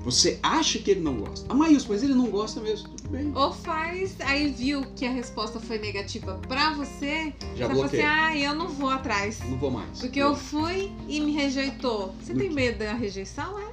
Você 0.07 0.39
acha 0.41 0.79
que 0.79 0.89
ele 0.91 1.01
não 1.01 1.17
gosta. 1.17 1.45
Ah, 1.49 1.53
Maílson, 1.53 1.87
mas 1.89 2.01
ele 2.01 2.13
não 2.15 2.27
gosta 2.31 2.61
mesmo. 2.61 2.87
Tudo 2.87 3.09
bem. 3.09 3.29
Ou 3.35 3.51
faz, 3.51 4.15
aí 4.21 4.49
viu 4.49 4.81
que 4.95 5.05
a 5.05 5.11
resposta 5.11 5.59
foi 5.59 5.77
negativa 5.79 6.39
pra 6.47 6.73
você, 6.73 7.33
Já 7.57 7.67
você 7.67 7.73
fala 7.73 7.85
assim, 7.85 7.97
bloqueei. 7.97 8.05
ah, 8.05 8.37
eu 8.37 8.55
não 8.55 8.69
vou 8.69 8.89
atrás. 8.89 9.39
Não 9.49 9.57
vou 9.57 9.69
mais. 9.69 9.99
Porque 9.99 10.17
eu 10.17 10.33
fui 10.33 10.93
e 11.09 11.19
me 11.19 11.33
rejeitou. 11.33 12.15
Você 12.23 12.33
tem 12.33 12.49
medo 12.49 12.79
da 12.79 12.93
rejeição? 12.93 13.59
É? 13.59 13.71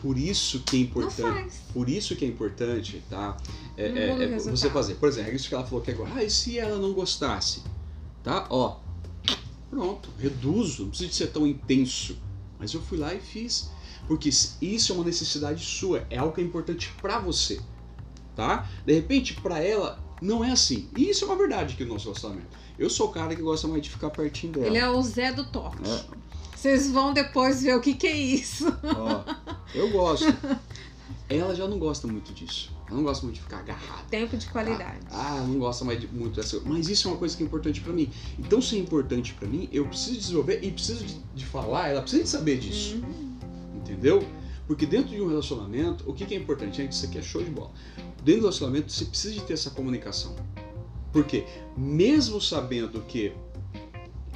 Por 0.00 0.16
isso 0.16 0.60
que 0.60 0.76
é 0.76 0.78
Não 0.78 0.86
importante. 0.86 1.20
faz. 1.20 1.60
Por 1.74 1.88
isso 1.90 2.16
que 2.16 2.24
é 2.24 2.28
importante, 2.28 3.02
tá? 3.10 3.36
É, 3.76 3.88
Não 3.90 3.98
é- 3.98 4.14
o 4.14 4.22
é 4.22 4.26
resultado. 4.28 4.56
você 4.56 4.70
fazer. 4.70 4.94
Por 4.94 5.10
exemplo, 5.10 5.34
isso 5.34 5.46
que 5.46 5.54
ela 5.54 5.64
falou 5.66 5.82
que 5.84 5.90
agora. 5.90 6.10
Ah, 6.16 6.24
e 6.24 6.30
se 6.30 6.58
ela 6.58 6.78
não 6.78 6.94
gostasse? 6.94 7.62
Tá? 8.24 8.46
Ó. 8.48 8.78
Pronto. 9.68 10.08
Reduzo. 10.18 10.84
Não 10.84 10.88
precisa 10.88 11.10
de 11.10 11.14
ser 11.16 11.26
tão 11.28 11.46
intenso. 11.46 12.16
Mas 12.58 12.72
eu 12.72 12.80
fui 12.80 12.96
lá 12.96 13.14
e 13.14 13.20
fiz. 13.20 13.70
Porque 14.10 14.28
isso 14.28 14.90
é 14.90 14.92
uma 14.92 15.04
necessidade 15.04 15.64
sua. 15.64 16.04
É 16.10 16.18
algo 16.18 16.34
que 16.34 16.40
é 16.40 16.44
importante 16.44 16.92
pra 17.00 17.20
você. 17.20 17.60
Tá? 18.34 18.68
De 18.84 18.92
repente, 18.92 19.34
pra 19.34 19.62
ela, 19.62 20.02
não 20.20 20.44
é 20.44 20.50
assim. 20.50 20.88
E 20.96 21.10
isso 21.10 21.24
é 21.24 21.28
uma 21.28 21.36
verdade 21.36 21.74
aqui 21.74 21.84
no 21.84 21.92
nosso 21.92 22.06
relacionamento. 22.06 22.48
Eu 22.76 22.90
sou 22.90 23.06
o 23.06 23.12
cara 23.12 23.36
que 23.36 23.40
gosta 23.40 23.68
mais 23.68 23.84
de 23.84 23.88
ficar 23.88 24.10
pertinho 24.10 24.54
dela. 24.54 24.66
Ele 24.66 24.78
é 24.78 24.90
o 24.90 25.00
Zé 25.00 25.32
do 25.32 25.44
toque. 25.44 25.88
É. 25.88 26.04
Vocês 26.56 26.90
vão 26.90 27.14
depois 27.14 27.62
ver 27.62 27.76
o 27.76 27.80
que, 27.80 27.94
que 27.94 28.08
é 28.08 28.16
isso. 28.16 28.66
Ó, 28.82 29.22
eu 29.76 29.88
gosto. 29.92 30.26
Ela 31.28 31.54
já 31.54 31.68
não 31.68 31.78
gosta 31.78 32.08
muito 32.08 32.32
disso. 32.32 32.72
Ela 32.88 32.96
não 32.96 33.04
gosta 33.04 33.24
muito 33.24 33.36
de 33.36 33.42
ficar 33.42 33.58
agarrada. 33.58 34.02
Tempo 34.10 34.36
de 34.36 34.48
qualidade. 34.48 35.06
Ah, 35.12 35.44
não 35.46 35.60
gosta 35.60 35.84
mais 35.84 36.00
de, 36.00 36.08
muito 36.08 36.34
dessa. 36.34 36.60
Mas 36.64 36.88
isso 36.88 37.06
é 37.06 37.12
uma 37.12 37.16
coisa 37.16 37.36
que 37.36 37.44
é 37.44 37.46
importante 37.46 37.80
pra 37.80 37.92
mim. 37.92 38.10
Então, 38.40 38.60
se 38.60 38.74
é 38.74 38.80
importante 38.80 39.34
pra 39.34 39.46
mim, 39.46 39.68
eu 39.70 39.86
preciso 39.86 40.18
desenvolver 40.18 40.64
e 40.64 40.72
preciso 40.72 41.04
de, 41.04 41.16
de 41.32 41.46
falar. 41.46 41.90
Ela 41.90 42.02
precisa 42.02 42.24
de 42.24 42.28
saber 42.28 42.58
disso. 42.58 42.96
Uhum. 42.96 43.29
Entendeu? 43.90 44.24
Porque 44.66 44.86
dentro 44.86 45.10
de 45.10 45.20
um 45.20 45.28
relacionamento, 45.28 46.08
o 46.08 46.14
que, 46.14 46.32
é 46.32 46.36
importante? 46.36 46.76
Gente, 46.76 46.92
isso 46.92 47.06
aqui 47.06 47.18
é 47.18 47.22
show 47.22 47.42
de 47.42 47.50
bola. 47.50 47.72
Dentro 48.22 48.42
do 48.42 48.46
relacionamento, 48.46 48.92
você 48.92 49.04
precisa 49.04 49.34
de 49.34 49.40
ter 49.40 49.54
essa 49.54 49.70
comunicação. 49.70 50.36
Porque, 51.12 51.44
mesmo 51.76 52.40
sabendo 52.40 53.00
que, 53.00 53.32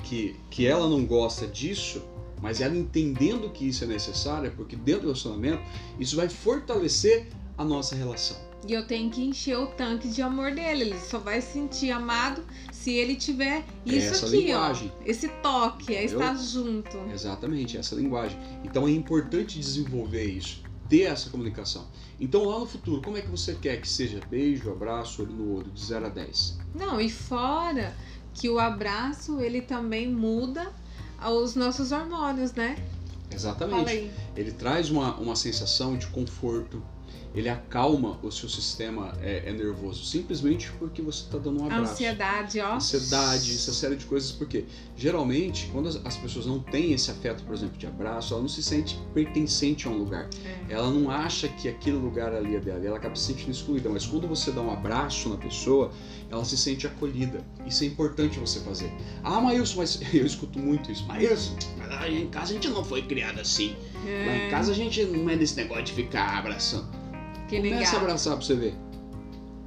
que, 0.02 0.34
que 0.50 0.66
ela 0.66 0.88
não 0.88 1.06
gosta 1.06 1.46
disso, 1.46 2.02
mas 2.42 2.60
ela 2.60 2.76
entendendo 2.76 3.48
que 3.50 3.68
isso 3.68 3.84
é 3.84 3.86
necessário, 3.86 4.48
é 4.48 4.50
porque 4.50 4.74
dentro 4.74 5.02
do 5.02 5.06
relacionamento, 5.06 5.62
isso 6.00 6.16
vai 6.16 6.28
fortalecer 6.28 7.28
a 7.56 7.64
nossa 7.64 7.94
relação. 7.94 8.36
E 8.66 8.72
eu 8.72 8.86
tenho 8.86 9.10
que 9.10 9.22
encher 9.22 9.58
o 9.58 9.66
tanque 9.66 10.08
de 10.08 10.22
amor 10.22 10.52
dele. 10.52 10.84
Ele 10.84 11.00
só 11.00 11.18
vai 11.18 11.40
se 11.40 11.52
sentir 11.52 11.90
amado 11.90 12.42
se 12.72 12.92
ele 12.92 13.14
tiver 13.16 13.64
isso 13.84 14.14
Essa 14.14 14.26
aqui, 14.26 14.36
linguagem. 14.36 14.92
ó. 14.94 15.02
Esse 15.04 15.28
toque, 15.42 15.94
é 15.94 16.04
estar 16.04 16.34
junto. 16.36 16.98
Exatamente, 17.12 17.76
essa 17.76 17.94
linguagem. 17.94 18.38
Então 18.64 18.88
é 18.88 18.90
importante 18.90 19.58
desenvolver 19.58 20.24
isso, 20.24 20.62
ter 20.88 21.02
essa 21.02 21.28
comunicação. 21.30 21.86
Então 22.18 22.44
lá 22.44 22.58
no 22.58 22.66
futuro, 22.66 23.02
como 23.02 23.16
é 23.16 23.20
que 23.20 23.28
você 23.28 23.54
quer 23.54 23.80
que 23.80 23.88
seja 23.88 24.20
beijo, 24.30 24.70
abraço, 24.70 25.22
olho 25.22 25.32
no 25.32 25.56
olho, 25.56 25.70
de 25.70 25.84
0 25.84 26.06
a 26.06 26.08
10? 26.08 26.58
Não, 26.74 27.00
e 27.00 27.10
fora 27.10 27.94
que 28.32 28.48
o 28.48 28.58
abraço, 28.58 29.40
ele 29.40 29.60
também 29.60 30.10
muda 30.10 30.72
os 31.26 31.54
nossos 31.54 31.92
hormônios, 31.92 32.52
né? 32.52 32.76
Exatamente. 33.30 34.10
Ele 34.36 34.52
traz 34.52 34.90
uma, 34.90 35.14
uma 35.16 35.36
sensação 35.36 35.96
de 35.96 36.06
conforto, 36.08 36.82
ele 37.34 37.48
acalma 37.48 38.18
o 38.22 38.30
seu 38.30 38.48
sistema 38.48 39.12
é, 39.20 39.42
é 39.46 39.52
nervoso, 39.52 40.04
simplesmente 40.04 40.70
porque 40.78 41.02
você 41.02 41.24
está 41.24 41.36
dando 41.36 41.60
um 41.60 41.66
abraço. 41.66 41.92
ansiedade, 41.92 42.60
ó. 42.60 42.76
Ansiedade, 42.76 43.50
essa 43.52 43.72
série 43.72 43.96
de 43.96 44.04
coisas, 44.04 44.30
porque 44.30 44.64
geralmente, 44.96 45.68
quando 45.72 45.88
as, 45.88 45.96
as 46.06 46.16
pessoas 46.16 46.46
não 46.46 46.60
têm 46.60 46.92
esse 46.92 47.10
afeto, 47.10 47.42
por 47.42 47.54
exemplo, 47.54 47.76
de 47.76 47.86
abraço, 47.86 48.34
ela 48.34 48.42
não 48.42 48.48
se 48.48 48.62
sente 48.62 48.96
pertencente 49.12 49.88
a 49.88 49.90
um 49.90 49.98
lugar. 49.98 50.28
É. 50.44 50.74
ela 50.74 50.90
não 50.90 51.10
acha 51.10 51.48
que 51.48 51.68
aquele 51.68 51.96
lugar 51.96 52.32
ali 52.32 52.54
é 52.54 52.60
dela, 52.60 52.84
ela 52.84 52.96
acaba 52.96 53.16
se 53.16 53.24
sentindo 53.24 53.50
excluída. 53.50 53.88
Mas 53.88 54.06
quando 54.06 54.28
você 54.28 54.52
dá 54.52 54.60
um 54.60 54.70
abraço 54.70 55.28
na 55.28 55.36
pessoa, 55.36 55.90
ela 56.30 56.44
se 56.44 56.56
sente 56.56 56.86
acolhida. 56.86 57.44
Isso 57.66 57.82
é 57.82 57.88
importante 57.88 58.38
você 58.38 58.60
fazer. 58.60 58.92
Ah, 59.24 59.40
Maílson, 59.40 59.78
mas 59.78 60.00
eu 60.14 60.24
escuto 60.24 60.58
muito 60.58 60.92
isso. 60.92 61.04
Maílson, 61.06 61.56
em 62.08 62.28
casa 62.28 62.52
a 62.52 62.54
gente 62.54 62.68
não 62.68 62.84
foi 62.84 63.02
criado 63.02 63.40
assim. 63.40 63.74
Lá 64.04 64.36
em 64.36 64.50
casa 64.50 64.70
a 64.70 64.74
gente 64.74 65.02
não 65.04 65.28
é 65.28 65.36
desse 65.36 65.56
negócio 65.56 65.84
de 65.84 65.92
ficar 65.92 66.38
abraçando. 66.38 67.03
Que 67.48 67.56
Começa 67.56 67.96
a 67.96 68.00
abraçar 68.00 68.36
pra 68.36 68.46
você 68.46 68.54
ver. 68.54 68.74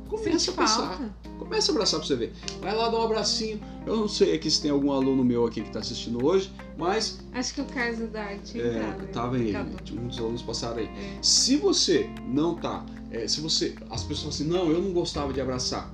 Começa 0.08 0.52
a 0.52 0.54
abraçar. 0.54 1.10
Começa 1.38 1.72
a 1.72 1.74
abraçar 1.74 2.00
pra 2.00 2.08
você 2.08 2.16
ver. 2.16 2.34
Vai 2.62 2.76
lá 2.76 2.90
dar 2.90 2.98
um 2.98 3.04
abracinho. 3.04 3.60
Eu 3.86 3.96
não 3.96 4.08
sei 4.08 4.34
aqui 4.36 4.50
se 4.50 4.62
tem 4.62 4.72
algum 4.72 4.92
aluno 4.92 5.24
meu 5.24 5.46
aqui 5.46 5.62
que 5.62 5.70
tá 5.70 5.80
assistindo 5.80 6.26
hoje, 6.26 6.52
mas 6.78 7.20
Acho 7.34 7.54
que 7.54 7.62
o 7.62 7.66
Carlos 7.66 8.00
Eduardo 8.00 8.42
tinha 8.44 8.64
é, 8.64 8.92
tava 9.14 9.36
aí. 9.36 9.54
Muitos 9.92 10.18
alunos 10.18 10.42
passaram 10.42 10.78
aí. 10.78 10.86
É. 10.86 11.18
Se 11.22 11.58
você 11.58 12.10
não 12.28 12.56
tá, 12.56 12.86
é, 13.12 13.28
se 13.28 13.42
você, 13.42 13.76
as 13.90 14.04
pessoas 14.04 14.36
assim, 14.36 14.46
não, 14.46 14.70
eu 14.72 14.82
não 14.82 14.92
gostava 14.92 15.32
de 15.32 15.40
abraçar. 15.40 15.92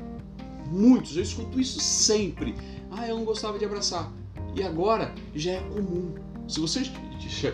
Muitos, 0.68 1.18
eu 1.18 1.24
escuto 1.24 1.60
isso 1.60 1.80
sempre. 1.80 2.56
Ah, 2.92 3.08
eu 3.08 3.18
não 3.18 3.26
gostava 3.26 3.60
de 3.60 3.66
abraçar. 3.66 4.12
E 4.56 4.64
agora 4.64 5.14
já 5.36 5.54
é 5.54 5.60
comum. 5.60 6.14
Se 6.48 6.60
você 6.60 6.82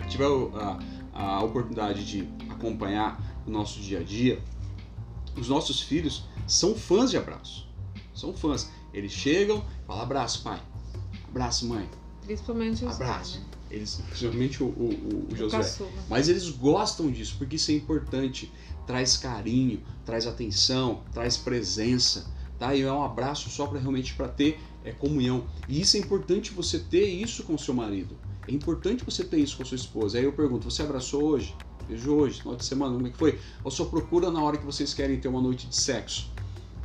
tiver 0.08 0.26
a, 0.56 0.80
a 1.13 1.44
oportunidade 1.44 2.06
de 2.06 2.28
acompanhar 2.50 3.22
o 3.50 3.52
nosso 3.52 3.80
dia 3.80 4.00
a 4.00 4.04
dia, 4.04 4.42
os 5.36 5.50
nossos 5.50 5.82
filhos 5.82 6.24
são 6.48 6.76
fãs 6.76 7.12
de 7.12 7.18
abraço. 7.18 7.68
São 8.14 8.34
fãs. 8.34 8.70
Eles 8.94 9.12
chegam, 9.12 9.64
falam 9.86 10.04
abraço, 10.04 10.44
pai. 10.44 10.62
Abraço, 11.28 11.68
mãe. 11.68 11.88
Principalmente 12.22 12.86
os 12.86 12.96
Abraço. 12.96 13.40
né? 13.40 13.46
Eles, 13.72 14.02
principalmente 14.10 14.64
o, 14.64 14.68
o, 14.68 15.28
o, 15.30 15.34
o 15.34 15.36
Josué. 15.36 15.60
caçula. 15.60 15.90
Mas 16.10 16.28
eles 16.28 16.50
gostam 16.50 17.12
disso, 17.12 17.36
porque 17.38 17.56
isso 17.56 17.72
é 17.72 17.76
importante. 17.76 18.52
Traz 18.86 19.18
carinho, 19.18 19.82
traz 20.06 20.26
atenção, 20.26 21.04
traz 21.14 21.38
presença, 21.38 22.26
tá? 22.58 22.74
E 22.76 22.82
é 22.82 22.92
um 22.92 23.04
abraço 23.04 23.50
só 23.50 23.68
para 23.68 23.80
realmente 23.80 24.16
para 24.16 24.28
ter 24.28 24.60
é, 24.84 24.92
comunhão. 24.92 25.46
E 25.68 25.80
isso 25.80 25.96
é 25.98 26.00
importante 26.00 26.52
você 26.52 26.80
ter 26.80 27.06
isso 27.08 27.44
com 27.44 27.58
seu 27.58 27.74
marido. 27.74 28.18
É 28.48 28.52
importante 28.52 29.06
você 29.06 29.24
ter 29.24 29.38
isso 29.38 29.58
com 29.58 29.64
a 29.64 29.66
sua 29.66 29.76
esposa. 29.76 30.18
Aí 30.18 30.24
eu 30.24 30.34
pergunto, 30.34 30.70
você 30.70 30.82
abraçou 30.82 31.24
hoje? 31.24 31.56
Beijo 31.89 32.13
hoje, 32.13 32.39
final 32.39 32.56
de 32.56 32.63
semana, 32.63 32.93
como 32.93 33.08
é 33.08 33.10
que 33.10 33.17
foi? 33.17 33.39
Ou 33.63 33.71
só 33.71 33.84
procura 33.84 34.30
na 34.30 34.39
hora 34.43 34.58
que 34.58 34.65
vocês 34.65 34.93
querem 34.93 35.19
ter 35.19 35.28
uma 35.28 35.41
noite 35.41 35.65
de 35.65 35.75
sexo? 35.75 36.30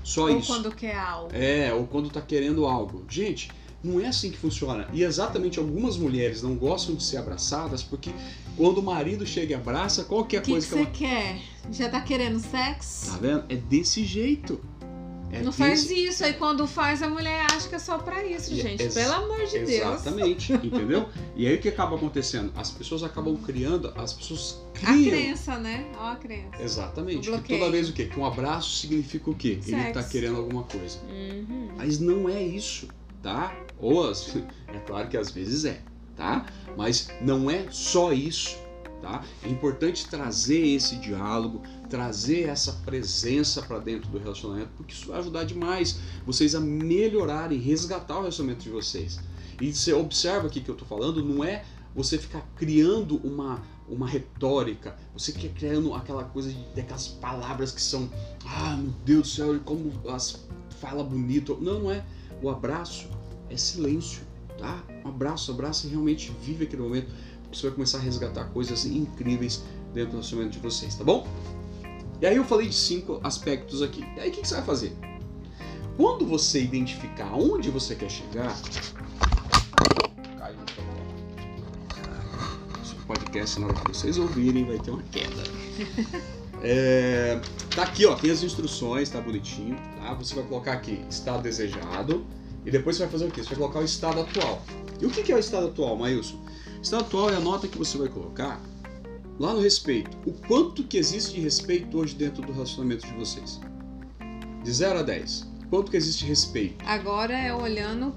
Só 0.02 0.22
Ou 0.22 0.38
isso. 0.38 0.46
quando 0.46 0.74
quer 0.74 0.96
algo. 0.96 1.28
É, 1.34 1.74
ou 1.74 1.86
quando 1.86 2.08
tá 2.08 2.22
querendo 2.22 2.64
algo. 2.64 3.04
Gente, 3.06 3.50
não 3.82 4.00
é 4.00 4.06
assim 4.06 4.30
que 4.30 4.38
funciona. 4.38 4.88
E 4.94 5.02
exatamente 5.02 5.58
algumas 5.58 5.98
mulheres 5.98 6.42
não 6.42 6.54
gostam 6.56 6.94
de 6.94 7.02
ser 7.02 7.18
abraçadas 7.18 7.82
porque 7.82 8.10
quando 8.56 8.78
o 8.78 8.82
marido 8.82 9.26
chega 9.26 9.52
e 9.52 9.54
abraça, 9.54 10.04
qualquer 10.04 10.40
que, 10.40 10.46
que 10.46 10.52
coisa 10.52 10.66
que, 10.66 10.72
você 10.72 10.80
ela. 10.80 10.90
quer? 10.90 11.40
Já 11.70 11.90
tá 11.90 12.00
querendo 12.00 12.40
sexo? 12.40 13.10
Tá 13.10 13.18
vendo? 13.18 13.44
É 13.50 13.56
desse 13.56 14.04
jeito. 14.04 14.58
É 15.34 15.42
não 15.42 15.52
faz 15.52 15.90
isso. 15.90 16.24
Aí 16.24 16.34
quando 16.34 16.66
faz, 16.66 17.02
a 17.02 17.08
mulher 17.08 17.44
acha 17.50 17.68
que 17.68 17.74
é 17.74 17.78
só 17.78 17.98
pra 17.98 18.24
isso, 18.24 18.52
E- 18.52 18.60
gente. 18.60 18.82
ex- 18.82 18.94
Pelo 18.94 19.12
amor 19.12 19.44
de 19.46 19.58
Deus. 19.58 19.68
Exatamente, 19.70 20.52
entendeu? 20.52 21.08
E 21.34 21.46
aí 21.46 21.56
o 21.56 21.60
que 21.60 21.68
acaba 21.68 21.96
acontecendo? 21.96 22.52
As 22.56 22.70
pessoas 22.70 23.02
acabam 23.02 23.36
criando, 23.36 23.92
as 23.96 24.12
pessoas 24.12 24.60
A 24.76 24.78
criam. 24.92 25.10
crença, 25.10 25.56
né? 25.58 25.86
Ó 25.98 26.12
a 26.12 26.16
crença. 26.16 26.62
Exatamente. 26.62 27.30
Que 27.42 27.58
toda 27.58 27.70
vez 27.70 27.88
o 27.88 27.92
quê? 27.92 28.06
Que 28.06 28.18
um 28.18 28.24
abraço 28.24 28.76
significa 28.76 29.30
o 29.30 29.34
quê? 29.34 29.58
Ele 29.66 29.84
tá 29.86 29.94
Sexo. 29.94 30.10
querendo 30.10 30.36
alguma 30.36 30.62
coisa. 30.64 30.98
Uhum. 31.08 31.68
Mas 31.76 31.98
não 31.98 32.28
é 32.28 32.42
isso, 32.42 32.88
tá? 33.22 33.54
Ou 33.78 34.08
as- 34.10 34.34
é 34.68 34.78
claro 34.86 35.08
que 35.08 35.16
às 35.16 35.30
vezes 35.30 35.64
é, 35.64 35.80
tá? 36.16 36.46
Mas 36.76 37.08
não 37.20 37.50
é 37.50 37.66
só 37.70 38.12
isso, 38.12 38.56
tá? 39.04 39.22
É 39.42 39.48
importante 39.48 40.08
trazer 40.08 40.66
esse 40.66 40.96
diálogo, 40.96 41.62
trazer 41.90 42.48
essa 42.48 42.72
presença 42.84 43.60
para 43.62 43.78
dentro 43.78 44.10
do 44.10 44.18
relacionamento, 44.18 44.70
porque 44.76 44.94
isso 44.94 45.08
vai 45.08 45.18
ajudar 45.18 45.44
demais 45.44 45.98
vocês 46.24 46.54
a 46.54 46.60
melhorarem, 46.60 47.58
resgatar 47.58 48.14
o 48.14 48.20
relacionamento 48.20 48.62
de 48.62 48.70
vocês. 48.70 49.20
E 49.60 49.72
você 49.72 49.92
observa 49.92 50.46
aqui 50.46 50.60
que 50.60 50.70
eu 50.70 50.74
tô 50.74 50.84
falando, 50.84 51.22
não 51.22 51.44
é 51.44 51.64
você 51.94 52.18
ficar 52.18 52.40
criando 52.56 53.20
uma 53.22 53.62
uma 53.86 54.08
retórica, 54.08 54.96
você 55.12 55.30
quer 55.30 55.50
criando 55.50 55.92
aquela 55.92 56.24
coisa 56.24 56.50
de, 56.50 56.58
daquelas 56.74 57.06
palavras 57.06 57.70
que 57.70 57.82
são, 57.82 58.08
ah, 58.46 58.78
meu 58.78 58.94
Deus 59.04 59.20
do 59.20 59.28
céu, 59.28 59.60
como 59.62 59.92
as 60.08 60.42
fala 60.80 61.04
bonito. 61.04 61.58
Não, 61.60 61.80
não 61.80 61.90
é. 61.90 62.04
O 62.42 62.50
abraço 62.50 63.08
é 63.48 63.56
silêncio, 63.56 64.22
tá? 64.58 64.82
Um 65.04 65.08
abraço, 65.08 65.50
abraço 65.50 65.86
e 65.86 65.90
realmente 65.90 66.32
vive 66.42 66.64
aquele 66.64 66.82
momento. 66.82 67.10
Você 67.56 67.66
vai 67.66 67.74
começar 67.74 67.98
a 67.98 68.00
resgatar 68.00 68.44
coisas 68.46 68.84
incríveis 68.84 69.62
dentro 69.92 70.10
do 70.10 70.16
relacionamento 70.16 70.52
de 70.54 70.58
vocês, 70.58 70.94
tá 70.94 71.04
bom? 71.04 71.26
E 72.20 72.26
aí 72.26 72.36
eu 72.36 72.44
falei 72.44 72.68
de 72.68 72.74
cinco 72.74 73.20
aspectos 73.22 73.82
aqui. 73.82 74.04
E 74.16 74.20
aí 74.20 74.30
o 74.30 74.32
que, 74.32 74.40
que 74.40 74.48
você 74.48 74.54
vai 74.54 74.64
fazer? 74.64 74.96
Quando 75.96 76.26
você 76.26 76.62
identificar 76.62 77.34
onde 77.34 77.70
você 77.70 77.94
quer 77.94 78.10
chegar, 78.10 78.56
caiu 80.38 80.56
Esse 82.82 82.94
podcast, 83.06 83.60
na 83.60 83.66
hora 83.66 83.76
que 83.76 83.88
vocês 83.88 84.18
ouvirem, 84.18 84.64
vai 84.64 84.78
ter 84.78 84.90
uma 84.90 85.02
queda. 85.04 85.42
É, 86.66 87.42
tá 87.76 87.82
aqui, 87.82 88.06
ó, 88.06 88.14
tem 88.14 88.30
as 88.30 88.42
instruções, 88.42 89.10
tá 89.10 89.20
bonitinho, 89.20 89.76
tá? 89.98 90.14
Você 90.14 90.34
vai 90.34 90.44
colocar 90.44 90.72
aqui 90.72 91.04
estado 91.10 91.42
desejado 91.42 92.24
e 92.64 92.70
depois 92.70 92.96
você 92.96 93.02
vai 93.02 93.12
fazer 93.12 93.26
o 93.26 93.30
quê? 93.30 93.42
Você 93.42 93.50
vai 93.50 93.58
colocar 93.58 93.80
o 93.80 93.84
estado 93.84 94.20
atual. 94.20 94.62
E 94.98 95.04
o 95.04 95.10
que 95.10 95.30
é 95.30 95.36
o 95.36 95.38
estado 95.38 95.66
atual, 95.66 95.94
Maílson? 95.94 96.42
O 96.84 96.86
estado 96.86 97.04
atual 97.04 97.30
é 97.30 97.36
a 97.36 97.40
nota 97.40 97.66
que 97.66 97.78
você 97.78 97.96
vai 97.96 98.10
colocar 98.10 98.60
lá 99.38 99.54
no 99.54 99.60
respeito. 99.62 100.18
O 100.26 100.34
quanto 100.46 100.84
que 100.84 100.98
existe 100.98 101.32
de 101.32 101.40
respeito 101.40 101.96
hoje 101.96 102.14
dentro 102.14 102.42
do 102.42 102.52
relacionamento 102.52 103.06
de 103.06 103.14
vocês? 103.14 103.58
De 104.62 104.70
0 104.70 104.98
a 104.98 105.02
10. 105.02 105.48
Quanto 105.70 105.90
que 105.90 105.96
existe 105.96 106.26
respeito? 106.26 106.84
Agora 106.86 107.32
é 107.32 107.54
olhando 107.54 108.14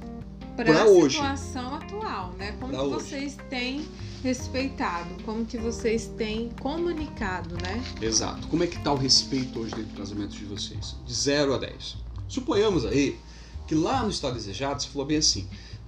para 0.57 0.83
a 0.83 0.85
situação 0.85 1.75
atual, 1.75 2.33
né? 2.33 2.57
Como 2.59 2.77
que 2.77 2.89
vocês 2.89 3.37
têm 3.49 3.87
respeitado, 4.21 5.23
como 5.23 5.45
que 5.45 5.57
vocês 5.57 6.11
têm 6.17 6.49
comunicado, 6.59 7.55
né? 7.63 7.81
Exato. 8.01 8.49
Como 8.49 8.65
é 8.65 8.67
que 8.67 8.75
está 8.75 8.91
o 8.91 8.97
respeito 8.97 9.61
hoje 9.61 9.75
dentro 9.75 9.93
do 9.93 9.97
casamento 9.97 10.35
de 10.35 10.43
vocês? 10.43 10.97
De 11.05 11.13
0 11.13 11.53
a 11.53 11.57
10. 11.57 11.95
Suponhamos 12.27 12.85
aí 12.85 13.17
que 13.65 13.73
lá 13.73 14.03
no 14.03 14.09
estado 14.09 14.33
desejado 14.33 14.83
você 14.83 14.89
falou 14.89 15.07
bem 15.07 15.19
assim, 15.19 15.47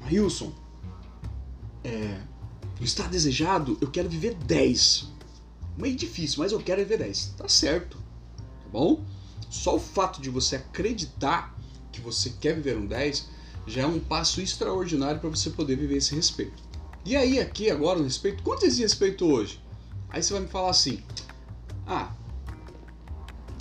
Wilson, 0.09 0.53
é, 1.83 2.28
no 2.79 2.85
estado 2.85 3.09
desejado 3.09 3.77
eu 3.81 3.89
quero 3.89 4.09
viver 4.09 4.35
10. 4.35 5.07
Meio 5.77 5.95
difícil, 5.95 6.39
mas 6.39 6.51
eu 6.51 6.59
quero 6.59 6.81
viver 6.81 6.97
10. 6.97 7.35
Tá 7.37 7.47
certo, 7.47 7.97
tá 8.37 8.69
bom? 8.71 9.03
Só 9.49 9.75
o 9.75 9.79
fato 9.79 10.21
de 10.21 10.29
você 10.29 10.55
acreditar 10.55 11.57
que 11.91 11.99
você 11.99 12.29
quer 12.29 12.55
viver 12.55 12.77
um 12.77 12.85
10 12.85 13.27
já 13.67 13.81
é 13.81 13.85
um 13.85 13.99
passo 13.99 14.41
extraordinário 14.41 15.19
para 15.19 15.29
você 15.29 15.49
poder 15.49 15.75
viver 15.75 15.97
esse 15.97 16.15
respeito. 16.15 16.63
E 17.05 17.15
aí, 17.15 17.39
aqui 17.39 17.69
agora, 17.69 17.99
no 17.99 18.05
respeito, 18.05 18.43
quanto 18.43 18.65
existe 18.65 18.83
respeito 18.83 19.25
hoje? 19.25 19.61
Aí 20.09 20.21
você 20.21 20.33
vai 20.33 20.41
me 20.43 20.47
falar 20.47 20.71
assim: 20.71 21.01
Ah, 21.85 22.13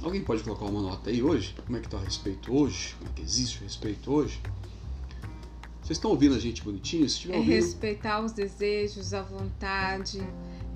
alguém 0.02 0.22
pode 0.22 0.42
colocar 0.42 0.64
uma 0.64 0.82
nota 0.82 1.10
aí 1.10 1.22
hoje? 1.22 1.54
Como 1.64 1.76
é 1.76 1.80
que 1.80 1.86
está 1.86 1.98
o 1.98 2.00
respeito 2.00 2.54
hoje? 2.54 2.94
Como 2.98 3.10
é 3.10 3.12
que 3.14 3.22
existe 3.22 3.58
o 3.58 3.64
respeito 3.64 4.12
hoje? 4.12 4.40
Vocês 5.88 5.96
estão 5.96 6.10
ouvindo 6.10 6.34
a 6.34 6.38
gente 6.38 6.62
bonitinho? 6.62 7.08
Se 7.08 7.32
é 7.32 7.34
ouvindo, 7.34 7.50
respeitar 7.50 8.22
os 8.22 8.32
desejos, 8.32 9.14
a 9.14 9.22
vontade. 9.22 10.22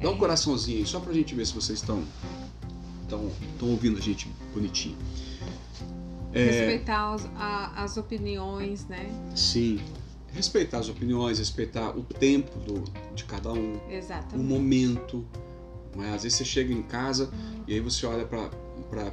Dá 0.00 0.08
um 0.08 0.14
é... 0.14 0.16
coraçãozinho 0.16 0.78
aí, 0.78 0.86
só 0.86 1.00
pra 1.00 1.12
gente 1.12 1.34
ver 1.34 1.46
se 1.46 1.52
vocês 1.52 1.80
estão 1.80 2.02
estão 3.02 3.68
ouvindo 3.68 3.98
a 3.98 4.00
gente 4.00 4.26
bonitinho. 4.54 4.96
É... 6.32 6.44
Respeitar 6.44 7.14
os, 7.14 7.26
a, 7.36 7.82
as 7.84 7.98
opiniões, 7.98 8.86
né? 8.86 9.06
Sim 9.36 9.78
respeitar 10.32 10.78
as 10.78 10.88
opiniões, 10.88 11.38
respeitar 11.38 11.90
o 11.90 12.02
tempo 12.02 12.58
do, 12.60 12.82
de 13.14 13.24
cada 13.24 13.52
um, 13.52 13.78
Exatamente. 13.90 14.36
o 14.36 14.42
momento. 14.42 15.26
Mas 15.94 16.14
às 16.14 16.22
vezes 16.22 16.38
você 16.38 16.44
chega 16.46 16.72
em 16.72 16.80
casa 16.80 17.30
e 17.68 17.74
aí 17.74 17.80
você 17.80 18.06
olha 18.06 18.24
para 18.24 18.48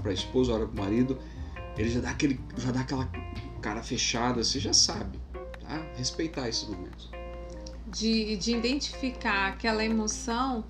a 0.06 0.14
esposa, 0.14 0.54
olha 0.54 0.66
para 0.66 0.82
o 0.82 0.86
marido, 0.86 1.20
ele 1.78 1.90
já 1.90 2.00
dá, 2.00 2.12
aquele, 2.12 2.40
já 2.58 2.72
dá 2.72 2.80
aquela 2.80 3.06
cara 3.62 3.84
fechada, 3.84 4.42
você 4.42 4.62
já 4.62 4.72
sabe. 4.72 5.20
Tá? 5.70 5.86
Respeitar 5.96 6.50
esses 6.50 6.68
momentos. 6.68 7.10
De, 7.86 8.36
de 8.38 8.56
identificar 8.56 9.50
aquela 9.50 9.86
emoção 9.86 10.64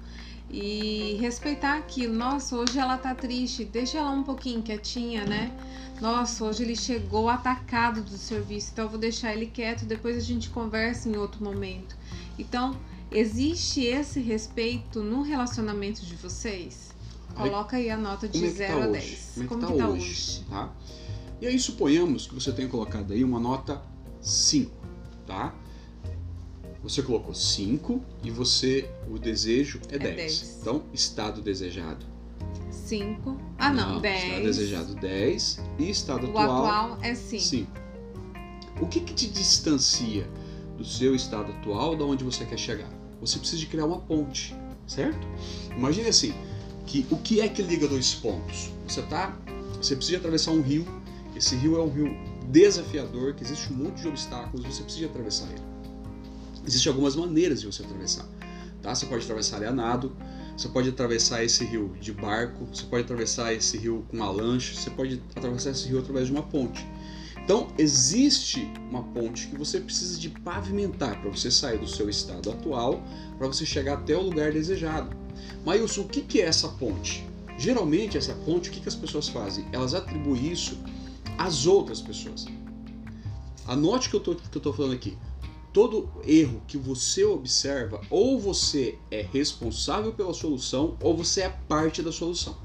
e 0.52 1.18
respeitar 1.22 1.78
aquilo. 1.78 2.14
Nossa, 2.14 2.56
hoje 2.58 2.78
ela 2.78 2.98
tá 2.98 3.16
triste, 3.16 3.64
deixa 3.64 3.98
ela 3.98 4.12
um 4.12 4.24
pouquinho 4.24 4.62
quietinha, 4.62 5.24
né? 5.24 5.58
Nossa, 6.02 6.44
hoje 6.44 6.64
ele 6.64 6.76
chegou 6.76 7.30
atacado 7.30 8.02
do 8.02 8.18
serviço, 8.18 8.72
então 8.74 8.86
eu 8.86 8.90
vou 8.90 9.00
deixar 9.00 9.34
ele 9.34 9.46
quieto, 9.46 9.86
depois 9.86 10.18
a 10.18 10.22
gente 10.22 10.50
conversa 10.50 11.08
em 11.08 11.16
outro 11.16 11.44
momento. 11.44 11.96
Então, 12.38 12.76
existe 13.10 13.84
esse 13.84 14.20
respeito 14.20 15.02
no 15.02 15.22
relacionamento 15.22 16.06
de 16.06 16.16
vocês? 16.16 16.90
Coloca 17.36 17.78
aí 17.78 17.90
a 17.90 17.96
nota 17.98 18.28
de 18.28 18.50
0 18.50 18.74
é 18.74 18.78
tá 18.78 18.84
a 18.84 18.88
10. 18.88 19.32
Como, 19.34 19.44
é 19.44 19.48
que 19.48 19.56
tá, 19.56 19.68
que 19.68 19.78
tá 19.78 19.90
hoje? 19.90 20.12
hoje? 20.12 20.46
Tá? 20.50 20.74
E 21.40 21.48
aí 21.48 21.58
suponhamos 21.58 22.28
que 22.28 22.34
você 22.34 22.52
tenha 22.52 22.68
colocado 22.68 23.14
aí 23.14 23.24
uma 23.24 23.40
nota 23.40 23.82
5, 24.22 24.79
tá? 25.30 25.54
Você 26.82 27.04
colocou 27.04 27.36
5 27.36 28.02
e 28.24 28.32
você 28.32 28.90
o 29.08 29.20
desejo 29.20 29.80
é 29.90 30.00
10. 30.00 30.12
É 30.12 30.16
10. 30.16 30.58
Então, 30.62 30.84
estado 30.92 31.42
desejado 31.42 32.06
5. 32.72 33.38
Ah, 33.60 33.72
não, 33.72 34.02
10. 34.02 34.24
Estado 34.24 34.44
desejado 34.44 34.96
10 34.96 35.60
e 35.78 35.90
estado 35.90 36.28
o 36.28 36.30
atual. 36.32 36.66
Atual 36.66 36.98
é 37.04 37.14
5. 37.14 37.72
O 38.82 38.88
que, 38.88 39.02
que 39.02 39.14
te 39.14 39.28
distancia 39.28 40.28
do 40.78 40.86
seu 40.86 41.14
estado 41.14 41.52
atual 41.52 41.96
da 41.96 42.06
onde 42.06 42.24
você 42.24 42.46
quer 42.46 42.58
chegar? 42.58 42.90
Você 43.22 43.38
precisa 43.38 43.60
de 43.60 43.68
criar 43.68 43.86
uma 43.86 44.00
ponte, 44.00 44.56
certo? 44.88 45.28
Imagine 45.76 46.08
assim, 46.08 46.34
que 46.88 47.06
o 47.12 47.18
que 47.18 47.42
é 47.42 47.50
que 47.50 47.62
liga 47.62 47.88
dois 47.88 48.16
pontos? 48.16 48.72
Você 48.88 49.02
tá, 49.04 49.38
você 49.76 49.96
precisa 49.96 50.18
atravessar 50.18 50.52
um 50.52 50.62
rio. 50.62 50.88
Esse 51.36 51.56
rio 51.56 51.78
é 51.78 51.82
um 51.84 51.90
rio 51.90 52.18
desafiador, 52.50 53.36
que 53.36 53.44
existe 53.44 53.72
um 53.72 53.78
monte 53.78 54.02
de 54.02 54.08
obstáculos, 54.08 54.66
você 54.66 54.84
precisa 54.84 55.06
atravessar 55.06 55.48
ele. 55.50 55.62
Existem 56.66 56.92
algumas 56.92 57.16
maneiras 57.16 57.62
de 57.62 57.68
você 57.68 57.84
atravessar. 57.84 58.28
Tá? 58.82 58.94
Você 58.94 59.06
pode 59.06 59.24
atravessar 59.24 59.58
ele 59.58 59.68
a 59.68 59.72
nado, 59.72 60.16
você 60.58 60.68
pode 60.68 60.90
atravessar 60.90 61.44
esse 61.44 61.64
rio 61.64 61.96
de 62.02 62.12
barco, 62.12 62.66
você 62.66 62.84
pode 62.84 63.04
atravessar 63.04 63.54
esse 63.54 63.78
rio 63.78 64.06
com 64.10 64.18
uma 64.18 64.30
lancha, 64.30 64.76
você 64.76 64.90
pode 64.90 65.22
atravessar 65.36 65.72
esse 65.72 65.88
rio 65.88 66.00
através 66.00 66.28
de 66.28 66.34
uma 66.34 66.44
ponte. 66.44 66.86
Então, 67.44 67.68
existe 67.78 68.72
uma 68.90 69.04
ponte 69.04 69.48
que 69.48 69.58
você 69.58 69.80
precisa 69.80 70.20
de 70.20 70.30
pavimentar 70.30 71.20
para 71.22 71.30
você 71.30 71.50
sair 71.50 71.80
do 71.80 71.88
seu 71.88 72.10
estado 72.10 72.52
atual, 72.52 73.02
para 73.38 73.48
você 73.48 73.66
chegar 73.66 73.94
até 73.94 74.16
o 74.16 74.22
lugar 74.22 74.52
desejado. 74.52 75.16
Mas 75.66 75.98
o 75.98 76.04
que 76.04 76.42
é 76.42 76.46
essa 76.46 76.68
ponte? 76.68 77.28
Geralmente, 77.58 78.18
essa 78.18 78.34
ponte, 78.46 78.70
o 78.70 78.72
que 78.72 78.88
as 78.88 78.96
pessoas 78.96 79.28
fazem? 79.28 79.66
Elas 79.72 79.94
atribuem 79.94 80.52
isso 80.52 80.78
às 81.40 81.66
outras 81.66 82.02
pessoas. 82.02 82.46
Anote 83.66 84.10
que 84.10 84.16
eu 84.16 84.22
estou 84.54 84.74
falando 84.74 84.94
aqui 84.94 85.18
todo 85.72 86.10
erro 86.26 86.62
que 86.68 86.78
você 86.78 87.24
observa, 87.24 88.02
ou 88.10 88.40
você 88.40 88.98
é 89.10 89.22
responsável 89.22 90.12
pela 90.14 90.34
solução, 90.34 90.98
ou 91.02 91.16
você 91.16 91.42
é 91.42 91.50
parte 91.50 92.02
da 92.02 92.12
solução. 92.12 92.58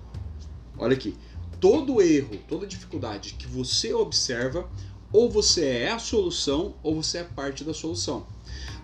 Olha 0.79 0.95
aqui, 0.95 1.15
todo 1.61 2.03
erro, 2.03 2.37
toda 2.49 2.67
dificuldade 2.67 3.35
que 3.35 3.47
você 3.47 3.93
observa, 3.95 4.69
ou 5.13 5.31
você 5.31 5.65
é 5.65 5.93
a 5.93 5.99
solução, 5.99 6.75
ou 6.83 6.97
você 7.01 7.19
é 7.19 7.25
parte 7.25 7.63
da 7.63 7.73
solução. 7.73 8.27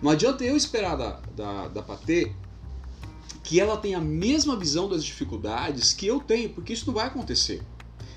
Não 0.01 0.11
adianta 0.11 0.43
eu 0.43 0.55
esperar 0.55 0.95
da, 0.95 1.19
da, 1.35 1.67
da 1.67 1.81
Patê 1.81 2.31
que 3.43 3.59
ela 3.59 3.75
tenha 3.75 3.97
a 3.97 4.01
mesma 4.01 4.55
visão 4.55 4.87
das 4.87 5.03
dificuldades 5.03 5.93
que 5.93 6.07
eu 6.07 6.21
tenho, 6.21 6.49
porque 6.49 6.71
isso 6.71 6.87
não 6.87 6.93
vai 6.93 7.07
acontecer. 7.07 7.61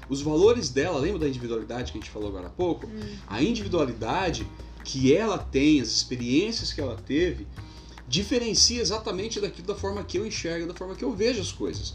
Os 0.08 0.22
valores 0.22 0.70
dela, 0.70 0.98
lembra 0.98 1.20
da 1.20 1.28
individualidade 1.28 1.92
que 1.92 1.98
a 1.98 2.00
gente 2.00 2.10
falou 2.10 2.28
agora 2.28 2.48
há 2.48 2.50
pouco? 2.50 2.86
Hum. 2.86 3.16
A 3.26 3.42
individualidade 3.42 4.46
que 4.84 5.14
ela 5.14 5.38
tem, 5.38 5.80
as 5.80 5.88
experiências 5.88 6.72
que 6.72 6.80
ela 6.80 6.96
teve, 6.96 7.46
diferencia 8.06 8.80
exatamente 8.80 9.40
daquilo 9.40 9.66
da 9.66 9.74
forma 9.74 10.04
que 10.04 10.18
eu 10.18 10.26
enxergo, 10.26 10.66
da 10.66 10.74
forma 10.74 10.94
que 10.94 11.04
eu 11.04 11.12
vejo 11.12 11.40
as 11.40 11.50
coisas. 11.50 11.94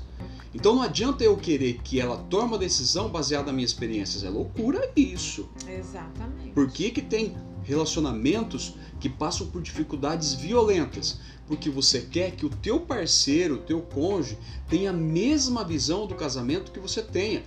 Então 0.53 0.75
não 0.75 0.81
adianta 0.81 1.23
eu 1.23 1.37
querer 1.37 1.79
que 1.83 1.99
ela 1.99 2.17
tome 2.29 2.45
uma 2.45 2.57
decisão 2.57 3.09
baseada 3.09 3.47
nas 3.47 3.55
minhas 3.55 3.71
experiências. 3.71 4.23
É 4.23 4.29
loucura 4.29 4.91
isso. 4.95 5.47
Exatamente. 5.67 6.51
Por 6.53 6.69
que, 6.71 6.89
que 6.89 7.01
tem 7.01 7.37
relacionamentos 7.63 8.75
que 8.99 9.07
passam 9.07 9.47
por 9.47 9.61
dificuldades 9.61 10.33
violentas? 10.33 11.19
Porque 11.47 11.69
você 11.69 12.01
quer 12.01 12.31
que 12.31 12.45
o 12.45 12.49
teu 12.49 12.79
parceiro, 12.79 13.55
o 13.55 13.59
teu 13.59 13.81
cônjuge, 13.81 14.37
tenha 14.67 14.89
a 14.89 14.93
mesma 14.93 15.63
visão 15.63 16.07
do 16.07 16.15
casamento 16.15 16.71
que 16.71 16.79
você 16.79 17.01
tenha. 17.01 17.43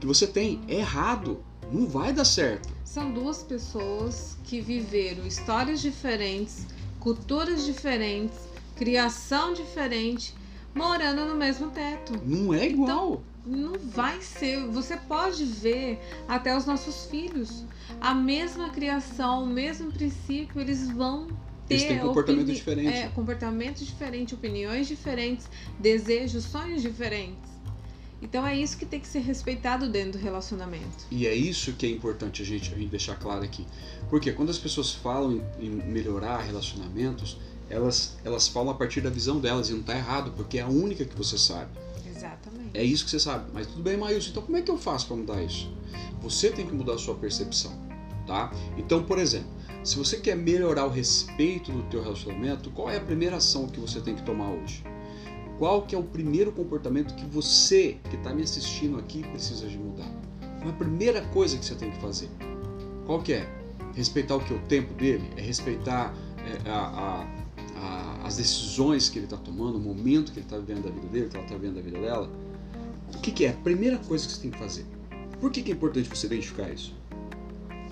Que 0.00 0.06
você 0.06 0.26
tem. 0.26 0.60
É 0.68 0.76
errado. 0.76 1.42
Não 1.72 1.86
vai 1.86 2.12
dar 2.12 2.24
certo. 2.24 2.72
São 2.84 3.12
duas 3.12 3.42
pessoas 3.42 4.36
que 4.44 4.60
viveram 4.60 5.26
histórias 5.26 5.80
diferentes, 5.80 6.66
culturas 7.00 7.64
diferentes, 7.64 8.38
criação 8.76 9.52
diferente, 9.52 10.34
morando 10.74 11.24
no 11.24 11.34
mesmo 11.34 11.70
teto. 11.70 12.12
Não 12.24 12.52
é 12.54 12.68
igual. 12.68 12.88
Então, 12.88 13.22
não 13.46 13.78
vai 13.78 14.20
ser. 14.20 14.66
Você 14.68 14.96
pode 14.96 15.44
ver 15.44 15.98
até 16.28 16.56
os 16.56 16.66
nossos 16.66 17.06
filhos. 17.06 17.64
A 18.00 18.14
mesma 18.14 18.70
criação, 18.70 19.44
o 19.44 19.46
mesmo 19.46 19.92
princípio, 19.92 20.60
eles 20.60 20.88
vão 20.90 21.26
ter. 21.66 21.74
Eles 21.74 21.84
têm 21.84 21.98
comportamento 21.98 22.46
diferente. 22.46 22.88
É, 22.88 23.08
comportamento 23.08 23.84
diferente, 23.84 24.34
opiniões 24.34 24.86
diferentes, 24.86 25.48
desejos, 25.78 26.44
sonhos 26.44 26.82
diferentes. 26.82 27.53
Então 28.24 28.46
é 28.46 28.56
isso 28.56 28.78
que 28.78 28.86
tem 28.86 28.98
que 28.98 29.06
ser 29.06 29.18
respeitado 29.18 29.86
dentro 29.86 30.12
do 30.12 30.18
relacionamento. 30.18 31.04
E 31.10 31.26
é 31.26 31.34
isso 31.34 31.74
que 31.74 31.84
é 31.84 31.90
importante 31.90 32.40
a 32.40 32.44
gente, 32.44 32.72
a 32.72 32.76
gente 32.76 32.88
deixar 32.88 33.16
claro 33.16 33.44
aqui. 33.44 33.66
Porque 34.08 34.32
quando 34.32 34.48
as 34.48 34.58
pessoas 34.58 34.92
falam 34.92 35.42
em 35.60 35.68
melhorar 35.68 36.38
relacionamentos, 36.38 37.36
elas, 37.68 38.16
elas 38.24 38.48
falam 38.48 38.70
a 38.70 38.74
partir 38.74 39.02
da 39.02 39.10
visão 39.10 39.38
delas 39.38 39.68
e 39.68 39.72
não 39.72 39.80
está 39.80 39.94
errado, 39.94 40.32
porque 40.34 40.58
é 40.58 40.62
a 40.62 40.68
única 40.68 41.04
que 41.04 41.14
você 41.14 41.36
sabe. 41.36 41.70
Exatamente. 42.06 42.70
É 42.72 42.82
isso 42.82 43.04
que 43.04 43.10
você 43.10 43.20
sabe. 43.20 43.50
Mas 43.52 43.66
tudo 43.66 43.82
bem, 43.82 43.98
Maílson, 43.98 44.30
então 44.30 44.42
como 44.42 44.56
é 44.56 44.62
que 44.62 44.70
eu 44.70 44.78
faço 44.78 45.06
para 45.06 45.16
mudar 45.16 45.42
isso? 45.42 45.70
Você 46.22 46.48
tem 46.48 46.66
que 46.66 46.72
mudar 46.72 46.94
a 46.94 46.98
sua 46.98 47.14
percepção, 47.14 47.72
tá? 48.26 48.50
Então, 48.78 49.04
por 49.04 49.18
exemplo, 49.18 49.50
se 49.84 49.98
você 49.98 50.16
quer 50.16 50.34
melhorar 50.34 50.86
o 50.86 50.90
respeito 50.90 51.70
do 51.70 51.82
teu 51.84 52.02
relacionamento, 52.02 52.70
qual 52.70 52.88
é 52.88 52.96
a 52.96 53.00
primeira 53.00 53.36
ação 53.36 53.68
que 53.68 53.78
você 53.78 54.00
tem 54.00 54.14
que 54.14 54.22
tomar 54.22 54.48
hoje? 54.48 54.82
Qual 55.58 55.82
que 55.82 55.94
é 55.94 55.98
o 55.98 56.02
primeiro 56.02 56.50
comportamento 56.50 57.14
que 57.14 57.24
você, 57.26 57.98
que 58.10 58.16
está 58.16 58.34
me 58.34 58.42
assistindo 58.42 58.98
aqui, 58.98 59.22
precisa 59.22 59.66
de 59.68 59.78
mudar? 59.78 60.10
Qual 60.58 60.68
é 60.68 60.70
a 60.70 60.76
primeira 60.76 61.20
coisa 61.28 61.56
que 61.56 61.64
você 61.64 61.74
tem 61.74 61.90
que 61.90 62.00
fazer? 62.00 62.28
Qual 63.06 63.22
que 63.22 63.34
é? 63.34 63.48
Respeitar 63.94 64.34
o 64.34 64.40
que? 64.40 64.52
O 64.52 64.58
tempo 64.60 64.92
dele? 64.94 65.30
É 65.36 65.40
respeitar 65.40 66.12
é, 66.38 66.68
a, 66.68 66.76
a, 66.76 67.26
a, 67.76 68.26
as 68.26 68.36
decisões 68.36 69.08
que 69.08 69.18
ele 69.18 69.26
está 69.26 69.36
tomando, 69.36 69.76
o 69.76 69.80
momento 69.80 70.32
que 70.32 70.40
ele 70.40 70.46
está 70.46 70.58
vivendo 70.58 70.84
da 70.84 70.90
vida 70.90 71.06
dele, 71.06 71.28
que 71.28 71.36
ela 71.36 71.44
está 71.44 71.56
vivendo 71.56 71.76
da 71.76 71.82
vida 71.82 72.00
dela? 72.00 72.30
O 73.14 73.18
que, 73.20 73.30
que, 73.30 73.44
é 73.44 73.50
a 73.50 73.52
primeira 73.52 73.98
coisa 73.98 74.26
que 74.26 74.32
você 74.32 74.40
tem 74.40 74.50
que 74.50 74.58
fazer? 74.58 74.84
Por 75.40 75.52
que, 75.52 75.62
que 75.62 75.70
é 75.70 75.74
importante 75.74 76.08
você 76.08 76.26
identificar 76.26 76.68
isso? 76.68 76.92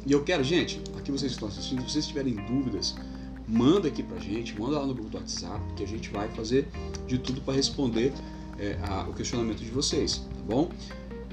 E 0.05 0.11
eu 0.11 0.25
quero, 0.25 0.43
gente, 0.43 0.81
aqui 0.99 1.13
vocês 1.13 1.31
estão 1.31 1.47
assistindo, 1.47 1.83
se 1.83 1.93
vocês 1.93 2.09
tiverem 2.09 2.35
dúvidas, 2.35 2.97
manda 3.53 3.89
aqui 3.89 4.03
pra 4.03 4.19
gente, 4.19 4.59
manda 4.59 4.79
lá 4.79 4.87
no 4.87 4.95
grupo 4.95 5.11
do 5.11 5.19
WhatsApp, 5.19 5.61
que 5.75 5.85
a 5.85 5.87
gente 5.87 6.09
vai 6.09 6.27
fazer 6.31 6.69
de 7.07 7.19
tudo 7.19 7.43
para 7.43 7.53
responder 7.53 8.11
é, 8.59 8.79
a, 8.83 9.03
o 9.03 9.13
questionamento 9.13 9.59
de 9.59 9.71
vocês, 9.71 10.19
tá 10.19 10.43
bom? 10.47 10.71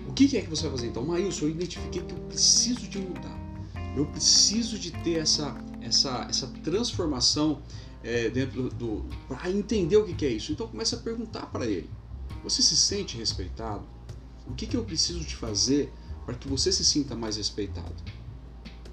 O 0.05 0.11
que, 0.11 0.27
que, 0.27 0.37
é 0.37 0.41
que 0.41 0.49
você 0.49 0.63
vai 0.63 0.71
fazer 0.71 0.87
então? 0.87 1.05
Maílson, 1.05 1.45
eu 1.45 1.51
identifiquei 1.51 2.01
que 2.01 2.11
eu 2.13 2.19
preciso 2.19 2.87
de 2.89 2.99
mudar. 2.99 3.39
Eu 3.95 4.05
preciso 4.07 4.77
de 4.77 4.91
ter 4.91 5.19
essa, 5.19 5.55
essa, 5.81 6.27
essa 6.29 6.47
transformação 6.61 7.61
é, 8.03 8.29
dentro 8.29 8.69
do. 8.69 9.05
para 9.27 9.49
entender 9.49 9.95
o 9.95 10.03
que, 10.03 10.13
que, 10.13 10.25
é 10.25 10.29
isso. 10.29 10.51
Então 10.51 10.67
começa 10.67 10.97
a 10.97 10.99
perguntar 10.99 11.45
para 11.45 11.65
ele. 11.65 11.89
Você 12.43 12.61
se 12.61 12.75
sente 12.75 13.17
respeitado? 13.17 13.83
O 14.45 14.53
que, 14.53 14.65
que 14.67 14.75
eu 14.75 14.83
preciso 14.83 15.19
de 15.21 15.35
fazer 15.35 15.91
para 16.25 16.35
que 16.35 16.49
você 16.49 16.71
se 16.71 16.83
sinta 16.83 17.15
mais 17.15 17.37
respeitado? 17.37 17.95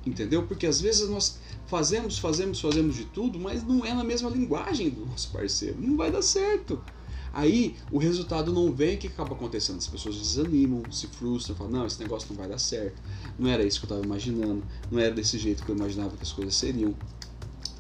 Entendeu? 0.05 0.47
Porque 0.47 0.67
às 0.67 0.81
vezes 0.81 1.09
nós 1.09 1.39
fazemos, 1.67 2.19
fazemos, 2.19 2.61
fazemos 2.61 2.97
de 2.97 3.05
tudo, 3.05 3.39
mas 3.39 3.63
não 3.63 3.85
é 3.85 3.93
na 3.93 4.05
mesma 4.05 4.31
linguagem 4.31 4.91
do 4.91 5.05
nosso 5.07 5.31
parceiro. 5.31 5.77
Não 5.81 5.97
vai 5.97 6.11
dar 6.11 6.23
certo. 6.23 6.81
Aí 7.33 7.77
o 7.93 7.99
resultado 7.99 8.51
não 8.51 8.73
vem, 8.73 8.97
o 8.97 8.99
que 8.99 9.09
acaba 9.09 9.35
acontecendo? 9.35 9.77
As 9.77 9.87
pessoas 9.87 10.17
desanimam, 10.17 10.83
se 10.91 11.07
frustram, 11.07 11.55
falam, 11.55 11.73
não, 11.73 11.87
esse 11.87 12.01
negócio 12.01 12.29
não 12.31 12.37
vai 12.37 12.49
dar 12.49 12.59
certo, 12.59 13.03
não 13.39 13.51
era 13.51 13.63
isso 13.63 13.79
que 13.79 13.85
eu 13.85 13.89
estava 13.89 14.03
imaginando, 14.03 14.65
não 14.91 14.99
era 14.99 15.15
desse 15.15 15.39
jeito 15.39 15.63
que 15.63 15.71
eu 15.71 15.77
imaginava 15.77 16.17
que 16.17 16.23
as 16.23 16.33
coisas 16.33 16.55
seriam. 16.55 16.95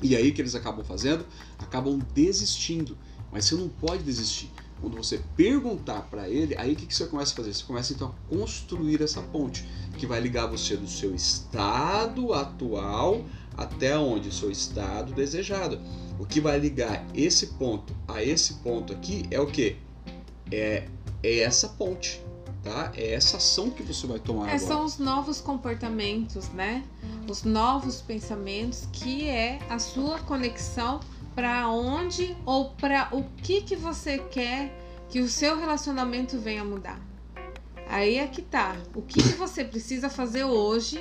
E 0.02 0.14
aí 0.14 0.28
o 0.28 0.34
que 0.34 0.42
eles 0.42 0.54
acabam 0.54 0.84
fazendo? 0.84 1.24
Acabam 1.58 1.98
desistindo. 2.12 2.98
Mas 3.32 3.46
você 3.46 3.54
não 3.54 3.68
pode 3.68 4.02
desistir. 4.02 4.50
Quando 4.80 4.94
você 4.94 5.22
perguntar 5.34 6.02
para 6.02 6.28
ele, 6.28 6.54
aí 6.58 6.74
o 6.74 6.76
que, 6.76 6.84
que 6.84 6.94
você 6.94 7.06
começa 7.06 7.32
a 7.32 7.36
fazer? 7.36 7.54
Você 7.54 7.64
começa 7.64 7.94
então 7.94 8.08
a 8.08 8.34
construir 8.34 9.00
essa 9.00 9.22
ponte 9.22 9.66
que 9.96 10.06
vai 10.06 10.20
ligar 10.20 10.46
você 10.46 10.76
do 10.76 10.86
seu 10.86 11.14
estado 11.14 12.34
atual 12.34 13.24
até 13.56 13.96
onde 13.96 14.28
o 14.28 14.32
seu 14.32 14.50
estado 14.50 15.12
desejado. 15.12 15.80
O 16.18 16.26
que 16.26 16.40
vai 16.40 16.58
ligar 16.58 17.04
esse 17.14 17.48
ponto 17.48 17.94
a 18.08 18.22
esse 18.22 18.54
ponto 18.54 18.92
aqui 18.92 19.24
é 19.30 19.40
o 19.40 19.46
que? 19.46 19.76
É, 20.50 20.88
é 21.22 21.38
essa 21.40 21.68
ponte, 21.68 22.22
tá? 22.62 22.92
É 22.96 23.12
essa 23.12 23.36
ação 23.36 23.70
que 23.70 23.82
você 23.82 24.06
vai 24.06 24.18
tomar 24.18 24.48
é, 24.48 24.54
agora. 24.54 24.58
São 24.58 24.84
os 24.84 24.98
novos 24.98 25.40
comportamentos, 25.40 26.48
né? 26.50 26.84
Os 27.28 27.42
novos 27.42 28.00
pensamentos 28.00 28.88
que 28.92 29.28
é 29.28 29.58
a 29.68 29.78
sua 29.78 30.18
conexão 30.20 31.00
para 31.34 31.68
onde 31.68 32.36
ou 32.46 32.70
para 32.70 33.08
o 33.12 33.24
que 33.42 33.60
que 33.60 33.76
você 33.76 34.18
quer 34.18 34.72
que 35.08 35.20
o 35.20 35.28
seu 35.28 35.58
relacionamento 35.58 36.38
venha 36.38 36.64
mudar. 36.64 37.00
Aí 37.88 38.16
é 38.16 38.26
que 38.26 38.42
tá. 38.42 38.76
O 38.94 39.02
que, 39.02 39.22
que 39.22 39.36
você 39.36 39.64
precisa 39.64 40.10
fazer 40.10 40.44
hoje? 40.44 40.98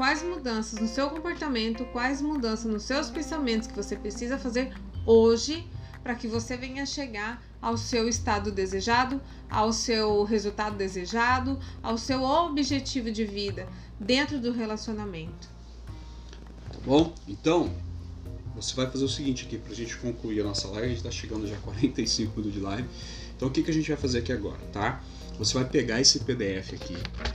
Quais 0.00 0.22
mudanças 0.22 0.80
no 0.80 0.88
seu 0.88 1.10
comportamento, 1.10 1.84
quais 1.92 2.22
mudanças 2.22 2.64
nos 2.64 2.84
seus 2.84 3.10
pensamentos 3.10 3.68
que 3.68 3.76
você 3.76 3.94
precisa 3.94 4.38
fazer 4.38 4.72
hoje 5.04 5.68
para 6.02 6.14
que 6.14 6.26
você 6.26 6.56
venha 6.56 6.86
chegar 6.86 7.44
ao 7.60 7.76
seu 7.76 8.08
estado 8.08 8.50
desejado, 8.50 9.20
ao 9.50 9.74
seu 9.74 10.24
resultado 10.24 10.74
desejado, 10.74 11.60
ao 11.82 11.98
seu 11.98 12.22
objetivo 12.22 13.10
de 13.10 13.26
vida 13.26 13.68
dentro 14.00 14.40
do 14.40 14.52
relacionamento. 14.52 15.50
Tá 16.72 16.78
bom? 16.82 17.12
Então, 17.28 17.70
você 18.56 18.74
vai 18.74 18.90
fazer 18.90 19.04
o 19.04 19.08
seguinte 19.08 19.44
aqui 19.44 19.58
para 19.58 19.72
a 19.72 19.76
gente 19.76 19.98
concluir 19.98 20.40
a 20.40 20.44
nossa 20.44 20.66
live. 20.68 20.86
A 20.86 20.88
gente 20.88 20.96
está 20.96 21.10
chegando 21.10 21.46
já 21.46 21.56
a 21.56 21.60
45 21.60 22.30
minutos 22.30 22.54
de 22.54 22.60
live. 22.60 22.88
Então, 23.36 23.48
o 23.48 23.50
que, 23.50 23.62
que 23.62 23.70
a 23.70 23.74
gente 23.74 23.88
vai 23.88 23.98
fazer 23.98 24.20
aqui 24.20 24.32
agora, 24.32 24.60
tá? 24.72 25.02
Você 25.38 25.54
vai 25.54 25.64
pegar 25.64 26.00
esse 26.00 26.20
PDF 26.20 26.74
aqui, 26.74 26.94
tá 26.94 27.30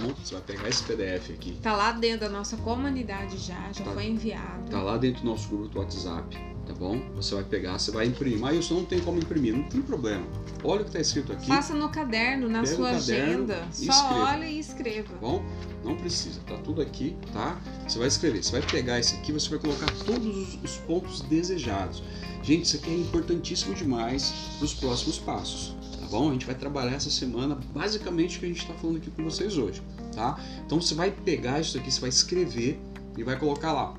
bom? 0.00 0.14
Você 0.24 0.34
vai 0.34 0.42
pegar 0.42 0.68
esse 0.68 0.82
PDF 0.84 1.30
aqui. 1.30 1.58
Tá 1.62 1.76
lá 1.76 1.92
dentro 1.92 2.20
da 2.20 2.28
nossa 2.28 2.56
comunidade 2.56 3.36
já, 3.38 3.70
já 3.72 3.84
tá, 3.84 3.92
foi 3.92 4.06
enviado. 4.06 4.70
Tá 4.70 4.82
lá 4.82 4.96
dentro 4.96 5.22
do 5.22 5.28
nosso 5.30 5.48
grupo 5.48 5.68
do 5.68 5.78
WhatsApp, 5.80 6.36
tá 6.66 6.72
bom? 6.72 7.00
Você 7.16 7.34
vai 7.34 7.44
pegar, 7.44 7.78
você 7.78 7.90
vai 7.90 8.06
imprimir. 8.06 8.38
Mas 8.38 8.58
isso 8.58 8.72
não 8.74 8.84
tem 8.84 9.00
como 9.00 9.18
imprimir, 9.18 9.54
não 9.54 9.64
tem 9.64 9.82
problema. 9.82 10.26
Olha 10.64 10.80
o 10.80 10.84
que 10.84 10.90
está 10.90 11.00
escrito 11.00 11.32
aqui. 11.32 11.46
Faça 11.46 11.74
no 11.74 11.88
caderno, 11.90 12.48
na 12.48 12.62
Pega 12.62 12.76
sua 12.76 12.90
agenda. 12.90 13.66
Só 13.72 13.92
escreva. 13.92 14.14
olha 14.14 14.46
e 14.46 14.58
escreva. 14.58 15.08
Tá 15.12 15.18
bom? 15.20 15.44
Não 15.84 15.96
precisa, 15.96 16.40
tá 16.46 16.56
tudo 16.58 16.82
aqui, 16.82 17.16
tá? 17.32 17.58
Você 17.88 17.98
vai 17.98 18.08
escrever, 18.08 18.42
você 18.44 18.52
vai 18.52 18.62
pegar 18.62 18.98
esse 18.98 19.16
aqui, 19.16 19.32
você 19.32 19.48
vai 19.48 19.58
colocar 19.58 19.90
todos 20.04 20.62
os 20.62 20.76
pontos 20.78 21.22
desejados. 21.22 22.02
Gente, 22.42 22.64
isso 22.64 22.76
aqui 22.76 22.90
é 22.90 22.94
importantíssimo 22.96 23.74
demais 23.74 24.32
para 24.58 24.64
os 24.64 24.74
próximos 24.74 25.18
passos, 25.18 25.74
tá 25.79 25.79
bom? 26.10 26.30
A 26.30 26.32
gente 26.32 26.46
vai 26.46 26.54
trabalhar 26.54 26.92
essa 26.92 27.10
semana 27.10 27.58
basicamente 27.74 28.36
o 28.36 28.40
que 28.40 28.46
a 28.46 28.48
gente 28.48 28.62
está 28.62 28.74
falando 28.74 28.96
aqui 28.96 29.10
com 29.10 29.24
vocês 29.24 29.56
hoje, 29.56 29.80
tá? 30.14 30.38
Então 30.66 30.80
você 30.80 30.94
vai 30.94 31.10
pegar 31.10 31.60
isso 31.60 31.78
aqui, 31.78 31.90
você 31.90 32.00
vai 32.00 32.10
escrever 32.10 32.78
e 33.16 33.22
vai 33.22 33.38
colocar 33.38 33.72
lá 33.72 33.94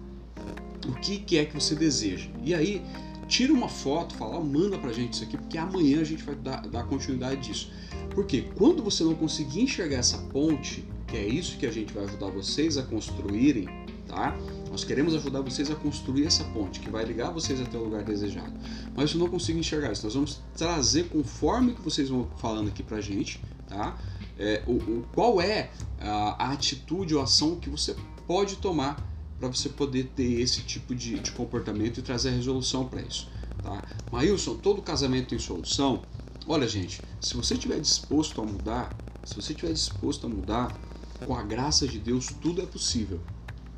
o 0.87 0.93
que, 0.93 1.17
que 1.17 1.37
é 1.37 1.45
que 1.45 1.53
você 1.53 1.75
deseja. 1.75 2.29
E 2.43 2.53
aí, 2.53 2.81
tira 3.27 3.53
uma 3.53 3.69
foto, 3.69 4.15
fala, 4.15 4.39
manda 4.43 4.77
pra 4.77 4.91
gente 4.91 5.13
isso 5.13 5.23
aqui, 5.23 5.37
porque 5.37 5.57
amanhã 5.57 6.01
a 6.01 6.03
gente 6.03 6.23
vai 6.23 6.35
dar, 6.35 6.67
dar 6.67 6.83
continuidade 6.83 7.47
disso. 7.47 7.71
Porque 8.13 8.43
quando 8.55 8.83
você 8.83 9.03
não 9.03 9.15
conseguir 9.15 9.61
enxergar 9.61 9.97
essa 9.97 10.17
ponte, 10.17 10.83
que 11.07 11.15
é 11.15 11.27
isso 11.27 11.57
que 11.57 11.65
a 11.65 11.71
gente 11.71 11.93
vai 11.93 12.03
ajudar 12.05 12.27
vocês 12.27 12.77
a 12.77 12.83
construírem, 12.83 13.67
tá? 14.07 14.35
Nós 14.71 14.85
queremos 14.85 15.13
ajudar 15.13 15.41
vocês 15.41 15.69
a 15.69 15.75
construir 15.75 16.25
essa 16.25 16.45
ponte 16.45 16.79
que 16.79 16.89
vai 16.89 17.03
ligar 17.03 17.29
vocês 17.31 17.59
até 17.59 17.77
o 17.77 17.83
lugar 17.83 18.03
desejado. 18.03 18.53
Mas 18.95 19.11
eu 19.11 19.19
não 19.19 19.27
consigo 19.27 19.59
enxergar 19.59 19.91
isso. 19.91 20.05
Nós 20.05 20.13
vamos 20.13 20.41
trazer 20.55 21.09
conforme 21.09 21.73
que 21.73 21.81
vocês 21.81 22.07
vão 22.07 22.29
falando 22.37 22.69
aqui 22.69 22.81
pra 22.81 23.01
gente, 23.01 23.41
tá? 23.67 23.97
É, 24.39 24.63
o, 24.65 24.71
o, 24.71 25.05
qual 25.13 25.41
é 25.41 25.69
a, 25.99 26.45
a, 26.45 26.51
atitude 26.53 27.13
ou 27.13 27.21
ação 27.21 27.57
que 27.57 27.69
você 27.69 27.93
pode 28.25 28.55
tomar 28.55 29.05
para 29.37 29.49
você 29.49 29.67
poder 29.67 30.05
ter 30.15 30.39
esse 30.39 30.61
tipo 30.61 30.95
de, 30.95 31.19
de 31.19 31.31
comportamento 31.31 31.97
e 31.97 32.01
trazer 32.01 32.29
a 32.29 32.31
resolução 32.31 32.87
para 32.87 33.01
isso. 33.01 33.29
Tá? 33.61 33.83
Maílson, 34.09 34.55
todo 34.55 34.81
casamento 34.81 35.29
tem 35.29 35.39
solução? 35.39 36.01
Olha, 36.47 36.67
gente, 36.67 37.01
se 37.19 37.35
você 37.35 37.55
estiver 37.55 37.79
disposto 37.79 38.41
a 38.41 38.45
mudar, 38.45 38.95
se 39.25 39.35
você 39.35 39.51
estiver 39.51 39.73
disposto 39.73 40.27
a 40.27 40.29
mudar, 40.29 40.79
com 41.25 41.35
a 41.35 41.43
graça 41.43 41.87
de 41.87 41.99
Deus, 41.99 42.27
tudo 42.41 42.61
é 42.61 42.65
possível. 42.65 43.19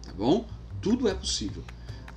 Tá 0.03 0.13
bom? 0.13 0.45
Tudo 0.83 1.07
é 1.07 1.13
possível. 1.13 1.63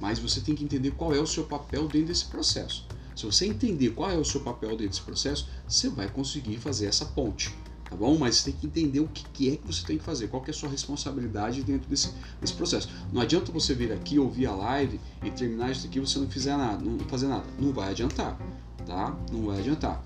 Mas 0.01 0.19
você 0.19 0.41
tem 0.41 0.55
que 0.55 0.65
entender 0.65 0.91
qual 0.91 1.15
é 1.15 1.21
o 1.21 1.27
seu 1.27 1.45
papel 1.45 1.87
dentro 1.87 2.09
desse 2.09 2.27
processo. 2.27 2.85
Se 3.15 3.25
você 3.25 3.47
entender 3.47 3.91
qual 3.91 4.11
é 4.11 4.19
o 4.19 4.25
seu 4.25 4.41
papel 4.41 4.71
dentro 4.71 4.89
desse 4.89 5.01
processo, 5.01 5.49
você 5.67 5.89
vai 5.89 6.09
conseguir 6.09 6.59
fazer 6.59 6.87
essa 6.87 7.07
ponte. 7.07 7.55
Tá 7.89 7.95
bom? 7.95 8.19
Mas 8.19 8.37
você 8.37 8.51
tem 8.51 8.61
que 8.61 8.67
entender 8.67 9.01
o 9.01 9.09
que 9.09 9.53
é 9.53 9.57
que 9.57 9.67
você 9.67 9.87
tem 9.87 9.97
que 9.97 10.05
fazer, 10.05 10.27
qual 10.27 10.43
é 10.45 10.51
a 10.51 10.53
sua 10.53 10.69
responsabilidade 10.69 11.63
dentro 11.63 11.89
desse, 11.89 12.13
desse 12.41 12.53
processo. 12.53 12.89
Não 13.13 13.23
adianta 13.23 13.53
você 13.53 13.73
vir 13.73 13.93
aqui, 13.93 14.19
ouvir 14.19 14.47
a 14.47 14.55
live 14.55 15.01
e 15.23 15.31
terminar 15.31 15.71
isso 15.71 15.87
aqui 15.87 15.99
e 15.99 16.01
você 16.01 16.19
não 16.19 16.29
fizer 16.29 16.57
nada, 16.57 16.85
não 16.85 16.99
fazer 17.09 17.29
nada. 17.29 17.47
Não 17.61 17.73
vai 17.73 17.91
adiantar, 17.91 18.37
tá? 18.85 19.17
Não 19.33 19.47
vai 19.47 19.61
adiantar. 19.61 20.05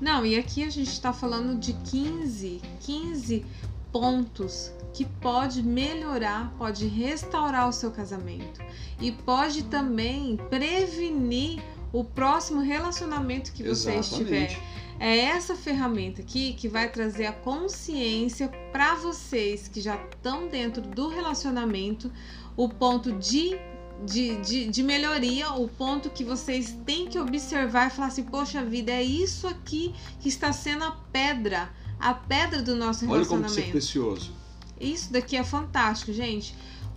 Não, 0.00 0.26
e 0.26 0.36
aqui 0.36 0.64
a 0.64 0.70
gente 0.70 0.90
está 0.90 1.12
falando 1.12 1.58
de 1.58 1.72
15, 1.72 2.60
15 2.80 3.46
pontos 3.94 4.72
que 4.92 5.04
pode 5.04 5.62
melhorar, 5.62 6.52
pode 6.58 6.84
restaurar 6.88 7.68
o 7.68 7.72
seu 7.72 7.92
casamento 7.92 8.60
e 9.00 9.12
pode 9.12 9.62
também 9.64 10.36
prevenir 10.50 11.62
o 11.92 12.02
próximo 12.02 12.60
relacionamento 12.60 13.52
que 13.52 13.62
você 13.62 13.94
Exatamente. 13.94 14.54
estiver. 14.54 14.60
É 14.98 15.16
essa 15.18 15.54
ferramenta 15.54 16.22
aqui 16.22 16.54
que 16.54 16.66
vai 16.66 16.90
trazer 16.90 17.26
a 17.26 17.32
consciência 17.32 18.48
para 18.72 18.96
vocês 18.96 19.68
que 19.68 19.80
já 19.80 19.94
estão 19.94 20.48
dentro 20.48 20.82
do 20.82 21.06
relacionamento, 21.06 22.10
o 22.56 22.68
ponto 22.68 23.12
de 23.12 23.56
de, 24.04 24.36
de, 24.40 24.66
de, 24.66 24.82
melhoria, 24.82 25.52
o 25.52 25.68
ponto 25.68 26.10
que 26.10 26.24
vocês 26.24 26.76
têm 26.84 27.06
que 27.06 27.16
observar 27.16 27.86
e 27.86 27.90
falar 27.90 28.08
assim: 28.08 28.24
poxa 28.24 28.62
vida, 28.64 28.90
é 28.90 29.04
isso 29.04 29.46
aqui 29.46 29.94
que 30.18 30.28
está 30.28 30.52
sendo 30.52 30.82
a 30.82 30.90
pedra 31.12 31.70
a 31.98 32.14
pedra 32.14 32.62
do 32.62 32.74
nosso 32.76 33.04
relacionamento. 33.06 33.32
Olha 33.32 33.42
como 33.42 33.46
isso 33.46 33.60
é 33.60 33.70
precioso. 33.70 34.32
Isso 34.80 35.12
daqui 35.12 35.36
é 35.36 35.44
fantástico, 35.44 36.12
gente. 36.12 36.54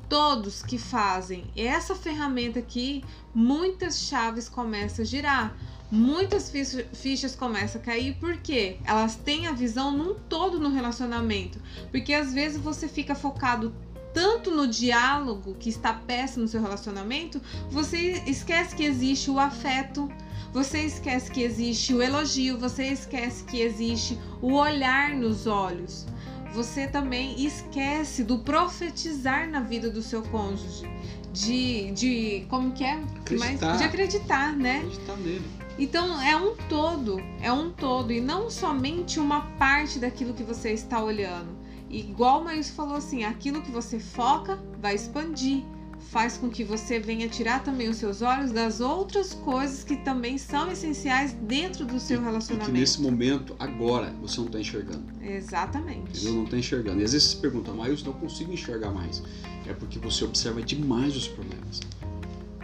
todos 0.10 0.62
que 0.62 0.78
fazem 0.78 1.46
essa 1.56 1.94
ferramenta 1.94 2.60
aqui, 2.60 3.04
muitas 3.34 4.00
chaves 4.00 4.48
começam 4.50 5.04
a 5.04 5.06
girar. 5.06 5.56
Muitas 5.90 6.52
fichas 6.94 7.34
começam 7.34 7.80
a 7.80 7.84
cair 7.84 8.18
porque 8.20 8.78
elas 8.84 9.16
têm 9.16 9.48
a 9.48 9.54
visão 9.54 9.92
num 9.92 10.16
todo 10.16 10.60
no 10.60 10.70
relacionamento. 10.70 11.60
Porque 11.92 12.14
às 12.14 12.34
vezes 12.34 12.60
você 12.60 12.90
fica 12.90 13.16
focado 13.16 13.74
tanto 14.14 14.52
no 14.52 14.68
diálogo 14.68 15.56
que 15.56 15.70
está 15.70 15.94
péssimo 15.94 16.44
no 16.44 16.48
seu 16.50 16.62
relacionamento, 16.62 17.40
você 17.70 18.24
esquece 18.26 18.76
que 18.76 18.84
existe 18.84 19.30
o 19.30 19.40
afeto, 19.40 20.12
você 20.58 20.80
esquece 20.80 21.30
que 21.30 21.44
existe 21.44 21.94
o 21.94 22.02
elogio, 22.02 22.58
você 22.58 22.86
esquece 22.86 23.44
que 23.44 23.62
existe 23.62 24.18
o 24.42 24.54
olhar 24.54 25.12
nos 25.12 25.46
olhos. 25.46 26.08
Você 26.52 26.88
também 26.88 27.46
esquece 27.46 28.24
do 28.24 28.40
profetizar 28.40 29.48
na 29.48 29.60
vida 29.60 29.88
do 29.88 30.02
seu 30.02 30.24
cônjuge, 30.24 30.90
de, 31.32 31.92
de 31.92 32.46
como 32.50 32.72
que 32.72 32.84
é? 32.84 32.94
Acreditar. 33.20 33.68
Mas, 33.68 33.78
de 33.78 33.84
acreditar, 33.84 34.58
né? 34.58 34.78
Acreditar 34.78 35.18
nele. 35.18 35.46
Então 35.78 36.20
é 36.24 36.36
um 36.36 36.56
todo, 36.68 37.22
é 37.40 37.52
um 37.52 37.70
todo 37.70 38.12
e 38.12 38.20
não 38.20 38.50
somente 38.50 39.20
uma 39.20 39.42
parte 39.60 40.00
daquilo 40.00 40.34
que 40.34 40.42
você 40.42 40.72
está 40.72 41.00
olhando. 41.04 41.56
Igual 41.88 42.42
o 42.42 42.46
Maílson 42.46 42.74
falou 42.74 42.96
assim, 42.96 43.24
aquilo 43.24 43.62
que 43.62 43.70
você 43.70 44.00
foca 44.00 44.58
vai 44.82 44.96
expandir 44.96 45.64
faz 46.12 46.38
com 46.38 46.50
que 46.50 46.64
você 46.64 47.00
venha 47.00 47.28
tirar 47.28 47.64
também 47.64 47.90
os 47.90 47.98
seus 47.98 48.22
olhos 48.22 48.52
das 48.52 48.80
outras 48.80 49.34
coisas 49.34 49.84
que 49.84 49.98
também 49.98 50.38
são 50.38 50.72
essenciais 50.72 51.34
dentro 51.34 51.86
do 51.86 52.00
seu 52.00 52.22
e, 52.22 52.24
relacionamento. 52.24 52.70
E 52.70 52.74
que 52.74 52.80
nesse 52.80 53.02
momento, 53.02 53.56
agora, 53.60 54.14
você 54.22 54.38
não 54.40 54.48
está 54.48 54.60
enxergando. 54.60 55.04
Exatamente. 55.22 56.10
Entendeu? 56.12 56.34
Não 56.34 56.44
está 56.46 56.58
enxergando. 56.58 57.02
E 57.02 57.04
às 57.04 57.12
vezes 57.12 57.32
você 57.32 57.38
pergunta, 57.38 57.72
mas 57.72 58.00
eu 58.00 58.06
não 58.06 58.14
consigo 58.14 58.54
enxergar 58.54 58.92
mais. 58.92 59.22
É 59.66 59.74
porque 59.74 60.00
você 60.00 60.24
observa 60.24 60.62
demais 60.62 61.16
os 61.16 61.28
problemas. 61.28 61.82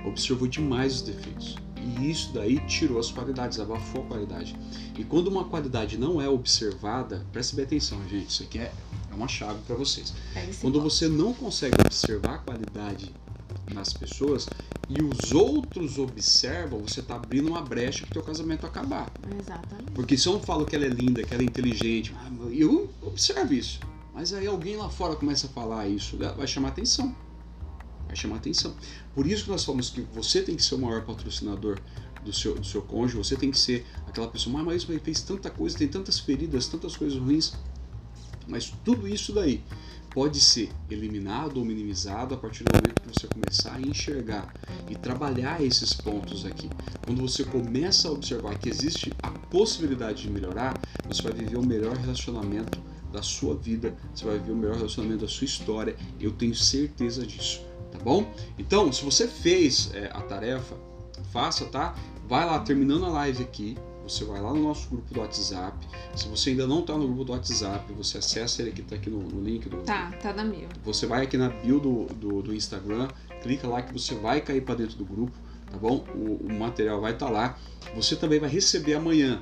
Observou 0.06 0.48
demais 0.48 0.96
os 0.96 1.02
defeitos. 1.02 1.58
E 2.00 2.10
isso 2.10 2.32
daí 2.34 2.60
tirou 2.66 2.98
as 2.98 3.12
qualidades, 3.12 3.60
abafou 3.60 4.04
a 4.04 4.06
qualidade. 4.06 4.56
E 4.98 5.04
quando 5.04 5.28
uma 5.28 5.44
qualidade 5.44 5.98
não 5.98 6.22
é 6.22 6.30
observada, 6.30 7.26
preste 7.34 7.56
bem 7.56 7.66
atenção, 7.66 8.00
gente. 8.08 8.30
Isso 8.30 8.44
aqui 8.44 8.60
é, 8.60 8.72
é 9.12 9.14
uma 9.14 9.28
chave 9.28 9.60
para 9.68 9.76
vocês. 9.76 10.14
Quando 10.62 10.80
você 10.80 11.10
não 11.10 11.34
consegue 11.34 11.76
observar 11.86 12.36
a 12.36 12.38
qualidade 12.38 13.12
nas 13.74 13.94
pessoas 13.94 14.48
e 14.90 15.02
os 15.02 15.32
outros 15.32 15.98
observam, 15.98 16.80
você 16.80 17.00
está 17.00 17.16
abrindo 17.16 17.48
uma 17.48 17.62
brecha 17.62 18.06
para 18.06 18.12
o 18.12 18.14
teu 18.14 18.24
casamento 18.24 18.66
acabar. 18.66 19.12
Exatamente. 19.40 19.92
Porque 19.94 20.18
se 20.18 20.28
eu 20.28 20.34
não 20.34 20.40
falo 20.42 20.66
que 20.66 20.76
ela 20.76 20.86
é 20.86 20.90
linda, 20.90 21.24
que 21.24 21.34
ela 21.34 21.42
é 21.42 21.46
inteligente, 21.46 22.14
ah, 22.18 22.30
eu 22.52 22.90
observo 23.02 23.54
isso. 23.54 23.80
Mas 24.14 24.34
aí 24.34 24.46
alguém 24.46 24.76
lá 24.76 24.90
fora 24.90 25.16
começa 25.16 25.48
a 25.48 25.50
falar 25.50 25.88
isso, 25.88 26.18
vai 26.18 26.46
chamar 26.46 26.70
atenção. 26.70 27.16
Vai 28.08 28.16
chamar 28.16 28.36
atenção. 28.36 28.76
Por 29.16 29.26
isso 29.26 29.46
que 29.46 29.50
nós 29.50 29.64
falamos 29.64 29.90
que 29.90 30.02
você 30.02 30.42
tem 30.42 30.56
que 30.56 30.64
ser 30.64 30.76
o 30.76 30.80
maior 30.80 31.04
patrocinador 31.04 31.80
do 32.24 32.34
seu, 32.34 32.56
do 32.56 32.66
seu 32.66 32.82
cônjuge, 32.82 33.18
você 33.18 33.36
tem 33.36 33.50
que 33.52 33.58
ser 33.58 33.86
aquela 34.06 34.28
pessoa, 34.28 34.60
ah, 34.60 34.64
mas 34.64 34.88
ele 34.88 35.00
fez 35.00 35.22
tanta 35.22 35.50
coisa, 35.50 35.78
tem 35.78 35.88
tantas 35.88 36.20
feridas, 36.20 36.68
tantas 36.68 36.96
coisas 36.96 37.18
ruins. 37.18 37.54
Mas 38.48 38.74
tudo 38.84 39.08
isso 39.08 39.32
daí 39.32 39.64
pode 40.14 40.40
ser 40.40 40.70
eliminado 40.90 41.58
ou 41.58 41.66
minimizado 41.66 42.36
a 42.36 42.38
partir 42.38 42.64
do 42.64 42.72
momento 42.72 43.02
que 43.02 43.20
você 43.20 43.28
começar 43.28 43.76
a 43.76 43.82
enxergar 43.82 44.54
e 44.90 44.96
trabalhar 44.96 45.62
esses 45.62 45.92
pontos 45.94 46.46
aqui. 46.46 46.70
Quando 47.06 47.22
você 47.22 47.44
começa 47.44 48.08
a 48.08 48.12
observar 48.12 48.58
que 48.60 48.70
existe 48.70 49.12
a 49.22 49.32
possibilidade 49.32 50.24
de 50.24 50.30
melhorar, 50.30 50.80
você 51.08 51.22
vai 51.24 51.34
viver 51.34 51.58
o 51.58 51.66
melhor 51.66 51.98
relacionamento 51.98 52.80
da 53.12 53.22
sua 53.22 53.56
vida, 53.56 53.96
você 54.14 54.26
vai 54.26 54.38
viver 54.38 54.52
o 54.52 54.56
melhor 54.56 54.76
relacionamento 54.76 55.22
da 55.22 55.28
sua 55.28 55.46
história. 55.46 55.96
Eu 56.20 56.32
tenho 56.32 56.56
certeza 56.56 57.26
disso, 57.26 57.62
tá 57.92 58.00
bom? 58.00 58.32
Então, 58.58 58.92
se 58.92 59.04
você 59.04 59.28
fez 59.28 59.92
é, 59.94 60.12
a 60.14 60.22
tarefa, 60.22 60.76
faça, 61.32 61.66
tá? 61.66 61.96
Vai 62.28 62.46
lá, 62.46 62.60
terminando 62.60 63.06
a 63.06 63.10
live 63.10 63.44
aqui, 63.44 63.76
você 64.04 64.26
vai 64.26 64.42
lá 64.42 64.54
no 64.54 64.62
nosso 64.62 64.90
grupo 64.90 65.14
do 65.14 65.20
WhatsApp. 65.22 65.78
Se 66.16 66.28
você 66.28 66.50
ainda 66.52 66.68
não 66.68 66.82
está 66.82 66.98
no 66.98 67.08
grupo 67.08 67.24
do 67.24 67.32
WhatsApp, 67.32 67.92
você 67.94 68.18
acessa 68.18 68.62
ele 68.62 68.72
que 68.72 68.82
está 68.82 68.96
aqui 68.96 69.10
no, 69.10 69.20
no, 69.20 69.42
link 69.42 69.70
do. 69.70 69.78
Tá, 69.78 70.12
tá 70.22 70.34
na 70.34 70.44
bio. 70.44 70.68
Você 70.84 71.08
vai 71.08 71.24
aqui 71.24 71.38
na 71.38 71.50
bio 71.50 71.80
do, 71.80 72.06
do, 72.14 72.42
do 72.42 72.54
Instagram, 72.54 73.08
clica 73.42 73.68
lá 73.68 73.82
que 73.82 73.94
você 73.94 74.14
vai 74.16 74.42
cair 74.42 74.62
para 74.62 74.76
dentro 74.76 74.98
do 74.98 75.06
grupo, 75.06 75.34
tá 75.72 75.78
bom? 75.78 76.06
O, 76.14 76.48
o 76.48 76.54
material 76.54 77.00
vai 77.00 77.14
estar 77.14 77.28
tá 77.28 77.32
lá. 77.32 77.58
Você 77.96 78.16
também 78.16 78.40
vai 78.40 78.50
receber 78.50 78.96
amanhã. 78.96 79.42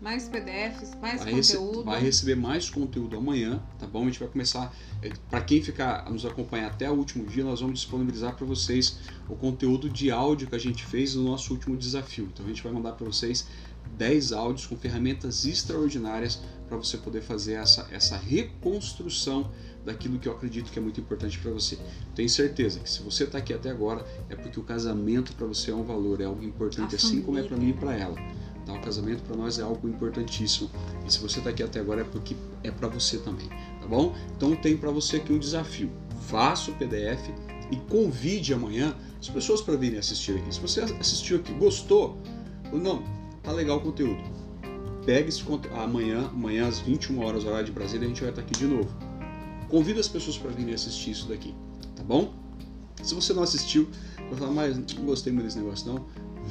Mais 0.00 0.28
PDFs, 0.28 0.96
mais 1.00 1.22
vai 1.22 1.32
conteúdo. 1.32 1.76
Rece 1.76 1.84
vai 1.84 2.00
receber 2.00 2.34
mais 2.34 2.68
conteúdo 2.68 3.16
amanhã, 3.16 3.62
tá 3.78 3.86
bom? 3.86 4.02
A 4.02 4.06
gente 4.06 4.18
vai 4.18 4.28
começar. 4.28 4.74
É, 5.00 5.12
para 5.30 5.40
quem 5.40 5.62
ficar 5.62 6.10
nos 6.10 6.26
acompanhar 6.26 6.66
até 6.66 6.90
o 6.90 6.94
último 6.94 7.24
dia, 7.24 7.44
nós 7.44 7.60
vamos 7.60 7.78
disponibilizar 7.78 8.34
para 8.34 8.44
vocês 8.44 8.98
o 9.28 9.36
conteúdo 9.36 9.88
de 9.88 10.10
áudio 10.10 10.48
que 10.48 10.56
a 10.56 10.58
gente 10.58 10.84
fez 10.84 11.14
no 11.14 11.22
nosso 11.22 11.52
último 11.52 11.76
desafio. 11.76 12.28
Então 12.32 12.44
a 12.44 12.48
gente 12.48 12.62
vai 12.62 12.72
mandar 12.72 12.92
para 12.92 13.06
vocês 13.06 13.46
10 13.96 14.32
áudios 14.32 14.66
com 14.66 14.76
ferramentas 14.76 15.44
extraordinárias 15.44 16.40
para 16.68 16.76
você 16.76 16.96
poder 16.96 17.20
fazer 17.20 17.54
essa, 17.54 17.86
essa 17.90 18.16
reconstrução 18.16 19.50
daquilo 19.84 20.18
que 20.18 20.26
eu 20.26 20.32
acredito 20.32 20.70
que 20.70 20.78
é 20.78 20.82
muito 20.82 21.00
importante 21.00 21.38
para 21.38 21.50
você. 21.50 21.78
Tenho 22.14 22.28
certeza 22.28 22.80
que 22.80 22.88
se 22.88 23.02
você 23.02 23.24
está 23.24 23.38
aqui 23.38 23.52
até 23.52 23.70
agora 23.70 24.06
é 24.30 24.34
porque 24.34 24.58
o 24.58 24.62
casamento 24.62 25.34
para 25.34 25.46
você 25.46 25.70
é 25.70 25.74
um 25.74 25.84
valor, 25.84 26.20
é 26.20 26.24
algo 26.24 26.42
importante, 26.42 26.94
A 26.94 26.96
assim 26.96 27.20
como 27.20 27.38
é 27.38 27.42
para 27.42 27.56
mim 27.56 27.70
e 27.70 27.72
para 27.74 27.94
ela. 27.94 28.16
Tá? 28.64 28.72
O 28.72 28.80
casamento 28.80 29.22
para 29.22 29.36
nós 29.36 29.58
é 29.58 29.62
algo 29.62 29.88
importantíssimo. 29.88 30.70
E 31.06 31.12
se 31.12 31.18
você 31.18 31.38
está 31.38 31.50
aqui 31.50 31.62
até 31.62 31.80
agora 31.80 32.00
é 32.00 32.04
porque 32.04 32.34
é 32.62 32.70
para 32.70 32.88
você 32.88 33.18
também, 33.18 33.48
tá 33.48 33.86
bom? 33.88 34.14
Então 34.36 34.54
tem 34.56 34.76
para 34.76 34.90
você 34.90 35.16
aqui 35.16 35.32
um 35.32 35.38
desafio. 35.38 35.90
Faça 36.22 36.70
o 36.70 36.74
PDF 36.74 37.28
e 37.70 37.76
convide 37.88 38.54
amanhã 38.54 38.96
as 39.20 39.28
pessoas 39.28 39.60
para 39.60 39.76
virem 39.76 39.98
assistir 39.98 40.36
aqui. 40.36 40.54
Se 40.54 40.60
você 40.60 40.80
assistiu 40.80 41.38
aqui, 41.38 41.52
gostou, 41.54 42.18
ou 42.72 42.78
não, 42.78 43.02
tá 43.42 43.52
legal 43.52 43.78
o 43.78 43.80
conteúdo. 43.80 44.22
Pega 45.04 45.28
esse 45.28 45.42
conteúdo 45.42 45.76
amanhã, 45.78 46.28
amanhã 46.28 46.68
às 46.68 46.78
21 46.78 47.20
horas 47.24 47.44
horário 47.44 47.66
de 47.66 47.72
Brasília, 47.72 48.06
a 48.06 48.08
gente 48.08 48.20
vai 48.20 48.30
estar 48.30 48.42
aqui 48.42 48.52
de 48.52 48.66
novo. 48.66 48.88
Convida 49.68 50.00
as 50.00 50.08
pessoas 50.08 50.38
para 50.38 50.50
virem 50.50 50.74
assistir 50.74 51.10
isso 51.10 51.28
daqui, 51.28 51.54
tá 51.96 52.02
bom? 52.02 52.32
Se 53.02 53.14
você 53.14 53.32
não 53.32 53.42
assistiu, 53.42 53.88
vai 54.30 54.38
falar, 54.38 54.52
mas 54.52 54.76
não 54.76 55.04
gostei 55.04 55.32
muito 55.32 55.46
desse 55.46 55.58
negócio 55.58 55.92
não. 55.92 56.04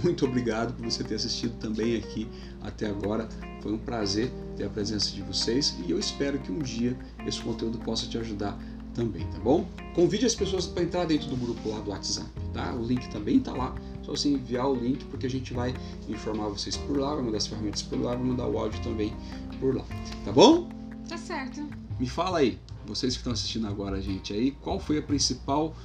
Muito 0.03 0.25
obrigado 0.25 0.73
por 0.73 0.85
você 0.85 1.03
ter 1.03 1.15
assistido 1.15 1.57
também 1.59 1.95
aqui 1.95 2.27
até 2.61 2.87
agora. 2.87 3.27
Foi 3.61 3.71
um 3.73 3.77
prazer 3.77 4.31
ter 4.55 4.65
a 4.65 4.69
presença 4.69 5.11
de 5.11 5.21
vocês 5.21 5.75
e 5.85 5.91
eu 5.91 5.99
espero 5.99 6.39
que 6.39 6.51
um 6.51 6.59
dia 6.59 6.97
esse 7.25 7.39
conteúdo 7.41 7.77
possa 7.79 8.07
te 8.07 8.17
ajudar 8.17 8.57
também, 8.93 9.25
tá 9.27 9.39
bom? 9.39 9.65
Convide 9.93 10.25
as 10.25 10.35
pessoas 10.35 10.65
para 10.65 10.83
entrar 10.83 11.05
dentro 11.05 11.27
do 11.27 11.35
grupo 11.35 11.69
lá 11.69 11.79
do 11.79 11.91
WhatsApp, 11.91 12.29
tá? 12.53 12.73
O 12.73 12.83
link 12.83 13.09
também 13.09 13.39
tá 13.39 13.53
lá. 13.53 13.75
Só 14.03 14.11
você 14.11 14.29
enviar 14.29 14.67
o 14.67 14.75
link 14.75 15.03
porque 15.05 15.25
a 15.25 15.29
gente 15.29 15.53
vai 15.53 15.73
informar 16.09 16.47
vocês 16.49 16.75
por 16.77 16.97
lá, 16.97 17.15
vai 17.15 17.23
mandar 17.23 17.37
as 17.37 17.47
ferramentas 17.47 17.81
por 17.81 17.99
lá, 17.99 18.15
vai 18.15 18.25
mandar 18.25 18.47
o 18.47 18.57
áudio 18.57 18.81
também 18.81 19.13
por 19.59 19.75
lá, 19.75 19.85
tá 20.25 20.31
bom? 20.31 20.69
Tá 21.07 21.17
certo. 21.17 21.67
Me 21.99 22.07
fala 22.07 22.39
aí, 22.39 22.57
vocês 22.85 23.13
que 23.13 23.19
estão 23.19 23.33
assistindo 23.33 23.67
agora 23.67 23.97
a 23.97 24.01
gente 24.01 24.33
aí, 24.33 24.51
qual 24.51 24.79
foi 24.79 24.97
a 24.97 25.01
principal 25.01 25.75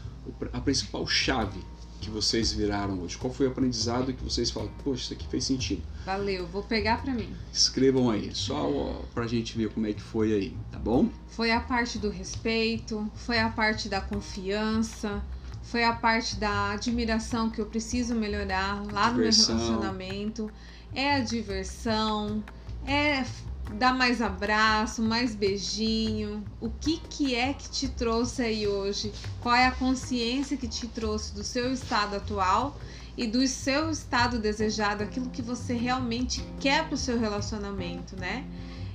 a 0.53 0.61
principal 0.61 1.07
chave 1.07 1.61
que 2.01 2.11
vocês 2.11 2.53
viraram 2.53 3.01
hoje? 3.01 3.17
Qual 3.17 3.33
foi 3.33 3.47
o 3.47 3.51
aprendizado 3.51 4.13
que 4.13 4.23
vocês 4.23 4.51
falam, 4.51 4.71
poxa, 4.85 5.03
isso 5.03 5.13
aqui 5.13 5.27
fez 5.29 5.45
sentido? 5.45 5.83
Valeu, 6.05 6.47
vou 6.47 6.63
pegar 6.63 7.03
para 7.03 7.13
mim. 7.13 7.29
Escrevam 7.53 8.11
aí, 8.11 8.35
só 8.35 8.71
ó, 8.71 9.03
pra 9.15 9.27
gente 9.27 9.57
ver 9.57 9.71
como 9.71 9.87
é 9.87 9.93
que 9.93 10.01
foi 10.01 10.33
aí, 10.33 10.57
tá 10.71 10.79
bom? 10.79 11.09
Foi 11.29 11.51
a 11.51 11.61
parte 11.61 11.99
do 11.99 12.11
respeito, 12.11 13.11
foi 13.15 13.39
a 13.39 13.49
parte 13.49 13.89
da 13.89 14.01
confiança, 14.01 15.23
foi 15.71 15.85
a 15.85 15.93
parte 15.93 16.37
da 16.37 16.73
admiração 16.73 17.51
que 17.51 17.61
eu 17.61 17.67
preciso 17.67 18.15
melhorar 18.15 18.83
lá 18.93 19.11
Diversão. 19.11 19.55
no 19.55 19.61
meu 19.61 19.71
relacionamento. 19.71 20.51
É 20.95 21.17
a 21.17 21.21
diversão, 21.21 22.43
é 22.87 23.25
dar 23.75 23.95
mais 23.95 24.23
abraço, 24.23 25.03
mais 25.03 25.35
beijinho. 25.35 26.45
O 26.61 26.71
que 26.71 26.99
que 27.11 27.35
é 27.35 27.53
que 27.53 27.69
te 27.69 27.89
trouxe 27.89 28.43
aí 28.43 28.67
hoje? 28.67 29.13
Qual 29.41 29.55
é 29.55 29.67
a 29.67 29.73
consciência 29.73 30.57
que 30.57 30.69
te 30.69 30.87
trouxe 30.87 31.35
do 31.35 31.43
seu 31.43 31.73
estado 31.73 32.17
atual 32.17 32.79
e 33.17 33.27
do 33.27 33.47
seu 33.47 33.91
estado 33.91 34.39
desejado, 34.39 35.03
aquilo 35.03 35.31
que 35.31 35.43
você 35.43 35.73
realmente 35.73 36.45
quer 36.61 36.85
para 36.85 36.95
o 36.95 36.99
seu 36.99 37.19
relacionamento, 37.19 38.15
né? 38.15 38.45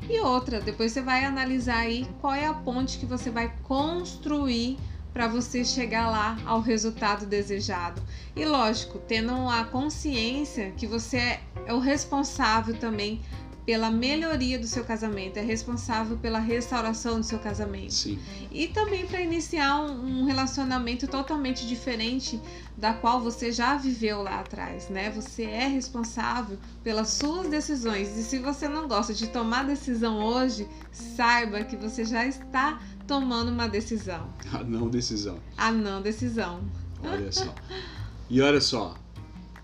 E 0.10 0.20
outra, 0.22 0.62
depois 0.62 0.92
você 0.92 1.02
vai 1.02 1.26
analisar 1.26 1.78
aí 1.78 2.08
qual 2.20 2.34
é 2.34 2.46
a 2.46 2.54
ponte 2.54 2.98
que 2.98 3.06
você 3.06 3.30
vai 3.30 3.54
construir 3.64 4.78
para 5.14 5.28
você 5.28 5.64
chegar 5.64 6.10
lá 6.10 6.38
ao 6.46 6.62
resultado 6.62 7.26
desejado. 7.26 8.02
E 8.36 8.46
lógico, 8.46 9.00
tendo 9.00 9.34
a 9.50 9.64
consciência 9.66 10.72
que 10.72 10.88
você 10.88 11.40
é 11.66 11.74
o 11.74 11.80
responsável 11.80 12.78
também 12.78 13.22
pela 13.66 13.92
melhoria 13.92 14.58
do 14.58 14.68
seu 14.68 14.84
casamento, 14.84 15.38
é 15.38 15.42
responsável 15.42 16.18
pela 16.18 16.40
restauração 16.40 17.20
do 17.20 17.26
seu 17.26 17.38
casamento. 17.40 17.94
Sim. 17.94 18.20
E 18.52 18.68
também 18.68 19.06
para 19.06 19.22
iniciar 19.22 19.82
um, 19.82 20.22
um 20.22 20.26
relacionamento 20.26 21.08
totalmente 21.08 21.68
diferente 21.68 22.42
da 22.76 22.94
qual 22.94 23.22
você 23.22 23.52
já 23.52 23.78
viveu 23.78 24.24
lá 24.24 24.40
atrás, 24.40 24.90
né? 24.90 25.12
Você 25.12 25.44
é 25.44 25.68
responsável 25.68 26.58
pelas 26.84 27.10
suas 27.10 27.48
decisões. 27.48 28.18
E 28.18 28.24
se 28.24 28.40
você 28.40 28.68
não 28.68 28.88
gosta 28.88 29.14
de 29.14 29.28
tomar 29.28 29.66
decisão 29.66 30.24
hoje, 30.24 30.68
saiba 30.92 31.64
que 31.64 31.76
você 31.76 32.04
já 32.04 32.26
está 32.26 32.82
tomando 33.12 33.52
uma 33.52 33.68
decisão. 33.68 34.26
A 34.54 34.64
não 34.64 34.90
decisão. 34.90 35.38
A 35.58 35.70
não 35.70 36.02
decisão. 36.02 36.62
Olha 37.04 37.30
só. 37.30 37.54
E 38.30 38.40
olha 38.42 38.62
só, 38.62 38.96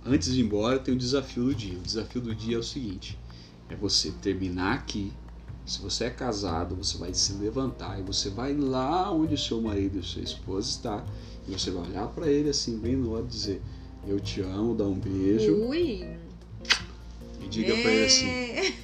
antes 0.05 0.33
de 0.33 0.41
ir 0.41 0.43
embora 0.43 0.77
tem 0.79 0.93
o 0.93 0.97
desafio 0.97 1.45
do 1.45 1.55
dia. 1.55 1.77
O 1.77 1.81
desafio 1.81 2.19
do 2.19 2.35
dia 2.35 2.57
é 2.57 2.59
o 2.59 2.63
seguinte: 2.63 3.17
é 3.69 3.75
você 3.75 4.11
terminar 4.21 4.73
aqui. 4.73 5.13
Se 5.65 5.81
você 5.81 6.05
é 6.05 6.09
casado, 6.09 6.75
você 6.75 6.97
vai 6.97 7.13
se 7.13 7.33
levantar 7.33 7.97
e 7.97 8.03
você 8.03 8.29
vai 8.29 8.53
lá 8.53 9.11
onde 9.13 9.35
o 9.35 9.37
seu 9.37 9.61
marido 9.61 9.99
e 9.99 10.03
sua 10.03 10.21
esposa 10.21 10.69
está 10.69 11.05
e 11.47 11.51
você 11.51 11.71
vai 11.71 11.89
olhar 11.89 12.07
para 12.07 12.29
ele 12.29 12.49
assim 12.49 12.77
bem 12.77 12.97
no 12.97 13.11
olho 13.11 13.27
dizer: 13.27 13.61
eu 14.05 14.19
te 14.19 14.41
amo, 14.41 14.75
dá 14.75 14.83
um 14.83 14.99
beijo 14.99 15.53
Ui! 15.69 16.05
E 17.47 17.49
diga 17.49 17.73
para 17.73 17.91
ele 17.91 18.05
assim: 18.05 18.27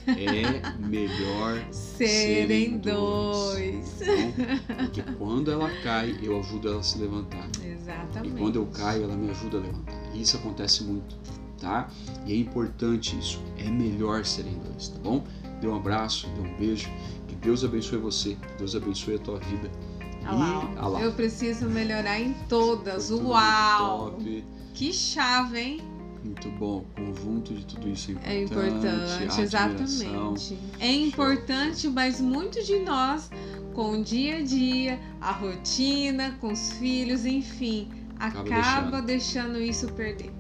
é 0.07 0.77
melhor 0.79 1.63
Serem 1.71 2.77
dois. 2.77 3.99
tá 3.99 4.05
bom? 4.05 4.75
Porque 4.77 5.03
quando 5.17 5.51
ela 5.51 5.69
cai, 5.83 6.17
eu 6.21 6.39
ajudo 6.39 6.69
ela 6.69 6.79
a 6.79 6.83
se 6.83 6.97
levantar. 6.97 7.47
E 7.61 7.67
Exatamente. 7.67 8.35
quando 8.37 8.55
eu 8.55 8.65
caio, 8.67 9.03
ela 9.03 9.15
me 9.15 9.29
ajuda 9.29 9.57
a 9.57 9.61
levantar. 9.61 10.01
E 10.13 10.21
isso 10.21 10.37
acontece 10.37 10.83
muito, 10.83 11.15
tá? 11.59 11.89
E 12.25 12.33
é 12.33 12.37
importante 12.37 13.17
isso. 13.19 13.41
É 13.57 13.69
melhor 13.69 14.25
serem 14.25 14.57
dois, 14.59 14.87
tá 14.87 14.99
bom? 14.99 15.23
Dê 15.61 15.67
um 15.67 15.75
abraço, 15.75 16.27
dê 16.29 16.41
um 16.41 16.57
beijo. 16.57 16.89
Que 17.27 17.35
Deus 17.35 17.63
abençoe 17.63 17.97
você. 17.99 18.35
Que 18.35 18.57
Deus 18.57 18.75
abençoe 18.75 19.15
a 19.15 19.19
tua 19.19 19.39
vida. 19.39 19.69
Olha 20.25 20.31
lá, 20.37 20.47
e, 20.47 20.77
ó. 20.77 20.81
ah 20.81 20.87
lá. 20.87 21.01
Eu 21.01 21.11
preciso 21.13 21.67
melhorar 21.69 22.19
em 22.19 22.33
todas. 22.47 23.11
Uau! 23.11 24.11
Top. 24.11 24.43
Que 24.73 24.91
chave, 24.93 25.59
hein? 25.59 25.81
Muito 26.23 26.49
bom. 26.51 26.85
O 26.97 27.01
conjunto 27.13 27.53
de 27.53 27.65
tudo 27.65 27.89
isso 27.89 28.11
é 28.23 28.35
É 28.37 28.43
importante. 28.43 28.75
importante, 28.75 29.11
a 29.11 29.15
admiração. 29.15 29.43
exatamente. 29.43 30.57
É 30.79 30.91
importante, 30.91 31.87
mas 31.89 32.21
muito 32.21 32.63
de 32.63 32.79
nós, 32.79 33.29
com 33.73 33.99
o 33.99 34.03
dia 34.03 34.37
a 34.37 34.41
dia, 34.43 34.99
a 35.19 35.31
rotina, 35.31 36.37
com 36.39 36.51
os 36.53 36.71
filhos, 36.73 37.25
enfim, 37.25 37.89
Acaba 38.19 38.55
acaba, 38.55 39.01
deixando. 39.01 39.59
isso 39.59 39.87
perder. 39.93 40.31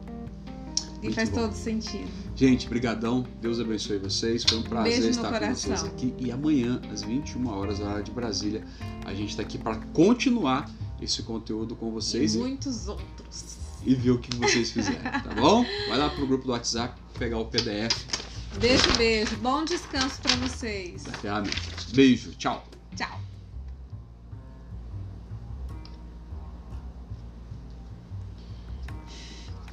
E 1.01 1.07
Muito 1.07 1.15
faz 1.15 1.29
bom. 1.29 1.41
todo 1.41 1.53
sentido. 1.53 2.07
Gente, 2.33 2.69
brigadão. 2.69 3.25
Deus 3.41 3.59
abençoe 3.59 3.97
vocês. 3.97 4.43
Foi 4.45 4.57
um 4.57 4.61
prazer 4.63 4.93
Beijo 4.93 5.09
estar 5.09 5.37
com 5.37 5.53
vocês 5.53 5.83
aqui. 5.83 6.13
E 6.17 6.31
amanhã, 6.31 6.81
às 6.91 7.03
21 7.03 7.45
horas, 7.49 7.81
hora 7.81 8.01
de 8.01 8.09
Brasília, 8.09 8.63
a 9.05 9.13
gente 9.13 9.31
está 9.31 9.41
aqui 9.41 9.57
para 9.57 9.75
continuar 9.93 10.69
esse 11.01 11.21
conteúdo 11.23 11.75
com 11.75 11.91
vocês 11.91 12.35
e, 12.35 12.37
muitos 12.37 12.87
outros. 12.87 13.57
E 13.85 13.95
ver 13.95 14.11
o 14.11 14.17
que 14.19 14.35
vocês 14.37 14.71
fizeram, 14.71 15.01
tá 15.01 15.35
bom? 15.35 15.65
Vai 15.89 15.97
lá 15.97 16.09
pro 16.09 16.25
grupo 16.25 16.45
do 16.45 16.51
WhatsApp 16.51 16.99
pegar 17.17 17.37
o 17.37 17.45
PDF 17.45 18.23
Beijo, 18.59 18.91
beijo. 18.97 19.35
Bom 19.37 19.65
descanso 19.65 20.21
pra 20.21 20.35
vocês. 20.35 21.03
da 21.03 21.11
ferramenta. 21.13 21.57
Beijo, 21.93 22.33
tchau. 22.35 22.63
Tchau. 22.95 23.19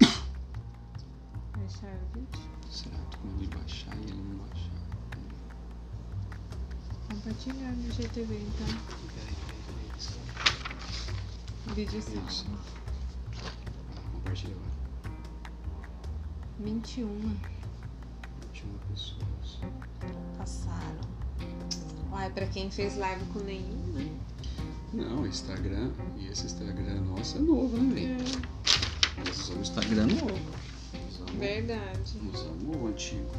Fechar 1.55 1.95
o 1.95 2.07
vídeo? 2.15 2.41
Será 2.71 2.97
que 3.11 3.19
quando 3.19 3.43
ele 3.43 3.55
baixar 3.55 3.95
e 3.97 4.01
ele 4.01 4.15
não 4.15 4.39
baixar? 4.39 4.71
Compartilhar 7.11 7.73
no 7.73 7.93
GTV 7.93 8.35
então. 8.35 8.69
Vídeo 11.75 12.03
partir 14.31 14.47
de 14.47 14.55
21. 16.61 17.07
21 17.09 18.79
pessoas. 18.89 19.59
Passaram. 20.39 21.01
Uai, 22.13 22.31
pra 22.31 22.47
quem 22.47 22.71
fez 22.71 22.97
live 22.97 23.25
com 23.33 23.41
nenhum, 23.41 23.93
né? 23.93 24.09
Não, 24.93 25.27
Instagram. 25.27 25.91
E 26.17 26.29
esse 26.29 26.47
Instagram 26.47 27.01
nosso 27.03 27.39
é 27.39 27.41
novo, 27.41 27.77
né, 27.77 28.03
é. 28.03 29.21
Nós 29.21 29.41
usamos 29.41 29.51
o 29.51 29.73
Instagram 29.73 30.07
novo. 30.07 30.41
Usamos, 31.09 31.33
Verdade. 31.33 32.21
Usamos 32.33 32.77
o 32.77 32.87
antigo. 32.87 33.31